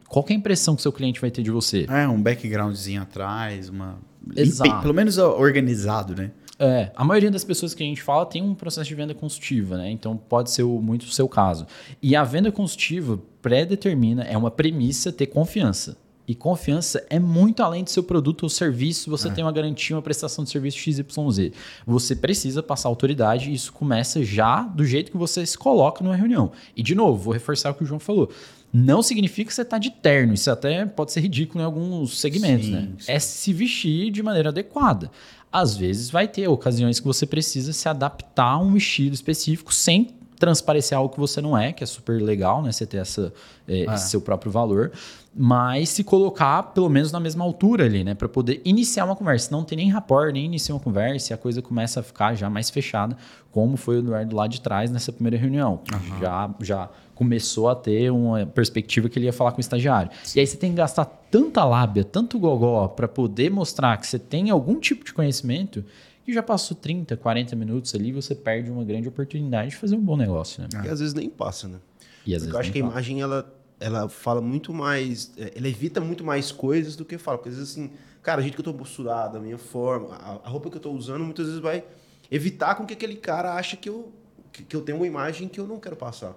qual 0.10 0.26
é 0.28 0.34
a 0.34 0.36
impressão 0.36 0.76
que 0.76 0.82
seu 0.82 0.92
cliente 0.92 1.22
vai 1.22 1.32
ter 1.32 1.42
de 1.42 1.50
você? 1.50 1.86
É, 1.90 2.06
um 2.06 2.22
backgroundzinho 2.22 3.02
atrás, 3.02 3.70
uma. 3.70 3.98
Exato. 4.36 4.82
Pelo 4.82 4.94
menos 4.94 5.18
organizado, 5.18 6.18
né? 6.18 6.32
É, 6.60 6.92
a 6.96 7.06
maioria 7.06 7.30
das 7.30 7.44
pessoas 7.44 7.74
que 7.74 7.84
a 7.84 7.86
gente 7.86 8.02
fala 8.02 8.26
tem 8.26 8.42
um 8.42 8.56
processo 8.56 8.88
de 8.88 8.96
venda 8.96 9.14
consultiva, 9.14 9.78
né? 9.78 9.92
Então 9.92 10.18
pode 10.18 10.50
ser 10.50 10.64
muito 10.64 11.04
o 11.04 11.12
seu 11.12 11.28
caso. 11.30 11.68
E 12.02 12.16
a 12.16 12.24
venda 12.24 12.52
consultiva 12.52 13.20
pré-determina, 13.42 14.24
é 14.24 14.38
uma 14.38 14.52
premissa 14.52 15.12
ter 15.12 15.28
confiança. 15.28 15.98
E 16.28 16.36
confiança 16.36 17.06
é 17.10 17.18
muito 17.18 17.64
além 17.64 17.86
do 17.86 17.90
seu 17.90 18.04
produto 18.04 18.44
ou 18.44 18.50
serviço, 18.50 19.10
você 19.10 19.30
é. 19.30 19.32
tem 19.32 19.46
uma 19.46 19.52
garantia, 19.52 19.96
uma 19.96 20.02
prestação 20.02 20.44
de 20.44 20.50
serviço 20.50 20.78
XYZ. 20.78 21.54
Você 21.86 22.18
precisa 22.18 22.62
passar 22.62 22.90
autoridade 22.90 23.50
e 23.50 23.54
isso 23.54 23.72
começa 23.72 24.22
já 24.22 24.64
do 24.64 24.84
jeito 24.84 25.10
que 25.10 25.18
você 25.18 25.46
se 25.46 25.58
coloca 25.58 26.04
numa 26.04 26.18
reunião. 26.18 26.52
E, 26.76 26.84
de 26.84 26.94
novo, 26.94 27.24
vou 27.24 27.34
reforçar 27.34 27.72
o 27.72 27.74
que 27.76 27.84
o 27.84 27.86
João 27.86 28.00
falou. 28.00 28.30
Não 28.74 29.02
significa 29.02 29.48
que 29.48 29.54
você 29.56 29.62
está 29.62 29.78
de 29.78 29.90
terno, 29.90 30.34
isso 30.34 30.52
até 30.52 30.86
pode 30.86 31.14
ser 31.14 31.22
ridículo 31.22 31.62
em 31.62 31.66
alguns 31.66 32.20
segmentos, 32.20 32.66
sim, 32.66 32.74
né? 32.74 32.90
Sim. 33.00 33.12
É 33.14 33.18
se 33.18 33.54
vestir 33.54 34.12
de 34.12 34.22
maneira 34.22 34.50
adequada. 34.50 35.10
Às 35.52 35.76
vezes 35.78 36.10
vai 36.10 36.28
ter 36.28 36.48
ocasiões 36.48 37.00
que 37.00 37.08
você 37.08 37.26
precisa 37.26 37.72
se 37.74 37.88
adaptar 37.88 38.52
a 38.52 38.60
um 38.60 38.76
estilo 38.76 39.14
específico 39.14 39.74
sem 39.74 40.17
transparecer 40.40 40.98
algo 40.98 41.14
que 41.14 41.20
você 41.20 41.42
não 41.42 41.58
é, 41.58 41.74
que 41.74 41.84
é 41.84 41.88
super 41.88 42.22
legal, 42.22 42.62
né? 42.62 42.72
Você 42.72 42.86
ter 42.86 42.98
essa, 42.98 43.34
é, 43.68 43.82
é. 43.82 43.94
esse 43.94 44.10
seu 44.10 44.22
próprio 44.22 44.52
valor, 44.52 44.92
mas 45.36 45.90
se 45.90 46.04
colocar 46.04 46.64
pelo 46.64 46.90
menos 46.90 47.12
na 47.12 47.20
mesma 47.20 47.44
altura 47.44 47.86
ali, 47.86 48.04
né? 48.04 48.14
Para 48.14 48.30
poder 48.30 48.62
iniciar 48.64 49.06
uma 49.06 49.16
conversa. 49.16 49.52
Não 49.52 49.64
tem 49.64 49.78
nem 49.78 49.90
rapport, 49.90 50.32
nem 50.34 50.46
iniciar 50.46 50.76
uma 50.76 50.82
conversa 50.82 51.32
e 51.32 51.34
a 51.34 51.38
coisa 51.38 51.62
começa 51.62 52.00
a 52.00 52.04
ficar 52.04 52.36
já 52.36 52.50
mais 52.50 52.70
fechada, 52.70 53.18
como 53.52 53.78
foi 53.78 53.98
o 53.98 54.00
Eduardo 54.00 54.36
lá 54.36 54.48
de 54.48 54.62
trás 54.62 54.92
nessa 54.92 55.12
primeira 55.12 55.38
reunião. 55.38 55.82
Uhum. 55.92 56.20
Já, 56.20 56.50
já 56.62 56.90
começou 57.16 57.68
a 57.68 57.76
ter 57.76 58.12
uma 58.12 58.46
perspectiva 58.46 59.10
que 59.10 59.18
ele 59.18 59.26
ia 59.26 59.34
falar 59.34 59.52
com 59.52 59.58
o 59.58 59.62
estagiário. 59.62 60.12
E 60.36 60.40
aí 60.40 60.46
você 60.46 60.56
tem 60.56 60.70
que 60.70 60.78
gastar 60.78 61.06
tanta 61.32 61.66
lábia, 61.66 62.04
tanto 62.04 62.38
gogó 62.38 62.88
para 62.88 63.08
poder 63.08 63.50
mostrar 63.50 63.98
que 63.98 64.06
você 64.06 64.20
tem 64.20 64.52
algum 64.52 64.80
tipo 64.80 65.04
de 65.04 65.14
conhecimento 65.14 65.84
que 66.28 66.34
já 66.34 66.44
passou 66.44 66.76
30, 66.76 67.16
40 67.16 67.56
minutos 67.56 67.96
ali, 67.96 68.12
você 68.12 68.36
perde 68.36 68.70
uma 68.70 68.84
grande 68.84 69.08
oportunidade 69.08 69.70
de 69.70 69.78
fazer 69.78 69.96
um 69.96 70.02
bom 70.02 70.18
negócio, 70.18 70.62
né? 70.62 70.68
E 70.84 70.90
às 70.90 71.00
vezes 71.00 71.14
nem 71.14 71.30
passa, 71.30 71.70
né? 71.70 71.80
E 72.26 72.36
às 72.36 72.42
vezes 72.42 72.54
eu 72.54 72.60
acho 72.60 72.70
que 72.70 72.80
a 72.80 72.82
imagem 72.82 73.22
ela 73.22 73.50
ela 73.80 74.10
fala 74.10 74.42
muito 74.42 74.74
mais, 74.74 75.32
é, 75.38 75.54
ela 75.56 75.70
evita 75.70 76.02
muito 76.02 76.26
mais 76.26 76.52
coisas 76.52 76.98
do 76.98 77.06
que 77.06 77.18
fala. 77.18 77.38
Porque 77.38 77.48
às 77.48 77.56
vezes 77.56 77.72
assim, 77.72 77.92
cara, 78.22 78.40
a 78.40 78.42
jeito 78.42 78.56
que 78.56 78.60
eu 78.60 78.66
tô 78.66 78.74
posturado, 78.74 79.38
a 79.38 79.40
minha 79.40 79.58
forma, 79.58 80.16
a, 80.16 80.32
a 80.44 80.50
roupa 80.50 80.70
que 80.70 80.76
eu 80.76 80.82
tô 80.82 80.92
usando, 80.92 81.24
muitas 81.24 81.46
vezes 81.46 81.62
vai 81.62 81.86
evitar 82.30 82.76
com 82.76 82.86
que 82.86 82.92
aquele 82.92 83.16
cara 83.16 83.54
ache 83.56 83.78
que 83.78 83.88
eu, 83.88 84.12
que, 84.52 84.64
que 84.64 84.76
eu 84.76 84.82
tenho 84.82 84.98
uma 84.98 85.08
imagem 85.08 85.48
que 85.48 85.62
eu 85.62 85.66
não 85.66 85.80
quero 85.80 85.96
passar. 85.96 86.36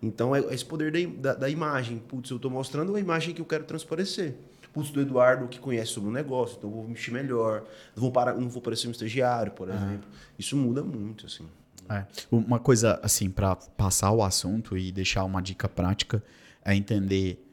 Então 0.00 0.36
é, 0.36 0.38
é 0.38 0.54
esse 0.54 0.64
poder 0.64 0.92
da, 0.92 1.32
da, 1.32 1.40
da 1.40 1.48
imagem. 1.48 1.98
Putz, 1.98 2.30
eu 2.30 2.38
tô 2.38 2.48
mostrando 2.48 2.94
a 2.94 3.00
imagem 3.00 3.34
que 3.34 3.40
eu 3.40 3.46
quero 3.46 3.64
transparecer. 3.64 4.36
Putz, 4.74 4.90
do 4.90 5.00
Eduardo 5.00 5.46
que 5.46 5.60
conhece 5.60 5.92
sobre 5.92 6.10
o 6.10 6.12
negócio, 6.12 6.56
então 6.58 6.68
eu 6.68 6.74
vou 6.74 6.88
mexer 6.88 7.12
melhor. 7.12 7.64
Não 7.94 8.02
vou, 8.02 8.10
parar, 8.10 8.34
não 8.34 8.48
vou 8.48 8.60
parecer 8.60 8.88
um 8.88 8.90
estagiário, 8.90 9.52
por 9.52 9.68
exemplo. 9.68 10.10
Isso 10.36 10.56
muda 10.56 10.82
muito, 10.82 11.26
assim. 11.26 11.46
É. 11.88 12.04
Uma 12.28 12.58
coisa, 12.58 12.98
assim, 13.00 13.30
para 13.30 13.54
passar 13.54 14.10
o 14.10 14.22
assunto 14.22 14.76
e 14.76 14.90
deixar 14.90 15.22
uma 15.22 15.40
dica 15.40 15.68
prática 15.68 16.20
é 16.64 16.74
entender, 16.74 17.46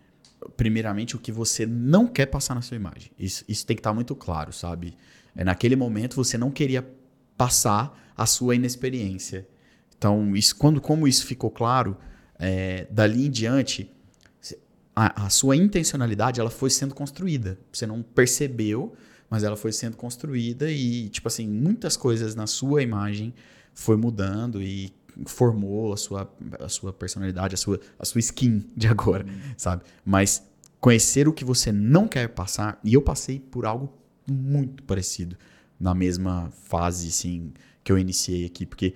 primeiramente, 0.57 1.15
o 1.15 1.19
que 1.19 1.31
você 1.31 1.63
não 1.63 2.07
quer 2.07 2.25
passar 2.25 2.55
na 2.55 2.61
sua 2.63 2.75
imagem. 2.75 3.11
Isso, 3.19 3.45
isso 3.47 3.67
tem 3.67 3.75
que 3.75 3.81
estar 3.81 3.93
muito 3.93 4.15
claro, 4.15 4.51
sabe? 4.51 4.97
É, 5.35 5.43
naquele 5.43 5.75
momento 5.75 6.15
você 6.15 6.39
não 6.39 6.49
queria 6.49 6.83
passar 7.37 8.11
a 8.17 8.25
sua 8.25 8.55
inexperiência. 8.55 9.47
Então, 9.95 10.35
isso, 10.35 10.55
quando, 10.55 10.81
como 10.81 11.07
isso 11.07 11.23
ficou 11.27 11.51
claro, 11.51 11.95
é, 12.39 12.87
dali 12.89 13.27
em 13.27 13.29
diante, 13.29 13.91
a, 14.95 15.25
a, 15.25 15.29
sua 15.29 15.55
intencionalidade 15.55 16.39
ela 16.39 16.49
foi 16.49 16.69
sendo 16.69 16.93
construída. 16.93 17.57
Você 17.71 17.85
não 17.85 18.01
percebeu, 18.01 18.93
mas 19.29 19.43
ela 19.43 19.55
foi 19.55 19.71
sendo 19.71 19.95
construída 19.95 20.69
e, 20.69 21.09
tipo 21.09 21.27
assim, 21.27 21.47
muitas 21.47 21.95
coisas 21.95 22.35
na 22.35 22.47
sua 22.47 22.81
imagem 22.81 23.33
foi 23.73 23.95
mudando 23.95 24.61
e 24.61 24.93
formou 25.25 25.93
a 25.93 25.97
sua, 25.97 26.31
a 26.59 26.69
sua 26.69 26.91
personalidade, 26.91 27.55
a 27.55 27.57
sua, 27.57 27.79
a 27.97 28.05
sua 28.05 28.19
skin 28.19 28.65
de 28.75 28.87
agora, 28.87 29.25
sabe? 29.57 29.83
Mas 30.05 30.43
conhecer 30.79 31.27
o 31.27 31.33
que 31.33 31.45
você 31.45 31.71
não 31.71 32.07
quer 32.07 32.27
passar, 32.29 32.79
e 32.83 32.93
eu 32.93 33.01
passei 33.01 33.39
por 33.39 33.65
algo 33.65 33.93
muito 34.29 34.83
parecido 34.83 35.37
na 35.79 35.93
mesma 35.93 36.51
fase, 36.63 37.07
assim, 37.07 37.53
que 37.83 37.91
eu 37.91 37.97
iniciei 37.97 38.45
aqui, 38.45 38.65
porque 38.65 38.95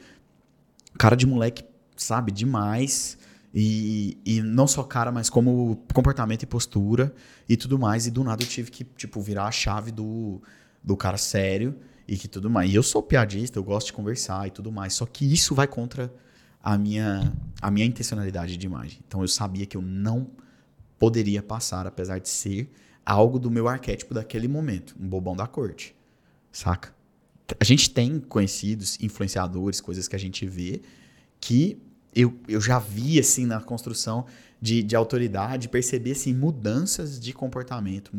cara 0.97 1.15
de 1.15 1.25
moleque 1.25 1.63
sabe 1.95 2.31
demais, 2.31 3.17
e, 3.57 4.17
e 4.25 4.41
não 4.41 4.67
só 4.67 4.83
cara, 4.83 5.13
mas 5.13 5.29
como 5.29 5.77
comportamento 5.93 6.43
e 6.43 6.45
postura 6.45 7.15
e 7.47 7.55
tudo 7.55 7.79
mais, 7.79 8.05
e 8.05 8.11
do 8.11 8.21
nada 8.21 8.43
eu 8.43 8.47
tive 8.47 8.69
que, 8.69 8.83
tipo, 8.83 9.21
virar 9.21 9.45
a 9.45 9.51
chave 9.51 9.91
do, 9.91 10.41
do 10.83 10.97
cara 10.97 11.17
sério, 11.17 11.73
e 12.05 12.17
que 12.17 12.27
tudo 12.27 12.49
mais. 12.49 12.69
E 12.69 12.75
eu 12.75 12.83
sou 12.83 13.01
piadista, 13.01 13.57
eu 13.57 13.63
gosto 13.63 13.87
de 13.87 13.93
conversar 13.93 14.45
e 14.47 14.51
tudo 14.51 14.71
mais. 14.71 14.93
Só 14.93 15.05
que 15.05 15.31
isso 15.31 15.55
vai 15.55 15.67
contra 15.67 16.13
a 16.61 16.77
minha, 16.77 17.33
a 17.61 17.71
minha 17.71 17.85
intencionalidade 17.85 18.57
de 18.57 18.65
imagem. 18.65 18.99
Então 19.07 19.21
eu 19.21 19.27
sabia 19.27 19.65
que 19.65 19.77
eu 19.77 19.81
não 19.81 20.29
poderia 20.99 21.41
passar, 21.41 21.87
apesar 21.87 22.19
de 22.19 22.29
ser 22.29 22.69
algo 23.05 23.39
do 23.39 23.49
meu 23.49 23.67
arquétipo 23.67 24.13
daquele 24.13 24.47
momento, 24.47 24.95
um 24.99 25.07
bobão 25.07 25.35
da 25.35 25.47
corte. 25.47 25.95
Saca? 26.51 26.93
A 27.59 27.63
gente 27.63 27.89
tem 27.89 28.19
conhecidos, 28.19 28.97
influenciadores, 29.01 29.79
coisas 29.79 30.07
que 30.07 30.15
a 30.15 30.19
gente 30.19 30.45
vê 30.45 30.81
que 31.39 31.81
eu, 32.15 32.33
eu 32.47 32.61
já 32.61 32.79
vi 32.79 33.19
assim 33.19 33.45
na 33.45 33.59
construção 33.59 34.25
de, 34.61 34.81
de 34.81 34.95
autoridade, 34.95 35.67
perceber 35.67 36.11
assim, 36.11 36.33
mudanças 36.33 37.19
de 37.19 37.33
comportamento, 37.33 38.11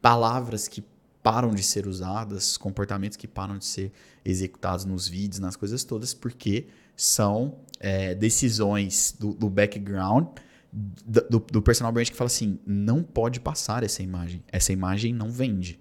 palavras 0.00 0.68
que 0.68 0.84
param 1.22 1.54
de 1.54 1.62
ser 1.62 1.86
usadas, 1.86 2.56
comportamentos 2.56 3.16
que 3.16 3.28
param 3.28 3.58
de 3.58 3.66
ser 3.66 3.92
executados 4.24 4.84
nos 4.84 5.06
vídeos, 5.06 5.38
nas 5.38 5.56
coisas 5.56 5.84
todas, 5.84 6.14
porque 6.14 6.68
são 6.96 7.58
é, 7.78 8.14
decisões 8.14 9.14
do, 9.18 9.34
do 9.34 9.50
background 9.50 10.28
do, 10.72 11.40
do, 11.40 11.62
personal 11.62 11.92
brand 11.92 12.08
que 12.08 12.16
fala 12.16 12.28
assim: 12.28 12.58
não 12.64 13.02
pode 13.02 13.40
passar 13.40 13.82
essa 13.82 14.02
imagem, 14.02 14.42
essa 14.48 14.72
imagem 14.72 15.12
não 15.12 15.30
vende. 15.30 15.80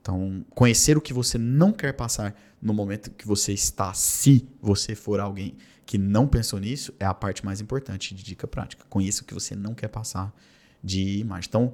Então, 0.00 0.44
conhecer 0.50 0.96
o 0.96 1.00
que 1.00 1.12
você 1.12 1.36
não 1.36 1.72
quer 1.72 1.92
passar 1.92 2.34
no 2.60 2.74
momento 2.74 3.10
que 3.10 3.26
você 3.26 3.52
está, 3.52 3.92
se 3.94 4.46
você 4.60 4.94
for 4.94 5.20
alguém 5.20 5.56
que 5.86 5.96
não 5.96 6.26
pensou 6.26 6.58
nisso, 6.58 6.92
é 7.00 7.04
a 7.04 7.14
parte 7.14 7.44
mais 7.44 7.60
importante 7.60 8.14
de 8.14 8.22
dica 8.22 8.46
prática. 8.46 8.84
Conheça 8.90 9.22
o 9.22 9.24
que 9.24 9.32
você 9.32 9.56
não 9.56 9.74
quer 9.74 9.88
passar 9.88 10.34
de 10.82 11.18
imagem. 11.18 11.48
Então, 11.48 11.72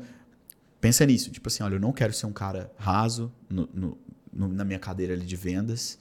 pensa 0.81 1.05
nisso, 1.05 1.31
tipo 1.31 1.49
assim, 1.49 1.63
olha, 1.63 1.75
eu 1.75 1.81
não 1.81 1.93
quero 1.93 2.13
ser 2.13 2.27
um 2.27 2.33
cara 2.33 2.71
raso 2.77 3.33
no, 3.49 3.69
no, 3.73 3.99
no, 4.33 4.49
na 4.49 4.65
minha 4.65 4.79
cadeira 4.79 5.17
de 5.17 5.37
vendas, 5.37 5.99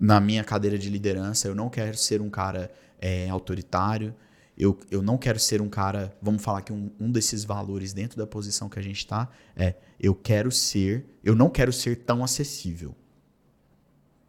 na 0.00 0.20
minha 0.20 0.42
cadeira 0.42 0.78
de 0.78 0.88
liderança, 0.88 1.48
eu 1.48 1.54
não 1.54 1.68
quero 1.68 1.96
ser 1.98 2.22
um 2.22 2.30
cara 2.30 2.70
é, 2.98 3.28
autoritário, 3.28 4.14
eu, 4.56 4.78
eu 4.90 5.02
não 5.02 5.18
quero 5.18 5.38
ser 5.38 5.60
um 5.60 5.68
cara, 5.68 6.14
vamos 6.22 6.42
falar 6.42 6.62
que 6.62 6.72
um, 6.72 6.90
um 6.98 7.10
desses 7.10 7.44
valores 7.44 7.92
dentro 7.92 8.16
da 8.16 8.26
posição 8.26 8.68
que 8.68 8.78
a 8.78 8.82
gente 8.82 8.98
está 8.98 9.28
é, 9.56 9.74
eu 9.98 10.14
quero 10.14 10.50
ser, 10.50 11.04
eu 11.22 11.34
não 11.34 11.50
quero 11.50 11.72
ser 11.72 11.96
tão 11.96 12.24
acessível. 12.24 12.94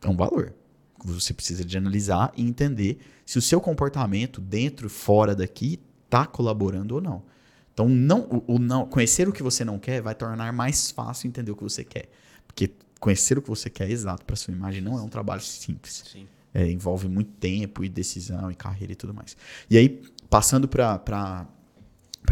É 0.03 0.09
um 0.09 0.15
valor. 0.15 0.53
Você 1.03 1.33
precisa 1.33 1.65
de 1.65 1.77
analisar 1.77 2.31
e 2.35 2.43
entender 2.43 2.99
se 3.25 3.37
o 3.37 3.41
seu 3.41 3.59
comportamento 3.59 4.39
dentro, 4.39 4.89
fora 4.89 5.35
daqui, 5.35 5.79
está 6.05 6.25
colaborando 6.25 6.95
ou 6.95 7.01
não. 7.01 7.23
Então, 7.73 7.87
não, 7.87 8.21
o, 8.21 8.55
o, 8.55 8.59
não, 8.59 8.85
conhecer 8.85 9.27
o 9.27 9.31
que 9.31 9.41
você 9.41 9.63
não 9.63 9.79
quer 9.79 10.01
vai 10.01 10.13
tornar 10.13 10.51
mais 10.51 10.91
fácil 10.91 11.27
entender 11.27 11.51
o 11.51 11.55
que 11.55 11.63
você 11.63 11.83
quer. 11.83 12.09
Porque 12.45 12.71
conhecer 12.99 13.37
o 13.37 13.41
que 13.41 13.49
você 13.49 13.69
quer 13.69 13.89
exato 13.89 14.25
para 14.25 14.35
sua 14.35 14.53
imagem 14.53 14.81
não 14.81 14.97
é 14.97 15.01
um 15.01 15.09
trabalho 15.09 15.41
simples. 15.41 16.15
É, 16.53 16.69
envolve 16.69 17.07
muito 17.07 17.31
tempo 17.31 17.83
e 17.83 17.89
decisão 17.89 18.51
e 18.51 18.55
carreira 18.55 18.91
e 18.91 18.95
tudo 18.95 19.13
mais. 19.13 19.37
E 19.69 19.77
aí, 19.77 20.01
passando 20.29 20.67
para 20.67 21.47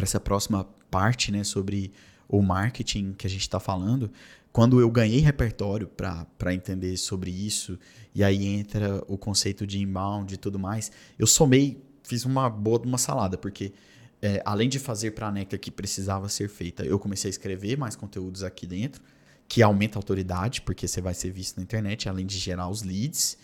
essa 0.01 0.19
próxima 0.19 0.65
parte, 0.91 1.31
né, 1.31 1.43
sobre 1.43 1.91
o 2.27 2.41
marketing 2.41 3.13
que 3.13 3.25
a 3.25 3.29
gente 3.29 3.41
está 3.41 3.59
falando, 3.59 4.11
quando 4.51 4.79
eu 4.79 4.89
ganhei 4.89 5.19
repertório 5.19 5.87
para 5.87 6.53
entender 6.53 6.97
sobre 6.97 7.29
isso, 7.31 7.77
e 8.13 8.23
aí 8.23 8.45
entra 8.45 9.03
o 9.07 9.17
conceito 9.17 9.65
de 9.65 9.79
inbound 9.79 10.33
e 10.33 10.37
tudo 10.37 10.57
mais, 10.57 10.91
eu 11.17 11.27
somei, 11.27 11.83
fiz 12.03 12.25
uma 12.25 12.49
boa 12.49 12.81
uma 12.81 12.97
salada, 12.97 13.37
porque 13.37 13.73
é, 14.21 14.41
além 14.43 14.67
de 14.67 14.79
fazer 14.79 15.11
para 15.11 15.27
a 15.27 15.31
Nectar 15.31 15.59
que 15.59 15.71
precisava 15.71 16.27
ser 16.27 16.49
feita, 16.49 16.83
eu 16.83 16.97
comecei 16.99 17.29
a 17.29 17.31
escrever 17.31 17.77
mais 17.77 17.95
conteúdos 17.95 18.43
aqui 18.43 18.65
dentro, 18.65 19.01
que 19.47 19.63
aumenta 19.63 19.97
a 19.97 19.99
autoridade, 19.99 20.61
porque 20.61 20.87
você 20.87 21.01
vai 21.01 21.13
ser 21.13 21.31
visto 21.31 21.57
na 21.57 21.63
internet, 21.63 22.09
além 22.09 22.25
de 22.25 22.37
gerar 22.37 22.69
os 22.69 22.83
leads, 22.83 23.37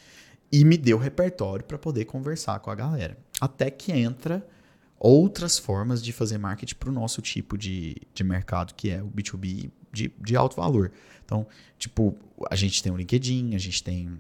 e 0.52 0.64
me 0.64 0.78
deu 0.78 0.98
repertório 0.98 1.66
para 1.66 1.78
poder 1.78 2.06
conversar 2.06 2.60
com 2.60 2.70
a 2.70 2.76
galera. 2.76 3.18
Até 3.42 3.72
que 3.72 3.92
entra 3.92 4.46
outras 5.00 5.58
formas 5.58 6.04
de 6.04 6.12
fazer 6.12 6.38
marketing 6.38 6.76
para 6.76 6.90
o 6.90 6.94
nosso 6.94 7.22
tipo 7.22 7.58
de, 7.58 7.96
de 8.14 8.24
mercado, 8.24 8.74
que 8.76 8.90
é 8.90 9.02
o 9.02 9.08
B2B 9.08 9.72
de, 9.96 10.14
de 10.22 10.36
alto 10.36 10.58
valor. 10.58 10.92
Então, 11.24 11.48
tipo, 11.80 12.16
a 12.52 12.56
gente 12.56 12.84
tem 12.84 12.92
o 12.92 12.98
LinkedIn, 12.98 13.56
a 13.56 13.58
gente 13.58 13.84
tem 13.84 14.20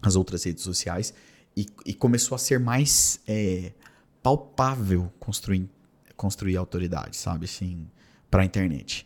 as 0.00 0.14
outras 0.14 0.44
redes 0.44 0.62
sociais, 0.62 1.12
e, 1.56 1.66
e 1.84 1.92
começou 1.92 2.36
a 2.36 2.38
ser 2.38 2.60
mais 2.60 3.20
é, 3.26 3.72
palpável 4.22 5.12
construir, 5.18 5.68
construir 6.16 6.56
autoridade, 6.56 7.16
sabe? 7.16 7.46
Assim, 7.46 7.88
para 8.30 8.42
a 8.42 8.44
internet. 8.44 9.04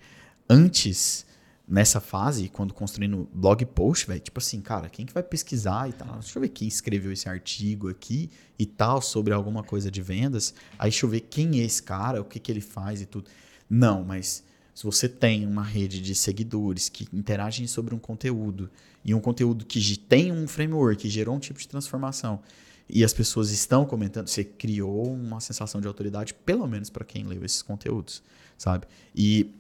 Antes, 0.48 1.24
nessa 1.66 2.00
fase, 2.00 2.48
quando 2.50 2.74
construindo 2.74 3.28
blog 3.32 3.64
post, 3.64 4.06
velho, 4.06 4.20
tipo 4.20 4.38
assim, 4.38 4.60
cara, 4.60 4.88
quem 4.90 5.06
que 5.06 5.14
vai 5.14 5.22
pesquisar 5.22 5.88
e 5.88 5.92
tal? 5.94 6.18
Deixa 6.18 6.36
eu 6.36 6.42
ver 6.42 6.50
quem 6.50 6.68
escreveu 6.68 7.10
esse 7.10 7.28
artigo 7.28 7.88
aqui 7.88 8.30
e 8.58 8.66
tal, 8.66 9.00
sobre 9.00 9.32
alguma 9.32 9.62
coisa 9.62 9.90
de 9.90 10.02
vendas. 10.02 10.54
Aí 10.78 10.90
deixa 10.90 11.06
eu 11.06 11.10
ver 11.10 11.20
quem 11.20 11.60
é 11.60 11.64
esse 11.64 11.82
cara, 11.82 12.20
o 12.20 12.24
que, 12.24 12.38
que 12.38 12.52
ele 12.52 12.60
faz 12.60 13.00
e 13.00 13.06
tudo. 13.06 13.30
Não, 13.68 14.04
mas 14.04 14.44
se 14.74 14.82
você 14.84 15.08
tem 15.08 15.46
uma 15.46 15.62
rede 15.62 16.00
de 16.00 16.14
seguidores 16.14 16.88
que 16.88 17.06
interagem 17.12 17.66
sobre 17.66 17.94
um 17.94 17.98
conteúdo 17.98 18.68
e 19.04 19.14
um 19.14 19.20
conteúdo 19.20 19.64
que 19.64 19.96
tem 19.96 20.32
um 20.32 20.48
framework, 20.48 21.02
que 21.02 21.08
gerou 21.08 21.36
um 21.36 21.38
tipo 21.38 21.60
de 21.60 21.68
transformação, 21.68 22.40
e 22.88 23.04
as 23.04 23.14
pessoas 23.14 23.50
estão 23.50 23.86
comentando, 23.86 24.28
você 24.28 24.44
criou 24.44 25.14
uma 25.14 25.40
sensação 25.40 25.80
de 25.80 25.86
autoridade, 25.86 26.34
pelo 26.34 26.66
menos 26.66 26.90
para 26.90 27.04
quem 27.04 27.24
leu 27.24 27.44
esses 27.44 27.62
conteúdos, 27.62 28.22
sabe? 28.58 28.86
E 29.14 29.54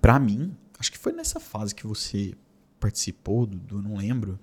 para 0.00 0.18
mim, 0.18 0.54
acho 0.78 0.92
que 0.92 0.98
foi 0.98 1.12
nessa 1.12 1.40
fase 1.40 1.74
que 1.74 1.86
você 1.86 2.34
participou, 2.78 3.46
do, 3.46 3.80
não 3.80 3.96
lembro 3.96 4.38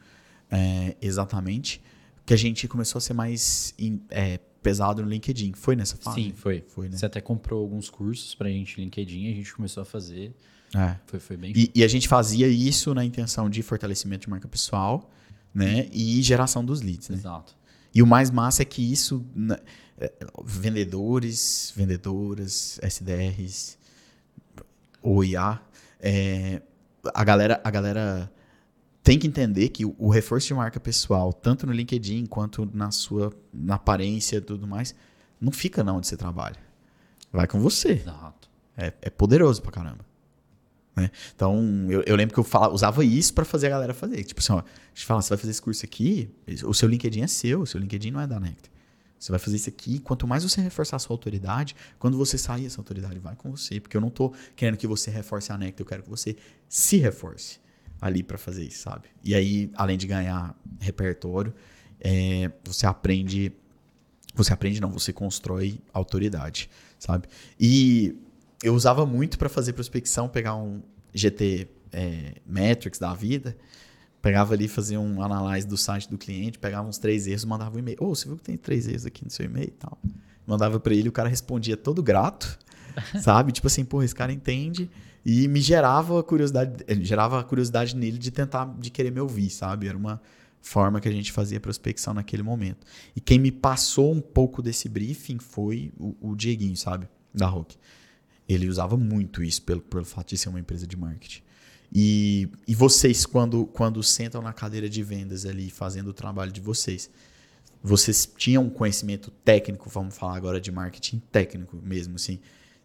é, 0.49 0.95
exatamente, 1.01 1.81
que 2.25 2.33
a 2.33 2.37
gente 2.37 2.67
começou 2.67 2.97
a 2.97 3.01
ser 3.01 3.13
mais 3.13 3.73
in, 3.77 4.01
é, 4.09 4.39
pesado 4.61 5.01
no 5.01 5.09
LinkedIn. 5.09 5.53
Foi 5.53 5.75
nessa 5.75 5.97
fase? 5.97 6.23
Sim, 6.23 6.33
foi. 6.35 6.63
foi 6.67 6.89
né? 6.89 6.97
Você 6.97 7.05
até 7.05 7.19
comprou 7.19 7.61
alguns 7.61 7.89
cursos 7.89 8.35
pra 8.35 8.49
gente 8.49 8.79
LinkedIn 8.79 9.25
e 9.25 9.31
a 9.31 9.35
gente 9.35 9.53
começou 9.53 9.81
a 9.81 9.85
fazer. 9.85 10.33
É. 10.75 10.95
Foi, 11.05 11.19
foi 11.19 11.37
bem. 11.37 11.53
E, 11.55 11.71
e, 11.75 11.83
a 11.83 11.87
gente 11.87 12.07
fazia 12.07 12.47
isso 12.47 12.93
na 12.93 13.03
intenção 13.03 13.49
de 13.49 13.61
fortalecimento 13.61 14.21
de 14.21 14.29
marca 14.29 14.47
pessoal, 14.47 15.09
né? 15.53 15.89
E 15.91 16.21
geração 16.21 16.63
dos 16.63 16.81
leads, 16.81 17.09
né? 17.09 17.17
Exato. 17.17 17.55
E 17.93 18.01
o 18.01 18.07
mais 18.07 18.31
massa 18.31 18.61
é 18.61 18.65
que 18.65 18.81
isso, 18.81 19.25
né, 19.35 19.57
é, 19.99 20.13
vendedores, 20.45 21.73
vendedoras, 21.75 22.79
SDRs, 22.81 23.77
OIA, 25.03 25.59
é, 25.99 26.61
a 27.13 27.23
galera, 27.23 27.59
a 27.63 27.69
galera 27.69 28.31
tem 29.03 29.17
que 29.17 29.27
entender 29.27 29.69
que 29.69 29.83
o, 29.85 30.09
reforço 30.09 30.47
de 30.47 30.53
marca 30.53 30.79
pessoal, 30.79 31.33
tanto 31.33 31.65
no 31.65 31.73
LinkedIn 31.73 32.25
quanto 32.27 32.69
na 32.71 32.91
sua 32.91 33.33
na 33.51 33.75
aparência 33.75 34.37
e 34.37 34.41
tudo 34.41 34.67
mais, 34.67 34.93
não 35.39 35.51
fica 35.51 35.83
na 35.83 35.93
onde 35.93 36.07
você 36.07 36.15
trabalha. 36.15 36.57
vai 37.31 37.47
com 37.47 37.59
você. 37.59 37.93
Exato. 37.93 38.49
É, 38.77 38.93
é 39.01 39.09
poderoso 39.09 39.61
pra 39.61 39.71
caramba. 39.71 40.05
Né? 40.95 41.09
Então, 41.35 41.87
eu, 41.89 42.03
eu 42.05 42.15
lembro 42.15 42.33
que 42.33 42.39
eu 42.39 42.43
falava, 42.43 42.73
usava 42.73 43.03
isso 43.03 43.33
pra 43.33 43.43
fazer 43.43 43.67
a 43.67 43.69
galera 43.71 43.93
fazer. 43.93 44.23
Tipo 44.23 44.39
assim, 44.39 44.53
ó, 44.53 44.59
a 44.59 44.65
gente 44.93 45.05
fala, 45.05 45.21
você 45.21 45.29
vai 45.29 45.37
fazer 45.37 45.51
esse 45.51 45.61
curso 45.61 45.83
aqui, 45.83 46.29
o 46.63 46.73
seu 46.73 46.87
LinkedIn 46.87 47.21
é 47.21 47.27
seu, 47.27 47.61
o 47.61 47.67
seu 47.67 47.79
LinkedIn 47.79 48.11
não 48.11 48.21
é 48.21 48.27
da 48.27 48.39
Nectar. 48.39 48.69
Você 49.17 49.31
vai 49.31 49.39
fazer 49.39 49.55
isso 49.55 49.69
aqui, 49.69 49.99
quanto 49.99 50.27
mais 50.27 50.43
você 50.43 50.61
reforçar 50.61 50.95
a 50.95 50.99
sua 50.99 51.13
autoridade, 51.13 51.75
quando 51.99 52.17
você 52.17 52.37
sair, 52.37 52.65
essa 52.65 52.79
autoridade 52.79 53.19
vai 53.19 53.35
com 53.35 53.51
você. 53.51 53.79
Porque 53.79 53.95
eu 53.95 54.01
não 54.01 54.09
tô 54.09 54.33
querendo 54.55 54.77
que 54.77 54.87
você 54.87 55.09
reforce 55.09 55.51
a 55.51 55.57
Nectar, 55.57 55.81
eu 55.81 55.85
quero 55.85 56.03
que 56.03 56.09
você 56.09 56.35
se 56.67 56.97
reforce 56.97 57.59
ali 58.01 58.23
pra 58.23 58.37
fazer 58.37 58.63
isso, 58.63 58.79
sabe? 58.79 59.07
E 59.23 59.35
aí, 59.35 59.69
além 59.75 59.97
de 59.97 60.07
ganhar 60.07 60.55
repertório, 60.79 61.53
é, 61.99 62.51
você 62.63 62.87
aprende. 62.87 63.53
Você 64.33 64.51
aprende, 64.51 64.81
não, 64.81 64.89
você 64.89 65.13
constrói 65.13 65.79
autoridade, 65.93 66.69
sabe? 66.97 67.27
E 67.59 68.15
eu 68.63 68.73
usava 68.73 69.05
muito 69.05 69.37
pra 69.37 69.49
fazer 69.49 69.73
prospecção, 69.73 70.27
pegar 70.27 70.55
um 70.55 70.81
GT 71.13 71.67
é, 71.91 72.35
Metrics 72.45 72.97
da 72.97 73.13
vida, 73.13 73.57
pegava 74.21 74.53
ali, 74.53 74.69
fazia 74.69 74.99
um 74.99 75.21
analyse 75.21 75.67
do 75.67 75.75
site 75.77 76.09
do 76.09 76.17
cliente, 76.17 76.57
pegava 76.57 76.87
uns 76.87 76.97
três 76.97 77.27
erros, 77.27 77.43
mandava 77.43 77.75
um 77.75 77.79
e-mail. 77.79 77.97
Ô, 77.99 78.15
você 78.15 78.27
viu 78.27 78.37
que 78.37 78.43
tem 78.43 78.57
três 78.57 78.87
erros 78.87 79.05
aqui 79.05 79.23
no 79.25 79.29
seu 79.29 79.45
e-mail 79.45 79.67
e 79.67 79.71
tal? 79.71 79.97
Mandava 80.47 80.79
pra 80.79 80.93
ele, 80.93 81.09
o 81.09 81.11
cara 81.11 81.27
respondia 81.27 81.75
todo 81.75 82.01
grato, 82.01 82.57
sabe? 83.21 83.51
Tipo 83.51 83.67
assim, 83.67 83.83
pô, 83.83 84.01
esse 84.01 84.15
cara 84.15 84.31
entende. 84.31 84.89
E 85.25 85.47
me 85.47 85.61
gerava 85.61 86.21
curiosidade, 86.23 86.83
eh, 86.87 86.95
gerava 86.95 87.43
curiosidade 87.43 87.95
nele 87.95 88.17
de 88.17 88.31
tentar, 88.31 88.65
de 88.79 88.89
querer 88.89 89.11
me 89.11 89.19
ouvir, 89.19 89.49
sabe? 89.49 89.87
Era 89.87 89.97
uma 89.97 90.21
forma 90.61 90.99
que 90.99 91.07
a 91.07 91.11
gente 91.11 91.31
fazia 91.31 91.59
prospecção 91.59 92.13
naquele 92.13 92.43
momento. 92.43 92.85
E 93.15 93.21
quem 93.21 93.39
me 93.39 93.51
passou 93.51 94.11
um 94.11 94.21
pouco 94.21 94.61
desse 94.61 94.87
briefing 94.89 95.39
foi 95.39 95.91
o, 95.97 96.15
o 96.21 96.35
Dieguinho, 96.35 96.77
sabe? 96.77 97.07
Da 97.33 97.47
Rock. 97.47 97.75
Ele 98.47 98.67
usava 98.67 98.97
muito 98.97 99.43
isso 99.43 99.61
pelo, 99.61 99.81
pelo 99.81 100.05
fato 100.05 100.29
de 100.29 100.37
ser 100.37 100.49
uma 100.49 100.59
empresa 100.59 100.85
de 100.85 100.97
marketing. 100.97 101.41
E, 101.93 102.49
e 102.67 102.73
vocês, 102.73 103.25
quando, 103.25 103.65
quando 103.65 104.01
sentam 104.01 104.41
na 104.41 104.53
cadeira 104.53 104.89
de 104.89 105.03
vendas 105.03 105.45
ali, 105.45 105.69
fazendo 105.69 106.09
o 106.09 106.13
trabalho 106.13 106.51
de 106.51 106.61
vocês, 106.61 107.09
vocês 107.83 108.31
tinham 108.37 108.63
um 108.63 108.69
conhecimento 108.69 109.31
técnico, 109.43 109.89
vamos 109.89 110.15
falar 110.15 110.37
agora 110.37 110.61
de 110.61 110.71
marketing 110.71 111.21
técnico 111.31 111.77
mesmo, 111.83 112.15
assim. 112.15 112.39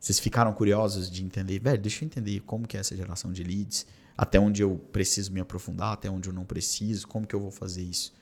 Vocês 0.06 0.20
ficaram 0.20 0.52
curiosos 0.52 1.10
de 1.10 1.24
entender, 1.24 1.58
velho, 1.58 1.82
deixa 1.82 2.04
eu 2.04 2.06
entender 2.06 2.38
como 2.46 2.64
que 2.64 2.76
é 2.76 2.80
essa 2.80 2.96
geração 2.96 3.32
de 3.32 3.42
leads, 3.42 3.84
até 4.16 4.38
onde 4.38 4.62
eu 4.62 4.78
preciso 4.92 5.32
me 5.32 5.40
aprofundar, 5.40 5.94
até 5.94 6.08
onde 6.08 6.28
eu 6.28 6.32
não 6.32 6.44
preciso, 6.44 7.08
como 7.08 7.26
que 7.26 7.34
eu 7.34 7.40
vou 7.40 7.50
fazer 7.50 7.82
isso 7.82 8.14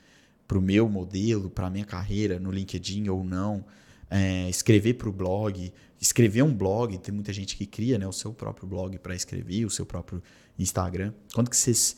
para 0.47 0.57
o 0.57 0.61
meu 0.61 0.89
modelo, 0.89 1.47
para 1.47 1.67
a 1.67 1.69
minha 1.69 1.85
carreira 1.85 2.39
no 2.39 2.49
LinkedIn 2.49 3.07
ou 3.09 3.23
não, 3.23 3.63
é, 4.09 4.49
escrever 4.49 4.95
para 4.95 5.07
o 5.07 5.11
blog, 5.11 5.71
escrever 6.01 6.41
um 6.41 6.51
blog, 6.51 6.97
tem 6.97 7.13
muita 7.13 7.31
gente 7.31 7.55
que 7.55 7.67
cria 7.67 7.99
né, 7.99 8.07
o 8.07 8.11
seu 8.11 8.33
próprio 8.33 8.67
blog 8.67 8.97
para 8.97 9.13
escrever, 9.13 9.63
o 9.63 9.69
seu 9.69 9.85
próprio 9.85 10.23
Instagram. 10.57 11.13
Quando 11.35 11.51
que 11.51 11.55
vocês 11.55 11.97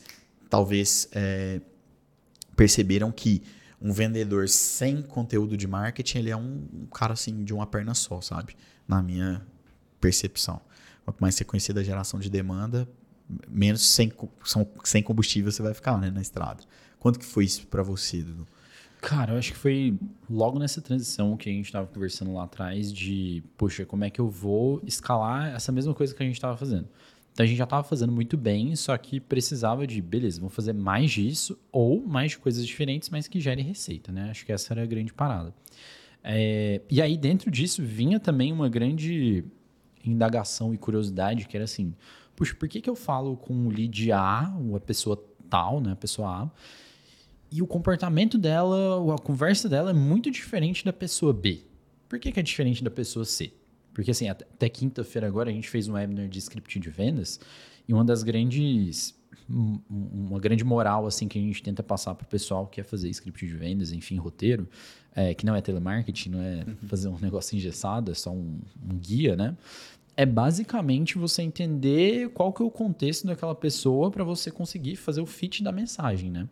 talvez 0.50 1.08
é, 1.12 1.62
perceberam 2.54 3.10
que 3.10 3.42
um 3.80 3.90
vendedor 3.90 4.50
sem 4.50 5.00
conteúdo 5.00 5.56
de 5.56 5.66
marketing 5.66 6.18
ele 6.18 6.30
é 6.30 6.36
um, 6.36 6.68
um 6.74 6.86
cara 6.92 7.14
assim 7.14 7.42
de 7.42 7.54
uma 7.54 7.66
perna 7.66 7.94
só, 7.94 8.20
sabe? 8.20 8.54
Na 8.86 9.02
minha 9.02 9.46
percepção. 10.00 10.60
Quanto 11.04 11.18
mais 11.20 11.34
você 11.34 11.44
conhecer 11.44 11.72
da 11.72 11.82
geração 11.82 12.20
de 12.20 12.28
demanda, 12.28 12.88
menos 13.48 13.84
sem, 13.84 14.12
sem 14.84 15.02
combustível 15.02 15.50
você 15.52 15.62
vai 15.62 15.74
ficar 15.74 15.98
né, 15.98 16.10
na 16.10 16.20
estrada. 16.20 16.62
Quanto 16.98 17.18
que 17.18 17.24
foi 17.24 17.44
isso 17.44 17.66
para 17.66 17.82
você, 17.82 18.22
Dudu? 18.22 18.46
Cara, 19.00 19.34
eu 19.34 19.38
acho 19.38 19.52
que 19.52 19.58
foi 19.58 19.96
logo 20.28 20.58
nessa 20.58 20.80
transição 20.80 21.36
que 21.36 21.48
a 21.48 21.52
gente 21.52 21.66
estava 21.66 21.86
conversando 21.86 22.34
lá 22.34 22.44
atrás 22.44 22.92
de, 22.92 23.44
poxa, 23.56 23.86
como 23.86 24.04
é 24.04 24.10
que 24.10 24.20
eu 24.20 24.28
vou 24.28 24.82
escalar 24.84 25.54
essa 25.54 25.70
mesma 25.70 25.94
coisa 25.94 26.12
que 26.14 26.22
a 26.22 26.26
gente 26.26 26.34
estava 26.34 26.56
fazendo. 26.56 26.88
Então 27.32 27.44
a 27.44 27.46
gente 27.46 27.56
já 27.56 27.64
estava 27.64 27.84
fazendo 27.84 28.12
muito 28.12 28.36
bem, 28.36 28.74
só 28.74 28.96
que 28.98 29.20
precisava 29.20 29.86
de, 29.86 30.02
beleza, 30.02 30.40
vamos 30.40 30.54
fazer 30.54 30.72
mais 30.72 31.12
disso 31.12 31.56
ou 31.70 32.04
mais 32.04 32.34
coisas 32.34 32.66
diferentes, 32.66 33.08
mas 33.10 33.28
que 33.28 33.40
gerem 33.40 33.64
receita, 33.64 34.10
né? 34.10 34.30
Acho 34.30 34.44
que 34.44 34.50
essa 34.50 34.74
era 34.74 34.82
a 34.82 34.86
grande 34.86 35.14
parada. 35.14 35.54
É, 36.24 36.80
e 36.90 37.00
aí 37.00 37.16
dentro 37.16 37.48
disso 37.48 37.80
vinha 37.80 38.18
também 38.18 38.52
uma 38.52 38.68
grande 38.68 39.44
indagação 40.10 40.72
e 40.74 40.78
curiosidade 40.78 41.46
que 41.46 41.56
era 41.56 41.64
assim, 41.64 41.94
puxa, 42.34 42.54
por 42.54 42.68
que, 42.68 42.80
que 42.80 42.88
eu 42.88 42.96
falo 42.96 43.36
com 43.36 43.66
o 43.66 43.70
lead 43.70 44.12
A, 44.12 44.52
a 44.74 44.80
pessoa 44.80 45.22
tal, 45.48 45.80
né, 45.80 45.92
a 45.92 45.96
pessoa 45.96 46.44
A, 46.44 46.50
e 47.50 47.62
o 47.62 47.66
comportamento 47.66 48.36
dela, 48.36 49.14
a 49.14 49.18
conversa 49.18 49.68
dela 49.68 49.90
é 49.90 49.94
muito 49.94 50.30
diferente 50.30 50.84
da 50.84 50.92
pessoa 50.92 51.32
B. 51.32 51.62
Por 52.08 52.18
que, 52.18 52.30
que 52.30 52.40
é 52.40 52.42
diferente 52.42 52.84
da 52.84 52.90
pessoa 52.90 53.24
C? 53.24 53.52
Porque 53.92 54.10
assim, 54.10 54.28
até, 54.28 54.68
quinta-feira 54.68 55.26
agora 55.26 55.50
a 55.50 55.52
gente 55.52 55.68
fez 55.68 55.88
um 55.88 55.94
webinar 55.94 56.28
de 56.28 56.38
script 56.38 56.78
de 56.78 56.90
vendas 56.90 57.40
e 57.88 57.92
uma 57.92 58.04
das 58.04 58.22
grandes 58.22 59.14
uma 59.48 60.38
grande 60.38 60.62
moral 60.62 61.06
assim 61.06 61.26
que 61.26 61.38
a 61.38 61.42
gente 61.42 61.62
tenta 61.62 61.82
passar 61.82 62.14
para 62.14 62.24
o 62.24 62.28
pessoal 62.28 62.66
que 62.66 62.76
quer 62.76 62.84
fazer 62.84 63.08
script 63.08 63.46
de 63.46 63.54
vendas, 63.54 63.92
enfim, 63.92 64.16
roteiro, 64.16 64.68
é, 65.14 65.32
que 65.32 65.46
não 65.46 65.54
é 65.54 65.60
telemarketing, 65.62 66.28
não 66.28 66.42
é 66.42 66.64
uhum. 66.66 66.76
fazer 66.86 67.08
um 67.08 67.18
negócio 67.20 67.56
engessado, 67.56 68.10
é 68.10 68.14
só 68.14 68.30
um, 68.30 68.60
um 68.82 68.98
guia, 68.98 69.36
né? 69.36 69.56
É 70.18 70.26
basicamente 70.26 71.16
você 71.16 71.42
entender 71.42 72.30
qual 72.30 72.52
que 72.52 72.60
é 72.60 72.66
o 72.66 72.70
contexto 72.72 73.24
daquela 73.24 73.54
pessoa 73.54 74.10
para 74.10 74.24
você 74.24 74.50
conseguir 74.50 74.96
fazer 74.96 75.20
o 75.20 75.26
fit 75.26 75.62
da 75.62 75.70
mensagem, 75.70 76.28
né? 76.28 76.48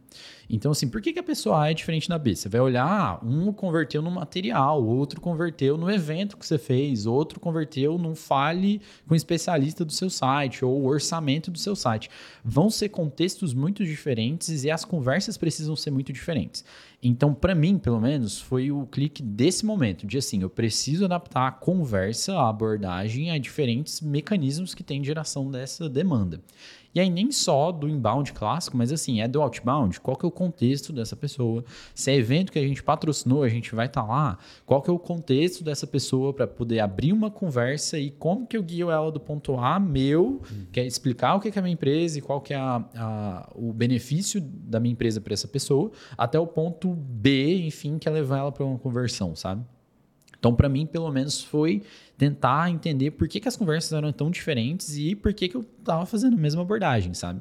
Então, 0.48 0.70
assim, 0.70 0.88
por 0.88 1.02
que, 1.02 1.12
que 1.12 1.18
a 1.18 1.22
pessoa 1.24 1.64
A 1.64 1.70
é 1.72 1.74
diferente 1.74 2.08
da 2.08 2.16
B? 2.16 2.36
Você 2.36 2.48
vai 2.48 2.60
olhar, 2.60 2.86
ah, 2.86 3.20
um 3.26 3.52
converteu 3.52 4.00
no 4.00 4.08
material, 4.08 4.86
outro 4.86 5.20
converteu 5.20 5.76
no 5.76 5.90
evento 5.90 6.36
que 6.36 6.46
você 6.46 6.58
fez, 6.58 7.06
outro 7.06 7.40
converteu 7.40 7.98
num 7.98 8.14
fale 8.14 8.80
com 9.04 9.14
um 9.14 9.16
especialista 9.16 9.84
do 9.84 9.92
seu 9.92 10.08
site 10.08 10.64
ou 10.64 10.82
o 10.82 10.86
orçamento 10.86 11.50
do 11.50 11.58
seu 11.58 11.74
site. 11.74 12.08
Vão 12.44 12.70
ser 12.70 12.90
contextos 12.90 13.52
muito 13.52 13.84
diferentes 13.84 14.62
e 14.62 14.70
as 14.70 14.84
conversas 14.84 15.36
precisam 15.36 15.74
ser 15.74 15.90
muito 15.90 16.12
diferentes. 16.12 16.64
Então, 17.06 17.32
para 17.32 17.54
mim, 17.54 17.78
pelo 17.78 18.00
menos, 18.00 18.40
foi 18.40 18.72
o 18.72 18.86
clique 18.86 19.22
desse 19.22 19.64
momento, 19.64 20.06
de 20.06 20.18
assim, 20.18 20.42
eu 20.42 20.50
preciso 20.50 21.04
adaptar 21.04 21.46
a 21.46 21.52
conversa, 21.52 22.34
a 22.34 22.48
abordagem 22.48 23.30
a 23.30 23.38
diferentes 23.38 24.00
mecanismos 24.00 24.74
que 24.74 24.82
tem 24.82 25.04
geração 25.04 25.50
dessa 25.50 25.88
demanda. 25.88 26.40
E 26.96 27.00
aí 27.00 27.10
nem 27.10 27.30
só 27.30 27.70
do 27.70 27.86
inbound 27.90 28.32
clássico, 28.32 28.74
mas 28.74 28.90
assim, 28.90 29.20
é 29.20 29.28
do 29.28 29.42
outbound. 29.42 30.00
Qual 30.00 30.16
que 30.16 30.24
é 30.24 30.28
o 30.28 30.30
contexto 30.30 30.94
dessa 30.94 31.14
pessoa? 31.14 31.62
Se 31.94 32.10
é 32.10 32.14
evento 32.14 32.50
que 32.50 32.58
a 32.58 32.62
gente 32.62 32.82
patrocinou, 32.82 33.42
a 33.42 33.50
gente 33.50 33.74
vai 33.74 33.84
estar 33.84 34.00
tá 34.00 34.08
lá. 34.08 34.38
Qual 34.64 34.80
que 34.80 34.88
é 34.88 34.92
o 34.94 34.98
contexto 34.98 35.62
dessa 35.62 35.86
pessoa 35.86 36.32
para 36.32 36.46
poder 36.46 36.80
abrir 36.80 37.12
uma 37.12 37.30
conversa 37.30 37.98
e 37.98 38.10
como 38.10 38.46
que 38.46 38.56
eu 38.56 38.62
guio 38.62 38.90
ela 38.90 39.12
do 39.12 39.20
ponto 39.20 39.58
A 39.58 39.78
meu, 39.78 40.40
hum. 40.50 40.64
que 40.72 40.80
é 40.80 40.86
explicar 40.86 41.34
o 41.34 41.40
que 41.40 41.48
é 41.48 41.58
a 41.58 41.60
minha 41.60 41.74
empresa 41.74 42.18
e 42.18 42.22
qual 42.22 42.40
que 42.40 42.54
é 42.54 42.56
a, 42.56 42.82
a, 42.94 43.52
o 43.54 43.74
benefício 43.74 44.40
da 44.40 44.80
minha 44.80 44.94
empresa 44.94 45.20
para 45.20 45.34
essa 45.34 45.46
pessoa, 45.46 45.92
até 46.16 46.40
o 46.40 46.46
ponto 46.46 46.94
B, 46.94 47.58
enfim, 47.66 47.98
que 47.98 48.08
é 48.08 48.10
levar 48.10 48.38
ela 48.38 48.52
para 48.52 48.64
uma 48.64 48.78
conversão, 48.78 49.36
sabe? 49.36 49.62
Então, 50.38 50.54
para 50.54 50.68
mim, 50.68 50.86
pelo 50.86 51.10
menos, 51.10 51.42
foi 51.42 51.82
tentar 52.16 52.70
entender 52.70 53.12
por 53.12 53.28
que, 53.28 53.40
que 53.40 53.48
as 53.48 53.56
conversas 53.56 53.92
eram 53.92 54.12
tão 54.12 54.30
diferentes 54.30 54.96
e 54.96 55.14
por 55.14 55.32
que, 55.34 55.48
que 55.48 55.56
eu 55.56 55.64
estava 55.78 56.06
fazendo 56.06 56.34
a 56.34 56.40
mesma 56.40 56.62
abordagem, 56.62 57.12
sabe? 57.14 57.40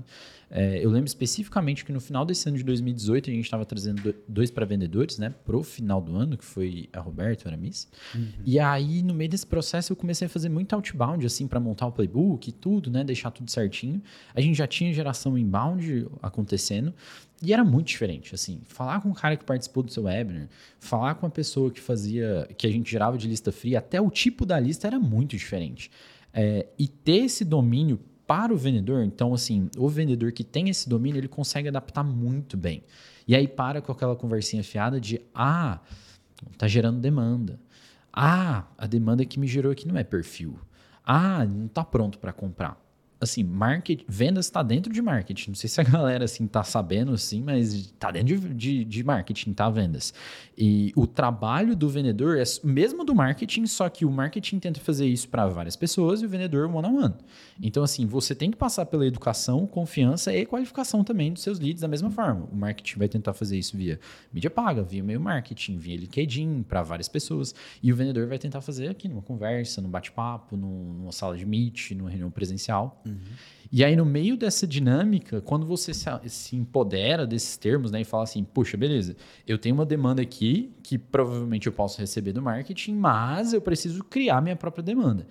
É, 0.50 0.78
eu 0.84 0.90
lembro 0.90 1.08
especificamente 1.08 1.84
que 1.84 1.92
no 1.92 2.00
final 2.00 2.24
desse 2.26 2.48
ano 2.48 2.58
de 2.58 2.64
2018 2.64 3.30
a 3.30 3.34
gente 3.34 3.46
estava 3.46 3.66
trazendo 3.66 4.14
dois 4.28 4.52
para 4.52 4.66
vendedores, 4.66 5.18
né, 5.18 5.34
pro 5.44 5.64
final 5.64 6.00
do 6.02 6.16
ano, 6.16 6.38
que 6.38 6.46
foi 6.46 6.88
a 6.94 7.00
Roberto 7.00 7.44
e 7.44 7.48
a 7.48 7.52
Aramis. 7.52 7.88
Uhum. 8.14 8.28
E 8.46 8.60
aí, 8.60 9.02
no 9.02 9.14
meio 9.14 9.30
desse 9.30 9.46
processo, 9.46 9.92
eu 9.92 9.98
comecei 9.98 10.28
a 10.28 10.30
fazer 10.30 10.50
muito 10.50 10.74
outbound, 10.74 11.26
assim, 11.26 11.48
para 11.48 11.60
montar 11.60 11.88
o 11.88 11.92
playbook 11.92 12.48
e 12.48 12.52
tudo, 12.52 12.92
né, 12.92 13.04
deixar 13.04 13.32
tudo 13.32 13.50
certinho. 13.50 14.02
A 14.34 14.42
gente 14.42 14.56
já 14.56 14.68
tinha 14.68 14.94
geração 14.94 15.38
inbound 15.38 16.08
acontecendo, 16.22 16.94
e 17.42 17.54
era 17.54 17.64
muito 17.64 17.88
diferente, 17.88 18.34
assim, 18.34 18.62
falar 18.66 19.02
com 19.02 19.10
o 19.10 19.14
cara 19.14 19.36
que 19.36 19.44
participou 19.44 19.84
do 19.84 19.92
seu 19.92 20.04
webinar, 20.04 20.48
falar 20.80 21.16
com 21.16 21.26
a 21.26 21.30
pessoa 21.30 21.70
que 21.70 21.82
fazia, 21.82 22.48
que 22.58 22.66
a 22.66 22.72
gente 22.72 22.90
gerava 22.90 23.18
de 23.18 23.28
lista 23.28 23.52
fria, 23.52 23.80
até 23.80 24.00
o 24.00 24.10
tipo 24.10 24.46
da 24.46 24.60
lista 24.60 24.88
era 24.88 25.00
muito 25.00 25.36
diferente. 25.36 25.92
É, 26.34 26.68
e 26.78 26.88
ter 26.88 27.26
esse 27.26 27.44
domínio 27.44 28.00
para 28.26 28.54
o 28.54 28.58
vendedor, 28.58 29.04
então, 29.04 29.34
assim, 29.34 29.70
o 29.78 29.88
vendedor 29.88 30.32
que 30.32 30.44
tem 30.44 30.70
esse 30.70 30.90
domínio, 30.90 31.20
ele 31.20 31.28
consegue 31.28 31.68
adaptar 31.68 32.04
muito 32.04 32.58
bem. 32.58 32.84
E 33.28 33.36
aí 33.36 33.48
para 33.48 33.82
com 33.82 33.92
aquela 33.92 34.16
conversinha 34.16 34.64
fiada 34.64 35.00
de, 35.00 35.22
ah, 35.34 35.80
tá 36.58 36.68
gerando 36.68 37.00
demanda. 37.00 37.60
Ah, 38.12 38.66
a 38.78 38.88
demanda 38.88 39.26
que 39.26 39.40
me 39.40 39.48
gerou 39.48 39.72
aqui 39.72 39.88
não 39.88 39.98
é 39.98 40.04
perfil. 40.04 40.58
Ah, 41.04 41.46
não 41.46 41.68
tá 41.68 41.84
pronto 41.84 42.18
para 42.18 42.32
comprar. 42.32 42.80
Assim, 43.20 43.44
market, 43.44 44.02
vendas 44.08 44.46
está 44.46 44.62
dentro 44.62 44.92
de 44.92 45.02
marketing. 45.02 45.52
Não 45.52 45.56
sei 45.56 45.70
se 45.70 45.80
a 45.80 45.84
galera 45.86 46.26
assim 46.26 46.48
tá 46.48 46.64
sabendo 46.64 47.14
assim, 47.14 47.42
mas 47.42 47.74
está 47.74 48.12
dentro 48.12 48.38
de, 48.38 48.54
de, 48.54 48.86
de, 48.86 49.04
marketing, 49.04 49.54
tá? 49.54 49.70
Vendas. 49.70 50.14
E 50.58 50.92
o 50.96 51.08
trabalho 51.08 51.76
do 51.76 51.90
vendedor 51.90 52.38
é 52.38 52.44
mesmo 52.64 53.04
do 53.04 53.14
marketing, 53.14 53.66
só 53.68 53.90
que 53.90 54.06
o 54.06 54.12
marketing 54.12 54.60
tenta 54.60 54.80
fazer 54.80 55.08
isso 55.08 55.28
para 55.28 55.48
várias 55.48 55.76
pessoas 55.76 56.22
e 56.22 56.26
o 56.26 56.30
vendedor 56.30 56.70
one 56.74 56.88
on 56.88 57.04
one. 57.04 57.14
Então, 57.62 57.84
assim, 57.84 58.06
você 58.06 58.36
tem 58.36 58.52
que 58.52 58.58
passar 58.58 58.86
pela 58.86 59.06
educação, 59.06 59.66
confiança 59.66 60.34
e 60.34 60.46
qualificação 60.46 61.04
também 61.04 61.32
dos 61.32 61.44
seus 61.44 61.60
leads 61.60 61.82
da 61.82 61.88
mesma 61.88 62.10
forma. 62.10 62.48
O 62.52 62.56
marketing 62.56 63.00
vai 63.00 63.08
tentar 63.08 63.34
fazer 63.34 63.58
isso 63.58 63.76
via 63.78 64.00
mídia 64.32 64.50
paga, 64.50 64.84
via 64.84 65.00
e-mail 65.00 65.20
marketing, 65.20 65.78
via 65.78 65.98
LinkedIn 65.98 66.64
para 66.64 66.82
várias 66.84 67.08
pessoas. 67.08 67.54
E 67.82 67.92
o 67.92 67.96
vendedor 67.96 68.28
vai 68.28 68.38
tentar 68.38 68.62
fazer 68.62 68.90
aqui 68.90 69.08
numa 69.08 69.22
conversa, 69.22 69.82
num 69.82 69.90
bate-papo, 69.90 70.56
numa 70.56 71.12
sala 71.12 71.38
de 71.38 71.46
meet, 71.46 71.92
numa 71.92 72.10
reunião 72.10 72.32
presencial. 72.32 73.02
Uhum. 73.06 73.18
E 73.72 73.84
aí, 73.84 73.96
no 73.96 74.06
meio 74.06 74.38
dessa 74.38 74.66
dinâmica, 74.66 75.42
quando 75.42 75.66
você 75.66 75.94
se, 75.94 76.06
se, 76.28 76.56
empodera 76.56 77.26
desses 77.26 77.58
termos 77.58 77.92
né, 77.92 78.02
e 78.02 78.06
fala 78.06 78.24
assim: 78.24 78.44
puxa, 78.44 78.78
beleza, 78.78 79.16
eu 79.48 79.58
tenho 79.58 79.76
uma 79.76 79.86
demanda 79.86 80.22
aqui 80.22 80.72
que 80.84 80.98
provavelmente 80.98 81.68
eu 81.68 81.74
posso 81.74 82.00
receber 82.00 82.32
do 82.32 82.42
marketing, 82.42 82.96
mas 82.96 83.54
eu 83.54 83.62
preciso 83.62 84.04
criar 84.04 84.42
minha 84.42 84.56
própria 84.56 84.84
demanda 84.84 85.28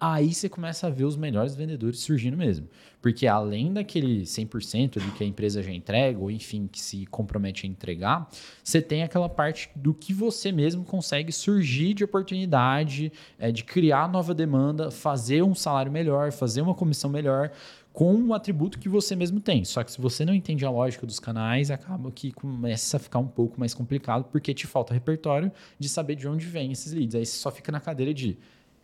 aí 0.00 0.34
você 0.34 0.48
começa 0.48 0.86
a 0.86 0.90
ver 0.90 1.04
os 1.04 1.16
melhores 1.16 1.54
vendedores 1.54 2.00
surgindo 2.00 2.36
mesmo. 2.36 2.68
Porque 3.00 3.26
além 3.26 3.72
daquele 3.72 4.22
100% 4.22 5.00
ali 5.00 5.10
que 5.12 5.24
a 5.24 5.26
empresa 5.26 5.62
já 5.62 5.70
entrega, 5.70 6.18
ou 6.18 6.30
enfim, 6.30 6.66
que 6.66 6.80
se 6.80 7.06
compromete 7.06 7.66
a 7.66 7.68
entregar, 7.68 8.28
você 8.62 8.82
tem 8.82 9.02
aquela 9.02 9.28
parte 9.28 9.70
do 9.74 9.94
que 9.94 10.12
você 10.12 10.52
mesmo 10.52 10.84
consegue 10.84 11.32
surgir 11.32 11.94
de 11.94 12.04
oportunidade, 12.04 13.12
é, 13.38 13.50
de 13.50 13.64
criar 13.64 14.08
nova 14.08 14.34
demanda, 14.34 14.90
fazer 14.90 15.42
um 15.42 15.54
salário 15.54 15.90
melhor, 15.90 16.32
fazer 16.32 16.60
uma 16.60 16.74
comissão 16.74 17.08
melhor 17.08 17.50
com 17.92 18.14
um 18.14 18.34
atributo 18.34 18.78
que 18.78 18.90
você 18.90 19.16
mesmo 19.16 19.40
tem. 19.40 19.64
Só 19.64 19.82
que 19.82 19.90
se 19.90 19.98
você 19.98 20.22
não 20.22 20.34
entende 20.34 20.66
a 20.66 20.70
lógica 20.70 21.06
dos 21.06 21.18
canais, 21.18 21.70
acaba 21.70 22.10
que 22.10 22.30
começa 22.30 22.98
a 22.98 23.00
ficar 23.00 23.20
um 23.20 23.26
pouco 23.26 23.58
mais 23.58 23.72
complicado, 23.72 24.24
porque 24.30 24.52
te 24.52 24.66
falta 24.66 24.92
repertório 24.92 25.50
de 25.78 25.88
saber 25.88 26.14
de 26.14 26.28
onde 26.28 26.44
vem 26.44 26.72
esses 26.72 26.92
leads. 26.92 27.14
Aí 27.14 27.24
você 27.24 27.38
só 27.38 27.50
fica 27.50 27.72
na 27.72 27.80
cadeira 27.80 28.12
de 28.12 28.36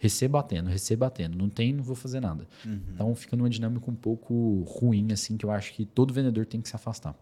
receba 0.03 0.39
batendo, 0.39 0.69
receba 0.69 1.07
batendo. 1.07 1.39
Não 1.39 1.49
tem, 1.49 1.73
não 1.73 1.85
vou 1.85 1.95
fazer 1.95 2.19
nada. 2.19 2.49
Uhum. 2.67 2.81
Então 2.93 3.15
fica 3.15 3.37
numa 3.37 3.49
dinâmica 3.49 3.89
um 3.89 3.95
pouco 3.95 4.63
ruim, 4.67 5.13
assim, 5.13 5.37
que 5.37 5.47
eu 5.47 5.51
acho 5.53 5.73
que 5.73 5.87
todo 5.87 6.13
vendedor 6.13 6.45
tem 6.45 6.61
que 6.61 6.69
se 6.69 6.75
afastar. 6.75 7.15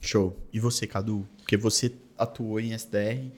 Show. 0.00 0.36
E 0.52 0.58
você, 0.58 0.84
Cadu? 0.84 1.26
Porque 1.38 1.56
você 1.56 1.94
atuou 2.18 2.58
em 2.58 2.72
SDR 2.72 3.30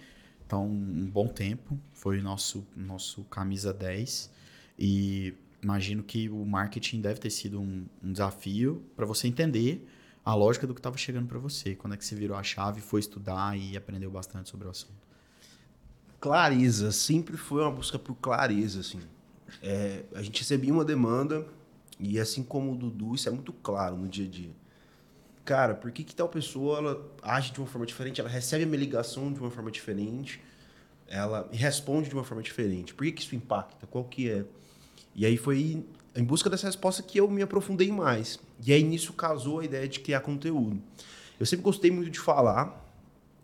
então 0.47 0.65
um 0.67 1.11
bom 1.11 1.27
tempo, 1.27 1.79
foi 1.93 2.23
nosso 2.23 2.65
nosso 2.77 3.25
camisa 3.25 3.73
10 3.73 4.31
e 4.79 5.35
imagino 5.61 6.03
que 6.03 6.29
o 6.29 6.45
marketing 6.47 7.01
deve 7.01 7.19
ter 7.19 7.31
sido 7.31 7.61
um, 7.61 7.85
um 8.03 8.13
desafio 8.13 8.83
para 8.95 9.05
você 9.05 9.27
entender 9.27 9.87
a 10.25 10.35
lógica 10.35 10.67
do 10.67 10.73
que 10.73 10.79
estava 10.81 10.97
chegando 10.97 11.27
para 11.27 11.39
você. 11.39 11.75
Quando 11.75 11.95
é 11.95 11.97
que 11.97 12.05
você 12.05 12.15
virou 12.15 12.37
a 12.37 12.43
chave, 12.43 12.81
foi 12.81 13.01
estudar 13.01 13.59
e 13.59 13.77
aprendeu 13.77 14.11
bastante 14.11 14.49
sobre 14.49 14.67
o 14.67 14.71
assunto? 14.71 15.06
Clareza, 16.27 16.91
sempre 16.91 17.37
foi 17.37 17.63
uma 17.63 17.71
busca 17.71 17.97
por 18.01 18.17
clareza, 18.17 18.81
assim. 18.81 18.99
É, 19.63 20.03
a 20.13 20.21
gente 20.23 20.41
recebia 20.41 20.73
uma 20.73 20.85
demanda 20.85 21.47
e 22.01 22.19
assim 22.19 22.43
como 22.43 22.73
o 22.73 22.75
Dudu, 22.75 23.15
isso 23.15 23.29
é 23.29 23.33
muito 23.33 23.53
claro 23.53 23.97
no 23.97 24.09
dia 24.09 24.27
a 24.27 24.29
dia. 24.29 24.51
Cara, 25.45 25.77
por 25.77 25.93
que, 25.93 26.03
que 26.03 26.17
tal 26.17 26.29
pessoa 26.29 26.79
ela 26.79 27.13
age 27.23 27.53
de 27.53 27.61
uma 27.61 27.67
forma 27.69 27.87
diferente, 27.87 28.21
ela 28.21 28.29
recebe 28.29 28.65
a 28.65 28.67
minha 28.67 28.81
ligação 28.81 29.33
de 29.33 29.39
uma 29.39 29.53
forma 29.53 29.71
diferente, 29.71 30.41
ela 31.07 31.49
responde 31.53 32.09
de 32.09 32.15
uma 32.17 32.25
forma 32.25 32.43
diferente? 32.43 32.93
Por 32.93 33.05
que, 33.05 33.13
que 33.13 33.23
isso 33.23 33.37
impacta? 33.37 33.87
Qual 33.87 34.03
que 34.03 34.29
é? 34.29 34.45
E 35.15 35.25
aí 35.25 35.37
foi 35.37 35.87
em 36.17 36.25
busca 36.25 36.51
dessa 36.51 36.67
resposta 36.67 37.05
que 37.05 37.21
eu 37.21 37.31
me 37.31 37.41
aprofundei 37.41 37.93
mais. 37.93 38.41
E 38.67 38.73
aí 38.73 38.83
nisso 38.83 39.13
casou 39.13 39.61
a 39.61 39.65
ideia 39.65 39.87
de 39.87 40.01
criar 40.01 40.23
conteúdo. 40.23 40.83
Eu 41.39 41.47
sempre 41.47 41.63
gostei 41.63 41.93
muito 41.93 42.11
de 42.11 42.19
falar 42.19 42.85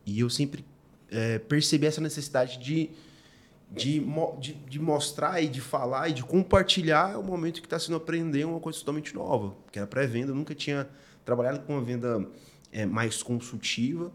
e 0.04 0.18
eu 0.18 0.28
sempre 0.28 0.64
é, 1.12 1.38
perceber 1.38 1.88
essa 1.88 2.00
necessidade 2.00 2.58
de, 2.58 2.90
de, 3.70 4.00
de, 4.40 4.54
de, 4.54 4.80
mostrar 4.80 5.42
e 5.42 5.46
de 5.46 5.60
falar 5.60 6.08
e 6.08 6.14
de 6.14 6.24
compartilhar 6.24 7.18
o 7.18 7.22
momento 7.22 7.60
que 7.60 7.66
está 7.66 7.78
sendo 7.78 7.96
aprender 7.96 8.44
uma 8.44 8.58
coisa 8.58 8.78
totalmente 8.78 9.14
nova. 9.14 9.54
Que 9.70 9.78
era 9.78 9.86
pré-venda, 9.86 10.32
nunca 10.32 10.54
tinha 10.54 10.88
trabalhado 11.24 11.60
com 11.60 11.74
uma 11.74 11.82
venda 11.82 12.26
é, 12.72 12.86
mais 12.86 13.22
consultiva. 13.22 14.10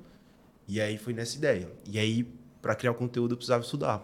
E 0.67 0.81
aí 0.81 0.97
foi 0.97 1.13
nessa 1.13 1.37
ideia. 1.37 1.71
E 1.85 1.99
aí, 1.99 2.27
para 2.61 2.75
criar 2.75 2.91
o 2.91 2.95
conteúdo, 2.95 3.33
eu 3.33 3.37
precisava 3.37 3.63
estudar. 3.63 4.03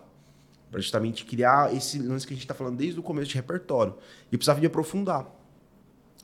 Para 0.70 0.80
justamente 0.80 1.26
criar 1.26 1.76
esse 1.76 2.00
lance 2.00 2.26
que 2.26 2.34
a 2.34 2.36
gente 2.36 2.46
está 2.46 2.54
falando 2.54 2.78
desde 2.78 3.00
o 3.00 3.04
começo 3.04 3.30
de 3.30 3.36
repertório. 3.36 3.96
E 4.32 4.38
precisava 4.38 4.60
me 4.60 4.68
aprofundar. 4.68 5.28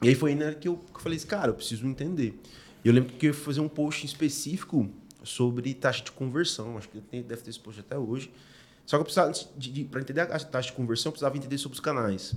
E 0.01 0.07
aí 0.07 0.15
foi 0.15 0.31
aí 0.31 0.55
que 0.55 0.67
eu, 0.67 0.77
que 0.77 0.95
eu 0.95 1.01
falei 1.01 1.17
assim, 1.17 1.27
cara, 1.27 1.49
eu 1.49 1.55
preciso 1.55 1.85
entender. 1.85 2.39
E 2.85 2.87
eu 2.87 2.93
lembro 2.93 3.11
que 3.13 3.25
eu 3.25 3.31
ia 3.31 3.33
fazer 3.33 3.59
um 3.59 3.67
post 3.67 4.05
específico 4.05 4.89
sobre 5.29 5.73
taxa 5.73 6.03
de 6.03 6.11
conversão. 6.11 6.77
Acho 6.77 6.89
que 6.89 6.99
deve 7.21 7.41
ter 7.41 7.49
exposto 7.49 7.79
até 7.79 7.97
hoje. 7.97 8.31
Só 8.85 8.97
que 8.97 9.01
eu 9.01 9.05
precisava, 9.05 9.31
para 9.91 10.01
entender 10.01 10.21
a 10.21 10.39
taxa 10.39 10.69
de 10.69 10.73
conversão, 10.73 11.09
eu 11.09 11.13
precisava 11.13 11.37
entender 11.37 11.57
sobre 11.57 11.75
os 11.75 11.79
canais. 11.79 12.33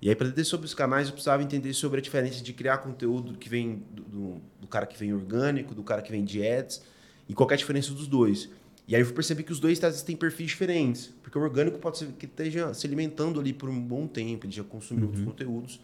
E 0.00 0.08
aí, 0.08 0.14
para 0.14 0.28
entender 0.28 0.44
sobre 0.44 0.64
os 0.64 0.72
canais, 0.72 1.08
eu 1.08 1.12
precisava 1.12 1.42
entender 1.42 1.74
sobre 1.74 1.98
a 1.98 2.02
diferença 2.02 2.42
de 2.42 2.52
criar 2.52 2.78
conteúdo 2.78 3.36
que 3.36 3.48
vem 3.48 3.82
do, 3.90 4.02
do, 4.02 4.40
do, 4.60 4.66
cara 4.68 4.86
que 4.86 4.96
vem 4.96 5.12
orgânico, 5.12 5.74
do 5.74 5.82
cara 5.82 6.00
que 6.00 6.10
vem 6.10 6.24
de 6.24 6.46
ads, 6.46 6.80
e 7.28 7.34
qual 7.34 7.50
é 7.50 7.54
a 7.54 7.56
diferença 7.56 7.92
dos 7.92 8.06
dois. 8.06 8.48
E 8.86 8.94
aí 8.94 9.02
eu 9.02 9.12
percebi 9.12 9.42
que 9.42 9.52
os 9.52 9.60
dois 9.60 9.78
vezes 9.78 10.02
têm 10.02 10.16
perfis 10.16 10.50
diferentes. 10.50 11.12
Porque 11.22 11.36
o 11.36 11.42
orgânico 11.42 11.78
pode 11.78 11.98
ser 11.98 12.06
que 12.18 12.26
esteja 12.26 12.72
se 12.72 12.86
alimentando 12.86 13.38
ali 13.38 13.52
por 13.52 13.68
um 13.68 13.80
bom 13.80 14.06
tempo, 14.06 14.46
ele 14.46 14.52
já 14.52 14.64
consumiu 14.64 15.04
uhum. 15.04 15.10
outros 15.10 15.24
conteúdos. 15.24 15.80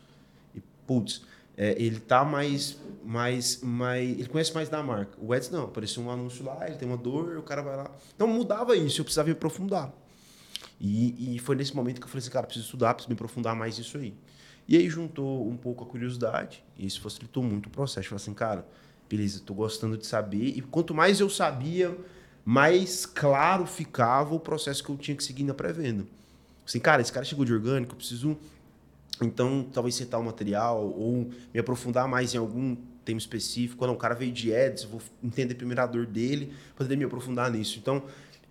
E, 0.54 0.62
putz, 0.86 1.22
é, 1.56 1.74
ele 1.80 2.00
tá 2.00 2.24
mais, 2.24 2.78
mais, 3.04 3.60
mais. 3.62 4.10
Ele 4.10 4.28
conhece 4.28 4.52
mais 4.52 4.68
da 4.68 4.82
marca. 4.82 5.16
O 5.18 5.34
Eds 5.34 5.50
não, 5.50 5.64
apareceu 5.64 6.02
um 6.02 6.10
anúncio 6.10 6.44
lá, 6.44 6.66
ele 6.66 6.76
tem 6.76 6.86
uma 6.86 6.98
dor, 6.98 7.38
o 7.38 7.42
cara 7.42 7.62
vai 7.62 7.76
lá. 7.76 7.90
Então 8.14 8.28
mudava 8.28 8.76
isso, 8.76 9.00
eu 9.00 9.04
precisava 9.04 9.26
me 9.28 9.32
aprofundar. 9.32 9.92
E, 10.78 11.36
e 11.36 11.38
foi 11.38 11.56
nesse 11.56 11.74
momento 11.74 12.00
que 12.00 12.04
eu 12.04 12.08
falei 12.08 12.20
assim, 12.20 12.30
cara, 12.30 12.46
preciso 12.46 12.66
estudar, 12.66 12.92
preciso 12.92 13.08
me 13.08 13.14
aprofundar 13.14 13.56
mais 13.56 13.78
nisso 13.78 13.96
aí. 13.96 14.14
E 14.68 14.76
aí 14.76 14.88
juntou 14.90 15.48
um 15.48 15.56
pouco 15.56 15.84
a 15.84 15.86
curiosidade, 15.86 16.62
e 16.76 16.86
isso 16.86 17.00
facilitou 17.00 17.42
muito 17.42 17.66
o 17.66 17.70
processo. 17.70 18.00
Eu 18.00 18.10
falei 18.10 18.22
assim, 18.22 18.34
cara, 18.34 18.66
beleza, 19.08 19.38
estou 19.38 19.56
gostando 19.56 19.96
de 19.96 20.04
saber. 20.06 20.48
E 20.56 20.60
quanto 20.60 20.92
mais 20.92 21.20
eu 21.20 21.30
sabia, 21.30 21.96
mais 22.44 23.06
claro 23.06 23.64
ficava 23.64 24.34
o 24.34 24.40
processo 24.40 24.84
que 24.84 24.90
eu 24.90 24.96
tinha 24.96 25.16
que 25.16 25.24
seguir 25.24 25.44
na 25.44 25.54
pré-venda. 25.54 26.04
Assim, 26.66 26.80
cara, 26.80 27.00
esse 27.00 27.12
cara 27.12 27.24
chegou 27.24 27.44
de 27.44 27.52
orgânico, 27.52 27.92
eu 27.92 27.96
preciso 27.96 28.36
então, 29.22 29.66
talvez 29.72 29.94
citar 29.94 30.20
o 30.20 30.24
material 30.24 30.84
ou 30.84 31.30
me 31.52 31.60
aprofundar 31.60 32.06
mais 32.06 32.34
em 32.34 32.38
algum 32.38 32.76
tema 33.04 33.18
específico. 33.18 33.78
Quando 33.78 33.92
o 33.92 33.96
cara 33.96 34.14
veio 34.14 34.32
de 34.32 34.54
ads, 34.54 34.84
vou 34.84 35.00
entender 35.22 35.54
primeiro 35.54 35.80
a 35.80 35.86
dor 35.86 36.06
dele, 36.06 36.52
poder 36.74 36.96
me 36.96 37.04
aprofundar 37.04 37.50
nisso. 37.50 37.78
Então, 37.78 38.02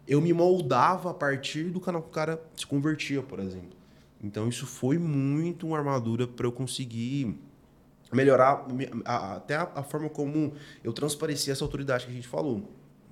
eu 0.08 0.22
me 0.22 0.34
moldava 0.34 1.12
a 1.12 1.14
partir 1.14 1.66
do 1.66 1.80
canal 1.80 2.02
que 2.02 2.10
o 2.10 2.12
cara 2.12 2.42
se 2.56 2.66
convertia, 2.66 3.22
por 3.22 3.40
exemplo. 3.40 3.76
Então, 4.24 4.48
isso 4.48 4.66
foi 4.66 4.98
muito 4.98 5.68
uma 5.68 5.78
armadura 5.78 6.28
para 6.28 6.48
eu 6.48 6.52
conseguir 6.52 7.38
melhorar 8.12 8.66
até 9.04 9.56
a 9.56 9.84
forma 9.84 10.10
como 10.10 10.54
eu 10.84 10.94
transparecia 10.94 11.52
essa 11.54 11.64
autoridade 11.64 12.06
que 12.06 12.12
a 12.12 12.16
gente 12.16 12.28
falou. 12.28 12.64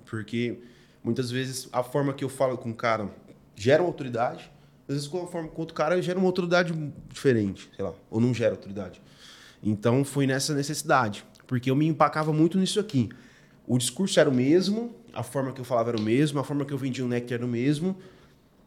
Porque 0.06 0.60
muitas 1.02 1.30
vezes 1.30 1.68
a 1.72 1.82
forma 1.82 2.12
que 2.14 2.24
eu 2.24 2.28
falo 2.28 2.56
com 2.56 2.70
o 2.70 2.74
cara 2.74 3.10
gera 3.54 3.82
uma 3.82 3.88
autoridade, 3.88 4.50
às 4.88 4.94
vezes, 4.94 5.08
conforme 5.08 5.48
com 5.48 5.60
outro 5.60 5.74
cara, 5.74 6.00
gera 6.00 6.18
uma 6.18 6.26
autoridade 6.26 6.72
diferente, 7.08 7.70
sei 7.74 7.84
lá, 7.84 7.94
ou 8.10 8.20
não 8.20 8.34
gera 8.34 8.52
autoridade. 8.52 9.00
Então, 9.62 10.04
foi 10.04 10.26
nessa 10.26 10.54
necessidade, 10.54 11.24
porque 11.46 11.70
eu 11.70 11.76
me 11.76 11.86
empacava 11.86 12.32
muito 12.32 12.58
nisso 12.58 12.78
aqui. 12.78 13.08
O 13.66 13.78
discurso 13.78 14.20
era 14.20 14.28
o 14.28 14.34
mesmo, 14.34 14.94
a 15.12 15.22
forma 15.22 15.52
que 15.52 15.60
eu 15.60 15.64
falava 15.64 15.90
era 15.90 15.98
o 15.98 16.02
mesmo, 16.02 16.38
a 16.38 16.44
forma 16.44 16.64
que 16.66 16.72
eu 16.72 16.78
vendia 16.78 17.04
o 17.04 17.08
néctar 17.08 17.38
era 17.38 17.46
o 17.46 17.48
mesmo, 17.48 17.96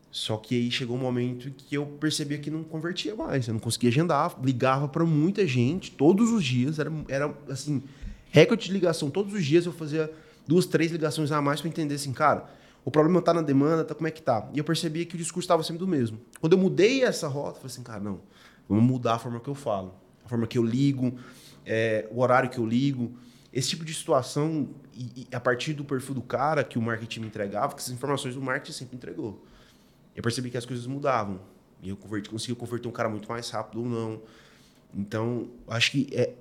só 0.10 0.38
que 0.38 0.56
aí 0.56 0.72
chegou 0.72 0.98
um 0.98 1.00
momento 1.00 1.52
que 1.52 1.76
eu 1.76 1.86
percebia 1.86 2.40
que 2.40 2.50
não 2.50 2.64
convertia 2.64 3.16
mais, 3.16 3.48
eu 3.48 3.54
não 3.54 3.60
conseguia 3.60 3.90
agendar, 3.90 4.36
ligava 4.44 4.88
para 4.88 5.06
muita 5.06 5.46
gente 5.46 5.92
todos 5.92 6.32
os 6.32 6.44
dias, 6.44 6.80
era, 6.80 6.92
era 7.08 7.32
assim, 7.50 7.84
recorde 8.32 8.66
de 8.66 8.74
ligação, 8.74 9.12
todos 9.12 9.34
os 9.34 9.46
dias 9.46 9.68
eu 9.68 9.72
fazia 9.72 10.12
duas, 10.48 10.66
três 10.66 10.92
ligações 10.92 11.32
a 11.32 11.40
mais 11.42 11.62
para 11.62 11.70
entender 11.70 11.96
assim, 11.96 12.14
cara, 12.14 12.50
o 12.88 12.90
problema 12.90 13.20
está 13.20 13.34
na 13.34 13.42
demanda, 13.42 13.84
tá 13.84 13.94
como 13.94 14.08
é 14.08 14.12
que 14.12 14.22
tá. 14.22 14.50
E 14.54 14.60
eu 14.60 14.64
percebia 14.64 15.06
que 15.06 15.16
o 15.16 15.18
discurso 15.18 15.44
estava 15.44 15.62
sempre 15.62 15.80
do 15.80 15.86
mesmo. 15.86 16.22
Quando 16.40 16.54
eu 16.54 16.58
mudei 16.58 17.04
essa 17.04 17.28
rota, 17.28 17.58
eu 17.58 17.62
falei 17.62 17.66
assim, 17.66 17.84
cara, 17.84 18.00
não, 18.00 18.22
vamos 18.66 18.86
mudar 18.86 19.16
a 19.16 19.20
forma 19.20 19.42
que 19.42 19.50
eu 19.50 19.56
falo, 19.56 19.94
a 20.24 20.30
forma 20.30 20.48
que 20.48 20.58
eu 20.58 20.64
ligo, 20.64 21.20
é, 21.66 22.08
o 22.10 22.22
horário 22.22 22.50
que 22.50 22.58
eu 22.58 22.66
ligo. 22.66 23.12
Esse 23.52 23.68
tipo 23.68 23.84
de 23.84 23.94
situação, 23.94 24.70
e, 24.94 25.28
e, 25.30 25.36
a 25.36 25.40
partir 25.42 25.74
do 25.74 25.84
perfil 25.84 26.16
do 26.16 26.22
cara 26.22 26.64
que 26.64 26.80
o 26.80 26.82
marketing 26.82 27.20
me 27.20 27.28
entregava, 27.28 27.76
que 27.76 27.82
essas 27.82 27.92
informações 27.92 28.38
o 28.38 28.42
marketing 28.42 28.72
sempre 28.72 28.96
entregou. 28.96 29.44
Eu 30.16 30.24
percebi 30.24 30.50
que 30.50 30.58
as 30.58 30.66
coisas 30.66 30.88
mudavam. 30.88 31.42
E 31.84 31.90
eu 31.90 31.98
converti, 31.98 32.30
consegui 32.30 32.56
converter 32.56 32.88
um 32.88 32.92
cara 32.94 33.10
muito 33.10 33.28
mais 33.28 33.50
rápido 33.50 33.82
ou 33.82 33.86
não. 33.86 34.22
Então, 34.96 35.50
acho 35.68 35.92
que 35.92 36.08
é, 36.14 36.34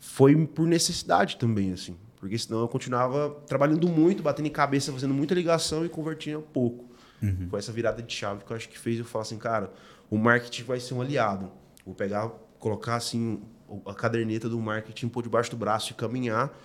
foi 0.00 0.34
por 0.48 0.66
necessidade 0.66 1.36
também, 1.36 1.72
assim. 1.72 1.96
Porque 2.22 2.38
senão 2.38 2.60
eu 2.60 2.68
continuava 2.68 3.30
trabalhando 3.48 3.88
muito, 3.88 4.22
batendo 4.22 4.46
em 4.46 4.50
cabeça, 4.52 4.92
fazendo 4.92 5.12
muita 5.12 5.34
ligação 5.34 5.84
e 5.84 5.88
convertia 5.88 6.38
pouco. 6.38 6.88
Uhum. 7.20 7.48
essa 7.56 7.72
virada 7.72 8.00
de 8.00 8.12
chave 8.12 8.44
que 8.44 8.52
eu 8.52 8.56
acho 8.56 8.68
que 8.68 8.78
fez 8.78 8.98
eu 8.98 9.04
falar 9.04 9.22
assim, 9.22 9.38
cara, 9.38 9.72
o 10.08 10.16
marketing 10.16 10.62
vai 10.62 10.78
ser 10.78 10.94
um 10.94 11.00
aliado. 11.00 11.50
Vou 11.84 11.96
pegar 11.96 12.28
colocar 12.60 12.94
assim 12.94 13.42
a 13.84 13.92
caderneta 13.92 14.48
do 14.48 14.56
marketing 14.60 15.08
por 15.08 15.24
debaixo 15.24 15.50
do 15.50 15.56
braço 15.56 15.90
e 15.90 15.94
caminhar, 15.94 16.56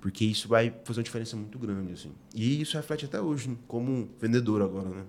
porque 0.00 0.24
isso 0.24 0.46
vai 0.46 0.72
fazer 0.84 1.00
uma 1.00 1.04
diferença 1.04 1.36
muito 1.36 1.58
grande, 1.58 1.92
assim. 1.92 2.12
E 2.32 2.60
isso 2.62 2.76
reflete 2.76 3.04
até 3.04 3.20
hoje, 3.20 3.58
como 3.66 4.08
vendedor 4.20 4.62
agora, 4.62 4.90
né? 4.90 5.04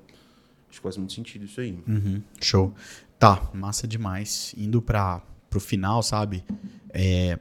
Acho 0.68 0.80
que 0.80 0.84
faz 0.84 0.98
muito 0.98 1.14
sentido 1.14 1.46
isso 1.46 1.62
aí. 1.62 1.78
Uhum, 1.88 2.24
show. 2.42 2.74
Tá, 3.20 3.52
massa 3.54 3.88
demais. 3.88 4.56
Indo 4.58 4.82
para 4.82 5.22
pro 5.48 5.60
final, 5.60 6.02
sabe? 6.02 6.44
É, 6.90 7.38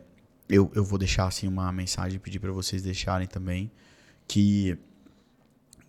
eu, 0.51 0.71
eu 0.75 0.85
vou 0.85 0.99
deixar 0.99 1.27
assim 1.27 1.47
uma 1.47 1.71
mensagem 1.71 2.19
pedir 2.19 2.41
para 2.41 2.51
vocês 2.51 2.83
deixarem 2.83 3.27
também 3.27 3.71
que 4.27 4.77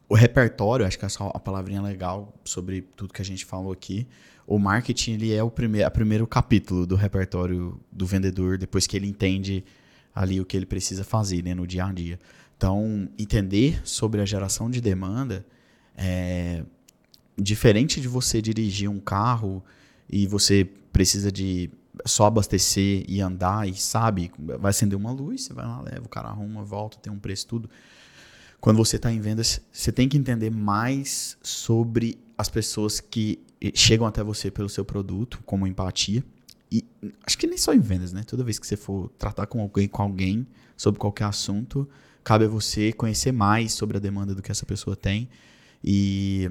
o 0.07 0.13
repertório, 0.13 0.85
acho 0.85 0.99
que 0.99 1.05
essa 1.05 1.25
a 1.25 1.39
palavrinha 1.39 1.81
legal 1.81 2.33
sobre 2.45 2.81
tudo 2.95 3.13
que 3.13 3.21
a 3.21 3.25
gente 3.25 3.43
falou 3.43 3.71
aqui. 3.71 4.07
O 4.45 4.59
marketing 4.59 5.13
ele 5.13 5.33
é 5.33 5.41
o 5.41 5.49
primeiro, 5.49 5.87
a 5.87 5.91
primeiro 5.91 6.27
capítulo 6.27 6.85
do 6.85 6.95
repertório 6.95 7.79
do 7.91 8.05
vendedor 8.05 8.57
depois 8.57 8.85
que 8.85 8.95
ele 8.95 9.07
entende 9.07 9.63
ali 10.13 10.39
o 10.39 10.45
que 10.45 10.57
ele 10.57 10.65
precisa 10.65 11.03
fazer 11.03 11.41
né, 11.41 11.55
no 11.55 11.65
dia 11.65 11.85
a 11.85 11.91
dia. 11.91 12.19
Então, 12.57 13.09
entender 13.17 13.81
sobre 13.83 14.21
a 14.21 14.25
geração 14.25 14.69
de 14.69 14.81
demanda 14.81 15.45
é 15.95 16.63
diferente 17.37 17.99
de 17.99 18.07
você 18.07 18.41
dirigir 18.41 18.89
um 18.89 18.99
carro 18.99 19.63
e 20.09 20.27
você 20.27 20.65
precisa 20.91 21.31
de 21.31 21.71
só 22.05 22.25
abastecer 22.25 23.03
e 23.07 23.21
andar 23.21 23.67
e 23.67 23.75
sabe, 23.75 24.31
vai 24.37 24.69
acender 24.69 24.97
uma 24.97 25.11
luz, 25.11 25.43
você 25.43 25.53
vai 25.53 25.65
lá, 25.65 25.81
leva, 25.81 26.05
o 26.05 26.09
cara 26.09 26.29
arruma, 26.29 26.63
volta, 26.63 26.97
tem 26.97 27.11
um 27.11 27.19
preço, 27.19 27.47
tudo. 27.47 27.69
Quando 28.59 28.77
você 28.77 28.95
está 28.95 29.11
em 29.11 29.19
vendas, 29.19 29.59
você 29.71 29.91
tem 29.91 30.07
que 30.07 30.17
entender 30.17 30.51
mais 30.51 31.37
sobre 31.41 32.19
as 32.37 32.47
pessoas 32.47 32.99
que 32.99 33.39
chegam 33.73 34.05
até 34.05 34.23
você 34.23 34.49
pelo 34.51 34.69
seu 34.69 34.85
produto, 34.85 35.41
como 35.45 35.67
empatia. 35.67 36.23
E 36.71 36.85
acho 37.25 37.37
que 37.37 37.47
nem 37.47 37.57
só 37.57 37.73
em 37.73 37.79
vendas, 37.79 38.13
né? 38.13 38.23
Toda 38.23 38.43
vez 38.43 38.57
que 38.57 38.65
você 38.65 38.77
for 38.77 39.09
tratar 39.17 39.45
com 39.47 39.61
alguém, 39.61 39.87
com 39.87 40.01
alguém 40.01 40.47
sobre 40.77 40.99
qualquer 40.99 41.25
assunto, 41.25 41.87
cabe 42.23 42.45
a 42.45 42.47
você 42.47 42.93
conhecer 42.93 43.31
mais 43.31 43.73
sobre 43.73 43.97
a 43.97 43.99
demanda 43.99 44.33
do 44.33 44.41
que 44.41 44.51
essa 44.51 44.65
pessoa 44.65 44.95
tem. 44.95 45.27
E 45.83 46.49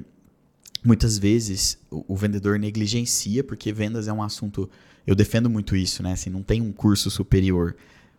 muitas 0.83 1.17
vezes 1.17 1.77
o, 1.89 2.13
o 2.13 2.15
vendedor 2.15 2.59
negligencia, 2.59 3.43
porque 3.43 3.73
vendas 3.73 4.07
é 4.07 4.13
um 4.13 4.21
assunto 4.21 4.69
eu 5.05 5.15
defendo 5.15 5.49
muito 5.49 5.75
isso, 5.75 6.03
né? 6.03 6.13
Assim, 6.13 6.29
não 6.29 6.43
tem 6.43 6.61
um 6.61 6.71
curso 6.71 7.09
superior. 7.09 7.75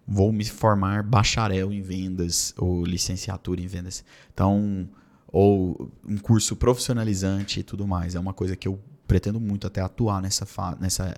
Vou 0.07 0.33
me 0.33 0.45
formar 0.45 1.03
bacharel 1.03 1.73
em 1.73 1.81
vendas 1.81 2.53
ou 2.59 2.85
licenciatura 2.85 3.61
em 3.61 3.67
vendas. 3.67 4.05
Então, 4.33 4.89
ou 5.29 5.91
um 6.07 6.19
curso 6.19 6.57
profissionalizante 6.57 7.61
e 7.61 7.63
tudo 7.63 7.87
mais. 7.87 8.15
É 8.15 8.21
uma 8.21 8.35
coisa 8.35 8.57
que 8.57 8.67
eu 8.67 8.81
pretendo 9.07 9.39
muito 9.39 9.67
até 9.67 9.81
atuar 9.81 10.21
nessa, 10.21 10.47
nessa 10.81 11.15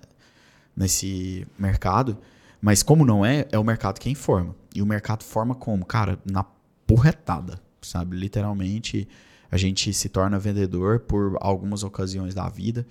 nesse 0.75 1.47
mercado. 1.57 2.17
Mas 2.61 2.83
como 2.83 3.05
não 3.05 3.25
é, 3.25 3.47
é 3.51 3.59
o 3.59 3.63
mercado 3.63 3.99
quem 3.99 4.15
forma. 4.15 4.55
E 4.73 4.81
o 4.81 4.85
mercado 4.85 5.23
forma 5.23 5.55
como? 5.55 5.85
Cara, 5.85 6.19
na 6.29 6.43
porretada, 6.85 7.59
sabe? 7.81 8.15
Literalmente, 8.15 9.07
a 9.49 9.57
gente 9.57 9.93
se 9.93 10.09
torna 10.09 10.37
vendedor 10.37 10.99
por 10.99 11.37
algumas 11.39 11.83
ocasiões 11.83 12.33
da 12.33 12.49
vida 12.49 12.85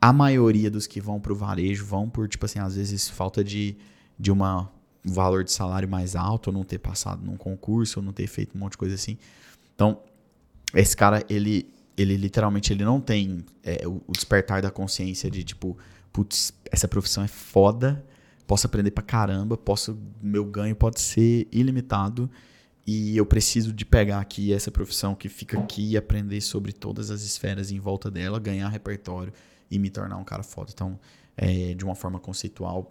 a 0.00 0.12
maioria 0.12 0.70
dos 0.70 0.86
que 0.86 1.00
vão 1.00 1.20
para 1.20 1.32
o 1.32 1.36
varejo 1.36 1.84
vão 1.84 2.08
por, 2.08 2.28
tipo 2.28 2.44
assim, 2.44 2.58
às 2.58 2.76
vezes 2.76 3.08
falta 3.08 3.42
de, 3.42 3.76
de 4.18 4.30
uma, 4.30 4.70
um 5.04 5.12
valor 5.12 5.42
de 5.42 5.52
salário 5.52 5.88
mais 5.88 6.14
alto, 6.14 6.48
ou 6.48 6.52
não 6.52 6.64
ter 6.64 6.78
passado 6.78 7.24
num 7.24 7.36
concurso, 7.36 7.98
ou 7.98 8.04
não 8.04 8.12
ter 8.12 8.26
feito 8.26 8.56
um 8.56 8.60
monte 8.60 8.72
de 8.72 8.78
coisa 8.78 8.94
assim. 8.94 9.18
Então, 9.74 10.00
esse 10.74 10.96
cara, 10.96 11.24
ele, 11.28 11.68
ele 11.96 12.16
literalmente 12.16 12.72
ele 12.72 12.84
não 12.84 13.00
tem 13.00 13.44
é, 13.62 13.86
o, 13.86 14.00
o, 14.06 14.12
despertar 14.12 14.62
da 14.62 14.70
consciência 14.70 15.28
de, 15.30 15.42
tipo, 15.42 15.76
putz, 16.12 16.52
essa 16.70 16.86
profissão 16.86 17.24
é 17.24 17.28
foda, 17.28 18.04
posso 18.46 18.66
aprender 18.66 18.92
pra 18.92 19.02
caramba, 19.02 19.56
posso, 19.56 19.98
meu 20.22 20.44
ganho 20.44 20.76
pode 20.76 21.00
ser 21.00 21.48
ilimitado, 21.50 22.30
e 22.86 23.16
eu 23.16 23.26
preciso 23.26 23.72
de 23.72 23.84
pegar 23.84 24.20
aqui 24.20 24.52
essa 24.52 24.70
profissão 24.70 25.14
que 25.14 25.28
fica 25.28 25.58
aqui 25.58 25.90
e 25.90 25.96
aprender 25.96 26.40
sobre 26.40 26.72
todas 26.72 27.10
as 27.10 27.22
esferas 27.22 27.70
em 27.70 27.78
volta 27.78 28.10
dela, 28.10 28.38
ganhar 28.38 28.68
repertório 28.68 29.32
e 29.70 29.78
me 29.78 29.90
tornar 29.90 30.16
um 30.16 30.24
cara 30.24 30.42
foda. 30.42 30.70
Então, 30.72 30.98
é, 31.36 31.74
de 31.74 31.84
uma 31.84 31.94
forma 31.94 32.18
conceitual, 32.18 32.88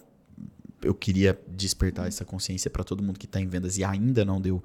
eu 0.81 0.93
queria 0.93 1.39
despertar 1.47 2.07
essa 2.07 2.23
consciência 2.23 2.69
para 2.69 2.83
todo 2.83 3.03
mundo 3.03 3.19
que 3.19 3.25
está 3.25 3.41
em 3.41 3.47
vendas 3.47 3.77
e 3.77 3.83
ainda 3.83 4.23
não 4.23 4.39
deu 4.39 4.63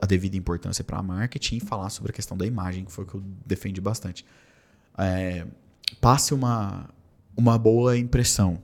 a 0.00 0.06
devida 0.06 0.36
importância 0.36 0.82
para 0.82 1.02
marketing 1.02 1.56
e 1.56 1.60
falar 1.60 1.90
sobre 1.90 2.10
a 2.10 2.14
questão 2.14 2.36
da 2.36 2.46
imagem, 2.46 2.84
que 2.84 2.92
foi 2.92 3.04
o 3.04 3.06
que 3.06 3.14
eu 3.14 3.22
defendi 3.44 3.80
bastante. 3.80 4.24
É, 4.96 5.46
passe 6.00 6.32
uma, 6.32 6.88
uma 7.36 7.58
boa 7.58 7.96
impressão. 7.96 8.62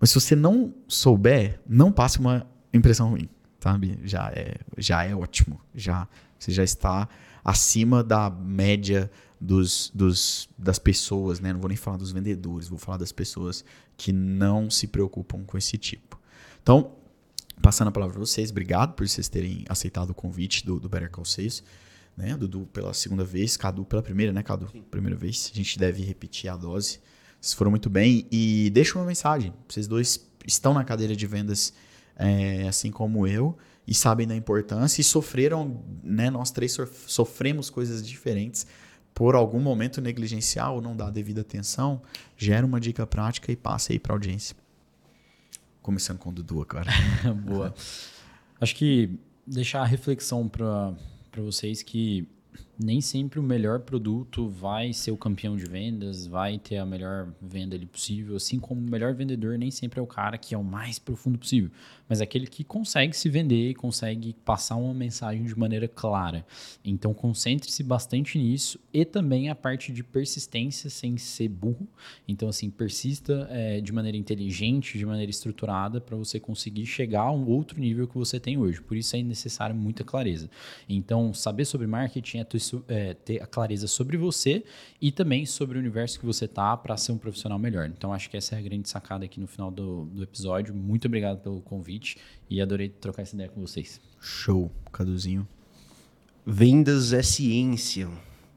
Mas 0.00 0.10
se 0.10 0.20
você 0.20 0.34
não 0.34 0.74
souber, 0.86 1.60
não 1.66 1.92
passe 1.92 2.18
uma 2.18 2.46
impressão 2.72 3.10
ruim, 3.10 3.28
sabe? 3.60 3.98
Já 4.04 4.30
é, 4.30 4.56
já 4.76 5.04
é 5.04 5.14
ótimo. 5.14 5.60
Já, 5.74 6.08
você 6.38 6.52
já 6.52 6.64
está 6.64 7.08
acima 7.44 8.02
da 8.02 8.28
média 8.30 9.10
dos, 9.40 9.90
dos, 9.94 10.48
das 10.58 10.78
pessoas, 10.78 11.40
né? 11.40 11.52
Não 11.52 11.60
vou 11.60 11.68
nem 11.68 11.76
falar 11.76 11.96
dos 11.96 12.10
vendedores, 12.10 12.68
vou 12.68 12.78
falar 12.78 12.98
das 12.98 13.12
pessoas 13.12 13.64
que 13.96 14.12
não 14.12 14.70
se 14.70 14.86
preocupam 14.86 15.44
com 15.44 15.56
esse 15.56 15.78
tipo. 15.78 16.20
Então, 16.62 16.92
passando 17.62 17.88
a 17.88 17.92
palavra 17.92 18.14
para 18.14 18.24
vocês, 18.24 18.50
obrigado 18.50 18.94
por 18.94 19.06
vocês 19.06 19.28
terem 19.28 19.64
aceitado 19.68 20.10
o 20.10 20.14
convite 20.14 20.66
do, 20.66 20.80
do 20.80 20.88
Better 20.88 21.10
Call 21.10 21.24
6. 21.24 21.62
Né? 22.16 22.36
Dudu 22.36 22.68
pela 22.72 22.92
segunda 22.92 23.24
vez, 23.24 23.56
Cadu 23.56 23.84
pela 23.84 24.02
primeira, 24.02 24.32
né, 24.32 24.42
Cadu? 24.42 24.68
Sim. 24.72 24.82
Primeira 24.90 25.16
vez. 25.16 25.50
A 25.52 25.56
gente 25.56 25.78
deve 25.78 26.02
repetir 26.02 26.50
a 26.50 26.56
dose. 26.56 27.00
Vocês 27.40 27.54
foram 27.54 27.70
muito 27.70 27.88
bem. 27.88 28.26
E 28.32 28.70
deixa 28.70 28.98
uma 28.98 29.04
mensagem. 29.04 29.54
Vocês 29.68 29.86
dois 29.86 30.28
estão 30.44 30.74
na 30.74 30.82
cadeira 30.82 31.14
de 31.14 31.26
vendas, 31.28 31.72
é, 32.16 32.66
assim 32.66 32.90
como 32.90 33.24
eu, 33.24 33.56
e 33.86 33.94
sabem 33.94 34.26
da 34.26 34.34
importância 34.34 35.00
e 35.00 35.04
sofreram, 35.04 35.80
né? 36.02 36.28
Nós 36.28 36.50
três 36.50 36.76
sofremos 37.06 37.70
coisas 37.70 38.06
diferentes 38.06 38.66
por 39.18 39.34
algum 39.34 39.58
momento 39.58 40.00
negligenciar 40.00 40.72
ou 40.72 40.80
não 40.80 40.96
dar 40.96 41.10
devida 41.10 41.40
atenção, 41.40 42.00
gera 42.36 42.64
uma 42.64 42.78
dica 42.78 43.04
prática 43.04 43.50
e 43.50 43.56
passa 43.56 43.92
aí 43.92 43.98
para 43.98 44.12
audiência. 44.12 44.54
Começando 45.82 46.18
com 46.18 46.30
o 46.30 46.32
Dudu 46.32 46.62
agora. 46.62 46.88
Boa. 47.44 47.74
Acho 48.60 48.76
que 48.76 49.18
deixar 49.44 49.80
a 49.80 49.84
reflexão 49.84 50.48
para 50.48 50.94
vocês 51.34 51.82
que 51.82 52.28
nem 52.78 53.00
sempre 53.00 53.40
o 53.40 53.42
melhor 53.42 53.80
produto 53.80 54.48
vai 54.48 54.92
ser 54.92 55.10
o 55.10 55.16
campeão 55.16 55.56
de 55.56 55.64
vendas, 55.64 56.24
vai 56.28 56.56
ter 56.56 56.76
a 56.76 56.86
melhor 56.86 57.32
venda 57.42 57.74
ali 57.74 57.86
possível, 57.86 58.36
assim 58.36 58.60
como 58.60 58.80
o 58.80 58.88
melhor 58.88 59.14
vendedor 59.14 59.58
nem 59.58 59.72
sempre 59.72 59.98
é 59.98 60.02
o 60.02 60.06
cara 60.06 60.38
que 60.38 60.54
é 60.54 60.58
o 60.58 60.62
mais 60.62 61.00
profundo 61.00 61.36
possível 61.36 61.72
mas 62.08 62.20
aquele 62.20 62.46
que 62.46 62.64
consegue 62.64 63.16
se 63.16 63.28
vender 63.28 63.70
e 63.70 63.74
consegue 63.74 64.34
passar 64.44 64.76
uma 64.76 64.94
mensagem 64.94 65.44
de 65.44 65.56
maneira 65.58 65.86
clara. 65.86 66.44
Então 66.84 67.12
concentre-se 67.12 67.82
bastante 67.82 68.38
nisso 68.38 68.80
e 68.92 69.04
também 69.04 69.50
a 69.50 69.54
parte 69.54 69.92
de 69.92 70.02
persistência 70.02 70.88
sem 70.88 71.18
ser 71.18 71.48
burro. 71.48 71.86
Então 72.26 72.48
assim 72.48 72.70
persista 72.70 73.46
é, 73.50 73.80
de 73.80 73.92
maneira 73.92 74.16
inteligente, 74.16 74.96
de 74.96 75.04
maneira 75.04 75.30
estruturada 75.30 76.00
para 76.00 76.16
você 76.16 76.40
conseguir 76.40 76.86
chegar 76.86 77.22
a 77.22 77.32
um 77.32 77.46
outro 77.48 77.78
nível 77.78 78.08
que 78.08 78.16
você 78.16 78.40
tem 78.40 78.56
hoje. 78.56 78.80
Por 78.80 78.96
isso 78.96 79.14
é 79.16 79.22
necessário 79.22 79.76
muita 79.76 80.02
clareza. 80.02 80.48
Então 80.88 81.34
saber 81.34 81.64
sobre 81.64 81.86
marketing 81.86 82.38
é 82.38 82.44
ter, 82.44 82.62
é, 82.88 83.14
ter 83.14 83.42
a 83.42 83.46
clareza 83.46 83.86
sobre 83.86 84.16
você 84.16 84.64
e 85.00 85.12
também 85.12 85.44
sobre 85.44 85.76
o 85.76 85.80
universo 85.80 86.18
que 86.18 86.24
você 86.24 86.46
está 86.46 86.76
para 86.76 86.96
ser 86.96 87.12
um 87.12 87.18
profissional 87.18 87.58
melhor. 87.58 87.86
Então 87.86 88.12
acho 88.12 88.30
que 88.30 88.36
essa 88.36 88.54
é 88.54 88.58
a 88.58 88.62
grande 88.62 88.88
sacada 88.88 89.24
aqui 89.24 89.40
no 89.40 89.46
final 89.46 89.70
do, 89.70 90.06
do 90.06 90.22
episódio. 90.22 90.74
Muito 90.74 91.06
obrigado 91.06 91.40
pelo 91.40 91.60
convite 91.60 91.97
convite 91.98 92.16
e 92.48 92.60
adorei 92.60 92.88
trocar 92.88 93.22
essa 93.22 93.34
ideia 93.34 93.50
com 93.50 93.60
vocês. 93.60 94.00
Show, 94.20 94.70
Caduzinho. 94.92 95.46
Vendas 96.46 97.12
é 97.12 97.22
ciência 97.22 98.08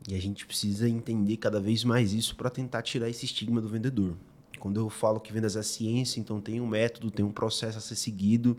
e 0.08 0.16
a 0.16 0.22
gente 0.22 0.46
precisa 0.46 0.88
entender 0.88 1.38
cada 1.38 1.60
vez 1.60 1.84
mais 1.84 2.14
isso 2.14 2.36
para 2.36 2.50
tentar 2.50 2.82
tirar 2.84 3.10
esse 3.10 3.26
estigma 3.26 3.60
do 3.60 3.68
vendedor. 3.68 4.16
Quando 4.60 4.80
eu 4.80 4.90
falo 4.90 5.20
que 5.20 5.34
vendas 5.34 5.56
é 5.56 5.64
ciência, 5.64 6.20
então 6.20 6.40
tem 6.40 6.62
um 6.62 6.68
método, 6.68 7.10
tem 7.12 7.26
um 7.26 7.32
processo 7.32 7.80
a 7.80 7.82
ser 7.82 7.96
seguido, 7.96 8.58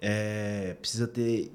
é, 0.00 0.74
precisa 0.80 1.06
ter 1.06 1.52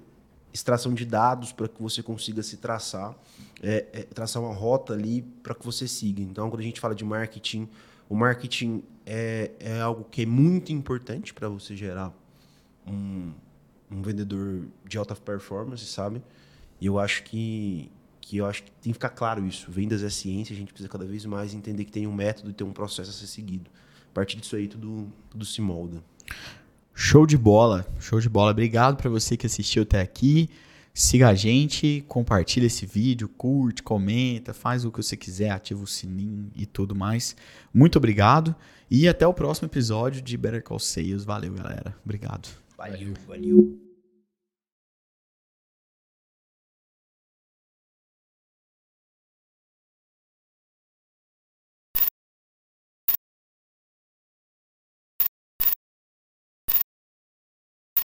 extração 0.54 0.94
de 0.94 1.06
dados 1.06 1.52
para 1.52 1.68
que 1.68 1.82
você 1.82 2.04
consiga 2.04 2.44
se 2.44 2.58
traçar, 2.58 3.18
é, 3.62 3.88
é, 3.92 4.04
traçar 4.04 4.42
uma 4.42 4.54
rota 4.54 4.94
ali 4.94 5.24
para 5.42 5.56
que 5.56 5.66
você 5.66 5.88
siga. 5.88 6.22
Então, 6.22 6.50
quando 6.50 6.60
a 6.60 6.64
gente 6.64 6.80
fala 6.80 6.94
de 6.94 7.04
marketing, 7.04 7.68
o 8.08 8.16
marketing 8.16 8.84
é, 9.06 9.52
é 9.60 9.82
algo 9.82 10.04
que 10.04 10.22
é 10.22 10.26
muito 10.26 10.72
importante 10.72 11.34
para 11.34 11.50
você 11.50 11.76
gerar 11.76 12.14
um, 12.88 13.32
um 13.92 14.02
vendedor 14.02 14.68
de 14.88 14.98
alta 14.98 15.16
performance, 15.16 15.86
sabe? 15.86 16.22
E 16.80 16.86
eu 16.86 17.00
acho 17.00 17.24
que 17.24 17.92
que 18.26 18.38
eu 18.38 18.46
acho 18.46 18.64
que 18.64 18.72
tem 18.72 18.92
que 18.92 18.94
ficar 18.94 19.10
claro 19.10 19.46
isso. 19.46 19.70
Vendas 19.70 20.02
é 20.02 20.10
ciência, 20.10 20.54
a 20.54 20.58
gente 20.58 20.72
precisa 20.72 20.88
cada 20.90 21.06
vez 21.06 21.26
mais 21.26 21.54
entender 21.54 21.84
que 21.84 21.92
tem 21.92 22.08
um 22.08 22.14
método 22.14 22.50
e 22.50 22.54
tem 22.54 22.66
um 22.66 22.72
processo 22.72 23.10
a 23.10 23.14
ser 23.14 23.28
seguido. 23.28 23.70
A 24.10 24.14
partir 24.14 24.38
disso 24.38 24.56
aí, 24.56 24.68
tudo, 24.68 25.12
tudo 25.30 25.44
se 25.44 25.62
molda. 25.62 26.02
Show 26.94 27.26
de 27.26 27.38
bola, 27.38 27.86
show 28.00 28.20
de 28.20 28.30
bola. 28.30 28.52
Obrigado 28.52 28.96
para 28.96 29.10
você 29.10 29.36
que 29.36 29.46
assistiu 29.46 29.84
até 29.84 30.00
aqui. 30.00 30.50
Siga 30.94 31.30
a 31.30 31.34
gente, 31.34 32.06
compartilha 32.08 32.68
esse 32.68 32.86
vídeo, 32.86 33.28
curte, 33.28 33.82
comenta, 33.82 34.54
faz 34.54 34.86
o 34.86 34.92
que 34.92 35.02
você 35.02 35.18
quiser, 35.18 35.50
ativa 35.50 35.84
o 35.84 35.88
sininho 35.88 36.52
e 36.56 36.68
tudo 36.68 36.96
mais. 36.96 37.36
Muito 37.74 37.98
obrigado 37.98 38.56
e 38.92 39.08
até 39.08 39.26
o 39.26 39.34
próximo 39.34 39.68
episódio 39.68 40.22
de 40.22 40.38
Better 40.38 40.64
Call 40.64 40.80
Sales. 40.80 41.24
Valeu, 41.24 41.54
galera. 41.54 41.96
Obrigado. 42.06 42.63
Valeu, 42.78 43.14
valeu. 43.28 43.83